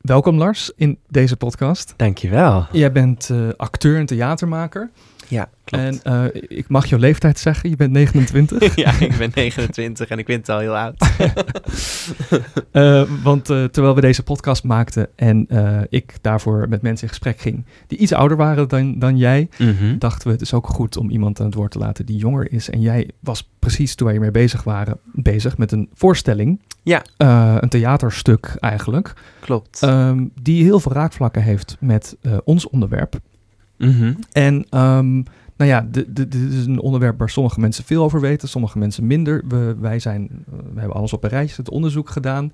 Welkom 0.00 0.38
Lars 0.38 0.72
in 0.76 0.98
deze 1.08 1.36
podcast. 1.36 1.94
Dankjewel. 1.96 2.66
Jij 2.72 2.92
bent 2.92 3.28
uh, 3.32 3.48
acteur 3.56 3.98
en 3.98 4.06
theatermaker. 4.06 4.90
Ja, 5.30 5.48
klopt. 5.64 6.02
En 6.04 6.32
uh, 6.32 6.42
ik 6.58 6.68
mag 6.68 6.86
jouw 6.86 6.98
leeftijd 6.98 7.38
zeggen, 7.38 7.70
je 7.70 7.76
bent 7.76 7.92
29. 7.92 8.74
ja, 8.84 8.92
ik 9.00 9.16
ben 9.18 9.30
29 9.34 10.08
en 10.08 10.18
ik 10.18 10.26
vind 10.26 10.46
het 10.46 10.56
al 10.56 10.58
heel 10.58 10.76
oud. 10.76 11.10
uh, 12.72 13.02
want 13.28 13.44
terwijl 13.44 13.94
we 13.94 14.00
deze 14.00 14.22
podcast 14.22 14.64
maakten 14.64 15.08
en 15.16 15.46
ik 15.88 16.14
daarvoor 16.20 16.68
met 16.68 16.82
mensen 16.82 17.02
in 17.02 17.08
gesprek 17.08 17.40
ging 17.40 17.64
die 17.86 17.98
iets 17.98 18.12
ouder 18.12 18.36
waren 18.36 18.68
dan, 18.68 18.98
dan 18.98 19.16
jij, 19.16 19.48
mm 19.58 19.76
-hmm. 19.76 19.98
dachten 19.98 20.26
we 20.26 20.32
het 20.32 20.42
is 20.42 20.54
ook 20.54 20.66
goed 20.66 20.96
om 20.96 21.10
iemand 21.10 21.40
aan 21.40 21.46
het 21.46 21.54
woord 21.54 21.70
te 21.70 21.78
laten 21.78 22.06
die 22.06 22.16
jonger 22.16 22.52
is. 22.52 22.70
En 22.70 22.80
jij 22.80 23.10
was 23.20 23.50
precies 23.58 23.94
toen 23.94 24.06
wij 24.06 24.16
ermee 24.16 24.30
bezig 24.30 24.62
waren, 24.62 24.98
bezig 25.12 25.58
met 25.58 25.72
een 25.72 25.88
voorstelling. 25.94 26.60
Ja. 26.82 27.02
Een 27.60 27.68
theaterstuk 27.68 28.56
eigenlijk. 28.60 29.12
Klopt. 29.40 29.82
Um, 29.82 30.30
die 30.42 30.64
heel 30.64 30.80
veel 30.80 30.92
raakvlakken 30.92 31.42
heeft 31.42 31.76
met 31.80 32.16
ons 32.44 32.68
onderwerp. 32.68 33.20
Mm 33.80 33.92
-hmm. 33.92 34.16
En 34.32 34.54
um, 34.54 35.24
nou 35.56 35.70
ja, 35.70 35.86
dit 36.08 36.34
is 36.34 36.66
een 36.66 36.80
onderwerp 36.80 37.18
waar 37.18 37.30
sommige 37.30 37.60
mensen 37.60 37.84
veel 37.84 38.02
over 38.02 38.20
weten, 38.20 38.48
sommige 38.48 38.78
mensen 38.78 39.06
minder. 39.06 39.42
We, 39.48 39.76
wij 39.80 39.98
zijn, 39.98 40.22
uh, 40.30 40.58
we 40.74 40.80
hebben 40.80 40.96
alles 40.96 41.12
op 41.12 41.24
een 41.24 41.30
rijtje, 41.30 41.56
het 41.56 41.70
onderzoek 41.70 42.10
gedaan. 42.10 42.52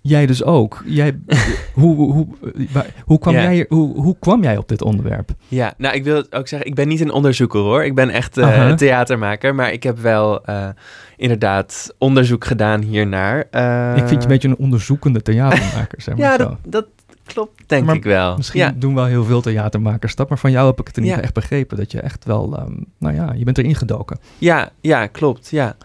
Jij 0.00 0.26
dus 0.26 0.44
ook. 0.44 0.82
Jij, 0.84 1.18
hoe, 1.74 2.12
hoe, 2.12 2.26
waar, 2.72 2.86
hoe, 3.04 3.18
kwam 3.18 3.34
Ja. 3.34 3.42
jij, 3.42 3.66
hoe, 3.68 4.00
hoe 4.00 4.16
kwam 4.18 4.42
jij 4.42 4.56
op 4.56 4.68
dit 4.68 4.82
onderwerp? 4.82 5.30
Ja, 5.48 5.74
nou 5.78 5.94
ik 5.94 6.04
wil 6.04 6.24
ook 6.30 6.48
zeggen, 6.48 6.68
ik 6.68 6.74
ben 6.74 6.88
niet 6.88 7.00
een 7.00 7.10
onderzoeker 7.12 7.60
hoor. 7.60 7.84
Ik 7.84 7.94
ben 7.94 8.10
echt 8.10 8.38
eh, 8.38 8.44
Aha. 8.44 8.74
theatermaker, 8.74 9.54
maar 9.54 9.72
ik 9.72 9.82
heb 9.82 9.98
wel 9.98 10.44
eh, 10.44 10.68
inderdaad 11.16 11.94
onderzoek 11.98 12.44
gedaan 12.44 12.82
hiernaar. 12.82 13.44
Eh, 13.50 13.92
ik 13.96 14.06
vind 14.06 14.10
je 14.10 14.16
een 14.16 14.28
beetje 14.28 14.48
een 14.48 14.56
onderzoekende 14.56 15.22
theatermaker, 15.22 16.02
zeg 16.02 16.16
maar 16.16 16.40
Ja, 16.40 16.58
dat 16.64 16.86
klopt 17.26 17.62
denk 17.66 17.86
Maar 17.86 17.94
ik 17.94 18.02
wel. 18.04 18.36
Misschien 18.36 18.60
Ja. 18.60 18.74
doen 18.76 18.94
wel 18.94 19.04
heel 19.04 19.24
veel 19.24 19.40
theatermakers 19.40 20.14
dat, 20.14 20.28
maar 20.28 20.38
van 20.38 20.50
jou 20.50 20.66
heb 20.66 20.80
ik 20.80 20.86
het 20.86 20.96
in 20.96 21.02
ieder 21.02 21.18
Ja. 21.18 21.24
geval 21.26 21.40
echt 21.42 21.48
begrepen. 21.48 21.76
Dat 21.76 21.92
je 21.92 22.00
echt 22.00 22.24
wel, 22.24 22.56
ehm, 22.56 22.72
nou 22.98 23.14
ja, 23.14 23.32
je 23.32 23.44
bent 23.44 23.58
erin 23.58 23.74
gedoken. 23.74 24.18
Ja, 24.38 24.70
ja, 24.80 25.06
klopt. 25.06 25.48
Ja. 25.50 25.76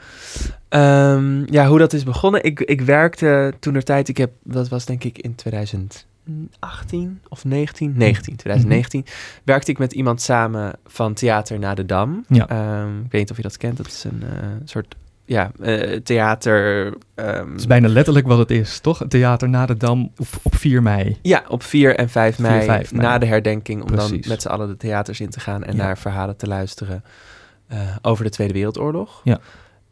Ehm, 0.69 1.53
ja, 1.53 1.67
hoe 1.67 1.79
dat 1.79 1.93
is 1.93 2.03
begonnen. 2.03 2.43
Ik, 2.43 2.59
ik 2.59 2.81
werkte 2.81 3.53
toen 3.59 3.75
er 3.75 3.83
tijd, 3.83 4.07
ik 4.07 4.17
heb, 4.17 4.31
dat 4.43 4.69
was 4.69 4.85
denk 4.85 5.03
ik 5.03 5.17
in 5.17 5.35
2018 5.35 7.19
of 7.29 7.45
19? 7.45 7.93
19, 7.97 8.35
2019. 8.35 9.05
Werkte 9.43 9.71
ik 9.71 9.77
met 9.77 9.93
iemand 9.93 10.21
samen 10.21 10.73
van 10.85 11.13
Theater 11.13 11.59
na 11.59 11.73
de 11.73 11.85
Dam. 11.85 12.25
Ja. 12.27 12.47
Ehm, 12.49 12.97
ik 13.05 13.11
weet 13.11 13.21
niet 13.21 13.31
of 13.31 13.37
je 13.37 13.43
dat 13.43 13.57
kent. 13.57 13.77
Dat 13.77 13.87
is 13.87 14.03
een 14.03 14.23
eh, 14.23 14.47
soort 14.65 14.95
ja, 15.31 15.51
eh, 15.61 15.99
theater. 15.99 16.93
ehm, 17.15 17.51
Het 17.51 17.59
is 17.59 17.67
bijna 17.67 17.87
letterlijk 17.87 18.27
wat 18.27 18.37
het 18.37 18.51
is, 18.51 18.79
toch? 18.79 19.01
Theater 19.07 19.49
na 19.49 19.65
de 19.65 19.77
Dam 19.77 20.11
op, 20.17 20.27
op 20.41 20.55
4 20.55 20.81
mei. 20.83 21.17
Ja, 21.21 21.43
op 21.47 21.63
4 21.63 21.95
en 21.95 22.09
5 22.09 22.35
4, 22.35 22.43
mei, 22.45 22.65
5 22.65 22.91
mei. 22.91 23.03
na 23.07 23.17
de 23.17 23.25
herdenking, 23.25 23.81
om 23.83 23.95
dan 23.95 24.23
met 24.27 24.41
z'n 24.41 24.47
allen 24.47 24.67
de 24.67 24.77
theaters 24.77 25.19
in 25.19 25.29
te 25.29 25.39
gaan 25.39 25.63
en 25.63 25.75
Ja. 25.75 25.83
naar 25.83 25.97
verhalen 25.97 26.37
te 26.37 26.47
luisteren 26.47 27.03
eh, 27.67 27.79
over 28.01 28.23
de 28.23 28.29
Tweede 28.29 28.53
Wereldoorlog. 28.53 29.21
Ja. 29.23 29.39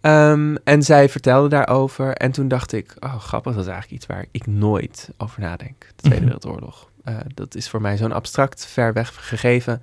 Ehm, 0.02 0.56
en 0.64 0.84
zij 0.84 1.10
vertelde 1.10 1.50
daarover 1.50 2.14
en 2.16 2.32
toen 2.32 2.48
dacht 2.48 2.72
ik, 2.74 2.96
oh 3.00 3.16
grappig, 3.20 3.54
dat 3.54 3.62
is 3.64 3.70
eigenlijk 3.70 4.02
iets 4.02 4.06
waar 4.12 4.26
ik 4.32 4.48
nooit 4.48 5.10
over 5.18 5.42
nadenk, 5.42 5.80
de 5.80 5.94
Tweede 5.96 6.26
Mhm. 6.26 6.26
Wereldoorlog. 6.26 6.90
Eh, 7.04 7.16
dat 7.34 7.56
is 7.56 7.70
voor 7.70 7.82
mij 7.82 7.98
zo'n 7.98 8.12
abstract, 8.12 8.66
ver 8.66 8.94
weg 8.94 9.12
gegeven. 9.28 9.82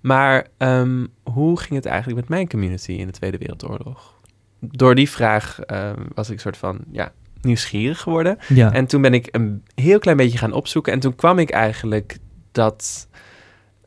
Maar 0.00 0.46
ehm, 0.58 1.06
hoe 1.22 1.60
ging 1.60 1.74
het 1.74 1.86
eigenlijk 1.86 2.20
met 2.20 2.28
mijn 2.28 2.48
community 2.48 2.92
in 2.92 3.06
de 3.06 3.12
Tweede 3.12 3.38
Wereldoorlog? 3.38 4.12
Door 4.70 4.94
die 4.94 5.10
vraag 5.10 5.60
eh, 5.60 5.90
was 6.14 6.30
ik 6.30 6.40
soort 6.40 6.56
van 6.56 6.78
ja, 6.92 7.12
nieuwsgierig 7.40 8.00
geworden. 8.00 8.38
Ja. 8.48 8.72
En 8.72 8.86
toen 8.86 9.02
ben 9.02 9.14
ik 9.14 9.28
een 9.30 9.62
heel 9.74 9.98
klein 9.98 10.16
beetje 10.16 10.38
gaan 10.38 10.52
opzoeken. 10.52 10.92
En 10.92 11.00
toen 11.00 11.14
kwam 11.14 11.38
ik 11.38 11.50
eigenlijk 11.50 12.18
dat, 12.52 13.08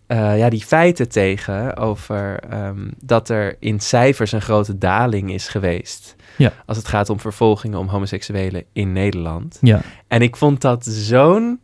eh, 0.07 0.37
ja, 0.37 0.49
die 0.49 0.65
feiten 0.65 1.09
tegen 1.09 1.77
over 1.77 2.39
ehm, 2.39 2.89
dat 3.03 3.29
er 3.29 3.55
in 3.59 3.79
cijfers 3.79 4.31
een 4.31 4.41
grote 4.41 4.77
daling 4.77 5.33
is 5.33 5.47
geweest. 5.47 6.15
Ja. 6.37 6.53
Als 6.65 6.77
het 6.77 6.87
gaat 6.87 7.09
om 7.09 7.19
vervolgingen 7.19 7.79
om 7.79 7.87
homoseksuelen 7.87 8.63
in 8.73 8.91
Nederland. 8.91 9.57
ja. 9.61 9.81
En 10.07 10.21
ik 10.21 10.35
vond 10.35 10.61
dat 10.61 10.85
zo'n. 10.85 11.59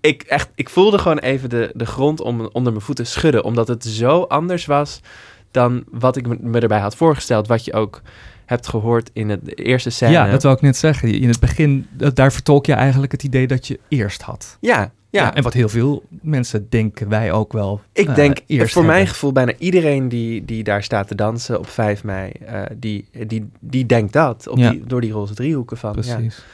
Ik, 0.00 0.22
echt, 0.22 0.50
ik 0.54 0.68
voelde 0.68 0.98
gewoon 0.98 1.18
even 1.18 1.48
de, 1.48 1.70
de 1.74 1.86
grond 1.86 2.20
om, 2.20 2.40
onder 2.40 2.72
mijn 2.72 2.84
voeten 2.84 3.06
schudden. 3.06 3.44
Omdat 3.44 3.68
het 3.68 3.84
zo 3.84 4.22
anders 4.22 4.66
was 4.66 5.00
dan 5.56 5.84
wat 5.90 6.16
ik 6.16 6.40
me- 6.40 6.60
erbij 6.60 6.78
had 6.80 6.96
voorgesteld. 6.96 7.46
Wat 7.48 7.64
je 7.64 7.72
ook 7.72 8.02
hebt 8.46 8.68
gehoord 8.68 9.10
in 9.12 9.28
het 9.28 9.58
eerste 9.58 9.90
scène. 9.90 10.12
ja, 10.12 10.30
dat 10.30 10.42
wil 10.42 10.52
ik 10.52 10.60
net 10.60 10.76
zeggen. 10.76 11.12
In 11.12 11.28
het 11.28 11.40
begin, 11.40 11.86
daar 12.14 12.32
vertolk 12.32 12.66
je 12.66 12.72
eigenlijk 12.72 13.12
het 13.12 13.22
idee 13.22 13.46
dat 13.46 13.66
je 13.66 13.80
eerst 13.88 14.22
had. 14.22 14.56
ja, 14.60 14.90
ja. 15.10 15.34
En 15.34 15.42
wat 15.42 15.52
heel 15.52 15.68
veel 15.68 16.02
mensen 16.22 16.66
denken 16.68 17.08
wij 17.08 17.32
ook 17.32 17.52
wel 17.52 17.80
Ik 17.92 18.08
eh, 18.08 18.14
denk, 18.14 18.38
eerst 18.46 18.72
voor 18.72 18.84
mijn 18.84 19.06
gevoel, 19.06 19.32
bijna 19.32 19.52
iedereen 19.58 20.08
die, 20.08 20.44
die 20.44 20.64
daar 20.64 20.82
staat 20.82 21.08
te 21.08 21.14
dansen 21.14 21.58
op 21.58 21.68
5 21.68 22.04
mei, 22.04 22.30
eh, 22.30 22.62
die, 22.76 23.08
die, 23.26 23.48
die 23.60 23.86
denkt 23.86 24.12
dat. 24.12 24.48
Op 24.48 24.58
Ja. 24.58 24.70
die, 24.70 24.82
door 24.86 25.00
die 25.00 25.12
roze 25.12 25.34
driehoeken 25.34 25.76
van. 25.76 25.96
Ja. 26.00 26.14
Precies. 26.14 26.44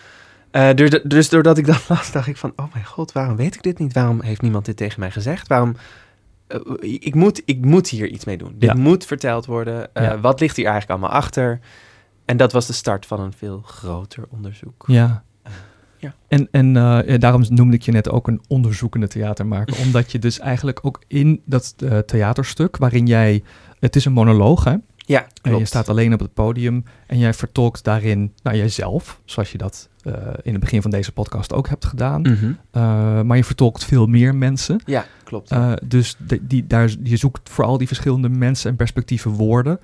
Eh, 0.51 0.69
dus, 0.75 1.01
dus 1.05 1.29
doordat 1.29 1.59
ik 1.59 1.67
dat 1.67 1.85
las, 1.89 2.13
dacht 2.13 2.27
ik 2.29 2.37
van, 2.37 2.53
oh 2.57 2.65
mijn 2.73 2.85
god, 2.85 3.13
waarom 3.13 3.37
weet 3.37 3.55
ik 3.55 3.63
dit 3.63 3.79
niet? 3.79 3.93
Waarom 3.93 4.21
heeft 4.23 4.43
niemand 4.43 4.65
dit 4.65 4.77
tegen 4.77 5.01
mij 5.01 5.11
gezegd? 5.11 5.49
Waarom, 5.49 5.77
eh, 6.53 6.93
ik, 7.01 7.15
moet, 7.15 7.43
ik 7.45 7.65
moet 7.65 7.89
hier 7.89 8.09
iets 8.09 8.25
mee 8.25 8.37
doen. 8.37 8.55
Dit 8.59 8.71
Ja. 8.71 8.75
moet 8.77 9.05
verteld 9.05 9.47
worden. 9.47 9.95
Eh, 9.95 10.05
Ja. 10.05 10.21
Wat 10.21 10.41
ligt 10.41 10.57
hier 10.57 10.67
eigenlijk 10.67 11.01
allemaal 11.01 11.19
achter? 11.21 11.61
En 12.25 12.37
dat 12.37 12.53
was 12.53 12.67
de 12.67 12.73
start 12.73 13.07
van 13.07 13.21
een 13.21 13.33
veel 13.33 13.61
groter 13.65 14.25
onderzoek. 14.31 14.85
Ja. 14.87 15.23
Ja. 15.99 16.15
En, 16.29 16.49
en 16.51 16.77
eh, 16.77 17.19
daarom 17.19 17.45
noemde 17.49 17.77
ik 17.77 17.83
je 17.83 17.93
net 17.93 18.11
ook 18.11 18.29
een 18.29 18.41
onderzoekende 18.49 19.09
theatermaker. 19.09 19.77
omdat 19.85 20.13
je 20.13 20.19
dus 20.19 20.39
eigenlijk 20.39 20.79
ook 20.83 21.03
in 21.07 21.43
dat 21.45 21.75
theaterstuk, 22.07 22.77
waarin 22.77 23.07
jij. 23.07 23.43
Het 23.81 23.97
is 23.97 24.05
een 24.05 24.13
monoloog, 24.13 24.65
hè? 24.65 24.77
Ja, 25.07 25.23
En 25.23 25.29
klopt. 25.43 25.59
je 25.59 25.65
staat 25.65 25.89
alleen 25.89 26.13
op 26.13 26.21
het 26.21 26.35
podium 26.35 26.85
en 27.07 27.19
jij 27.19 27.35
vertolkt 27.35 27.85
daarin 27.85 28.33
naar 28.43 28.57
jezelf, 28.57 29.21
zoals 29.25 29.53
je 29.53 29.59
dat 29.59 29.89
eh, 30.03 30.13
in 30.43 30.53
het 30.53 30.61
begin 30.61 30.83
van 30.83 30.91
deze 30.91 31.13
podcast 31.13 31.53
ook 31.53 31.69
hebt 31.69 31.85
gedaan. 31.85 32.21
Mhm. 32.21 32.53
Eh, 32.71 33.23
maar 33.23 33.37
je 33.37 33.45
vertolkt 33.45 33.85
veel 33.85 34.07
meer 34.07 34.35
mensen. 34.35 34.81
Ja, 34.85 35.05
klopt. 35.25 35.51
Eh, 35.51 35.73
dus 35.85 36.17
de- 36.27 36.47
die, 36.47 36.67
daar, 36.67 36.91
je 37.03 37.17
zoekt 37.17 37.49
voor 37.49 37.65
al 37.65 37.79
die 37.79 37.87
verschillende 37.87 38.29
mensen 38.29 38.71
en 38.71 38.77
perspectieven 38.77 39.31
woorden. 39.31 39.81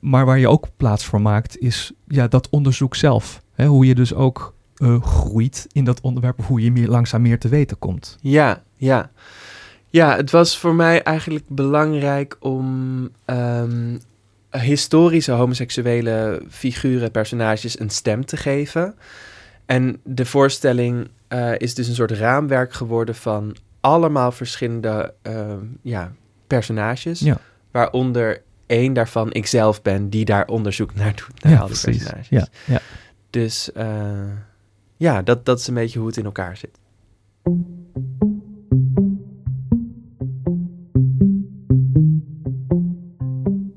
Maar 0.00 0.24
waar 0.26 0.38
je 0.38 0.48
ook 0.48 0.68
plaats 0.76 1.04
voor 1.04 1.20
maakt, 1.20 1.58
is 1.58 1.92
ja, 2.06 2.28
dat 2.28 2.48
onderzoek 2.50 2.94
zelf. 2.94 3.42
Hè, 3.52 3.66
hoe 3.66 3.86
je 3.86 3.94
dus 3.94 4.14
ook 4.14 4.54
groeit 5.00 5.66
in 5.72 5.84
dat 5.84 6.00
onderwerp, 6.00 6.44
hoe 6.44 6.60
je 6.60 6.72
meer, 6.72 6.88
langzaam 6.88 7.22
meer 7.22 7.38
te 7.38 7.48
weten 7.48 7.78
komt. 7.78 8.18
Ja, 8.20 8.62
ja. 8.76 9.10
Ja, 9.90 10.16
het 10.16 10.30
was 10.30 10.58
voor 10.58 10.74
mij 10.74 11.02
eigenlijk 11.02 11.44
belangrijk 11.48 12.36
om 12.40 13.10
ehm, 13.24 13.96
historische 14.50 15.32
homoseksuele 15.32 16.42
figuren, 16.48 17.10
personages 17.10 17.80
een 17.80 17.90
stem 17.90 18.24
te 18.24 18.36
geven. 18.36 18.94
En 19.66 20.00
de 20.04 20.24
voorstelling 20.24 21.08
eh, 21.28 21.52
is 21.58 21.74
dus 21.74 21.88
een 21.88 21.94
soort 21.94 22.10
raamwerk 22.10 22.72
geworden 22.72 23.14
van 23.14 23.56
allemaal 23.80 24.32
verschillende 24.32 25.14
ehm, 25.22 25.64
ja, 25.82 26.12
personages. 26.46 27.20
Ja. 27.20 27.38
Waaronder 27.70 28.42
één 28.66 28.92
daarvan 28.92 29.32
ikzelf 29.32 29.82
ben, 29.82 30.10
die 30.10 30.24
daar 30.24 30.46
onderzoek 30.46 30.94
naar 30.94 31.14
doet, 31.14 31.42
naar 31.42 31.52
ja, 31.52 31.58
al 31.58 31.66
die 31.66 31.78
precies. 31.80 32.02
personages. 32.02 32.28
Ja, 32.28 32.46
ja. 32.64 32.80
Dus 33.30 33.72
eh, 33.72 34.32
ja, 34.96 35.22
dat, 35.22 35.44
dat 35.44 35.58
is 35.58 35.66
een 35.66 35.74
beetje 35.74 35.98
hoe 35.98 36.08
het 36.08 36.16
in 36.16 36.24
elkaar 36.24 36.56
zit. 36.56 36.78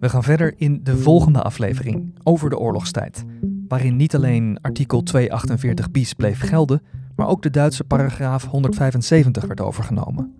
We 0.02 0.10
gaan 0.10 0.24
verder 0.24 0.54
in 0.58 0.80
de 0.84 0.98
volgende 0.98 1.42
aflevering 1.42 2.14
over 2.24 2.50
de 2.50 2.58
oorlogstijd. 2.58 3.26
Waarin 3.68 3.96
niet 3.96 4.16
alleen 4.16 4.58
artikel 4.62 5.04
248 5.04 5.92
bis 5.92 6.14
bleef 6.14 6.40
gelden, 6.40 6.82
maar 7.16 7.28
ook 7.28 7.42
de 7.42 7.50
Duitse 7.50 7.84
paragraaf 7.84 8.46
175 8.46 9.46
werd 9.46 9.62
overgenomen. 9.62 10.34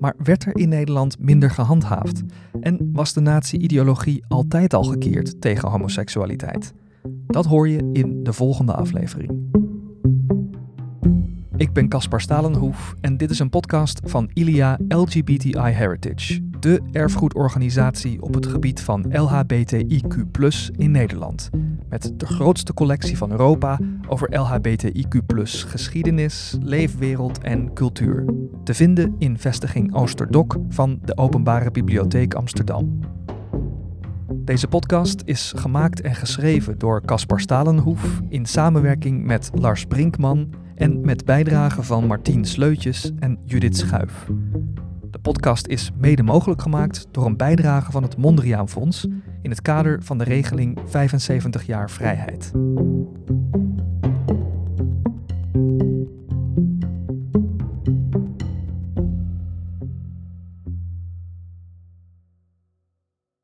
Maar 0.00 0.14
werd 0.22 0.44
er 0.44 0.56
in 0.56 0.68
Nederland 0.68 1.18
minder 1.18 1.50
gehandhaafd? 1.50 2.22
En 2.60 2.90
was 2.92 3.12
de 3.12 3.20
nazi-ideologie 3.20 4.24
altijd 4.28 4.74
al 4.74 4.84
gekeerd 4.84 5.40
tegen 5.40 5.68
homoseksualiteit? 5.68 6.72
Dat 7.26 7.46
hoor 7.46 7.68
je 7.68 7.90
in 7.92 8.22
de 8.22 8.32
volgende 8.32 8.74
aflevering. 8.74 9.48
Ik 11.58 11.72
ben 11.72 11.88
Caspar 11.88 12.20
Stalenhoef 12.20 12.94
en 13.00 13.16
dit 13.16 13.30
is 13.30 13.38
een 13.38 13.50
podcast 13.50 14.00
van 14.04 14.30
ILIA 14.32 14.78
LGBTI 14.88 15.58
Heritage, 15.58 16.48
de 16.60 16.80
erfgoedorganisatie 16.92 18.22
op 18.22 18.34
het 18.34 18.46
gebied 18.46 18.80
van 18.80 19.04
LHBTIQ 19.08 20.36
in 20.76 20.90
Nederland. 20.90 21.50
Met 21.88 22.12
de 22.16 22.26
grootste 22.26 22.74
collectie 22.74 23.16
van 23.16 23.30
Europa 23.30 23.78
over 24.08 24.28
LHBTIQ 24.38 25.42
geschiedenis, 25.44 26.56
leefwereld 26.60 27.38
en 27.38 27.72
cultuur. 27.72 28.24
Te 28.64 28.74
vinden 28.74 29.14
in 29.18 29.38
vestiging 29.38 29.94
Oosterdok 29.94 30.56
van 30.68 30.98
de 31.04 31.16
Openbare 31.16 31.70
Bibliotheek 31.70 32.34
Amsterdam. 32.34 33.00
Deze 34.34 34.68
podcast 34.68 35.22
is 35.24 35.52
gemaakt 35.56 36.00
en 36.00 36.14
geschreven 36.14 36.78
door 36.78 37.02
Caspar 37.04 37.40
Stalenhoef 37.40 38.20
in 38.28 38.46
samenwerking 38.46 39.24
met 39.24 39.50
Lars 39.54 39.84
Brinkman 39.84 40.66
en 40.78 41.00
met 41.00 41.24
bijdrage 41.24 41.82
van 41.82 42.06
Martien 42.06 42.44
Sleutjes 42.44 43.12
en 43.18 43.38
Judith 43.44 43.76
Schuif. 43.76 44.26
De 45.10 45.18
podcast 45.18 45.66
is 45.66 45.90
mede 45.96 46.22
mogelijk 46.22 46.62
gemaakt 46.62 47.06
door 47.10 47.26
een 47.26 47.36
bijdrage 47.36 47.90
van 47.90 48.02
het 48.02 48.16
Mondriaan 48.16 48.68
Fonds 48.68 49.06
in 49.42 49.50
het 49.50 49.62
kader 49.62 50.02
van 50.02 50.18
de 50.18 50.24
regeling 50.24 50.78
75 50.86 51.66
jaar 51.66 51.90
vrijheid. 51.90 52.52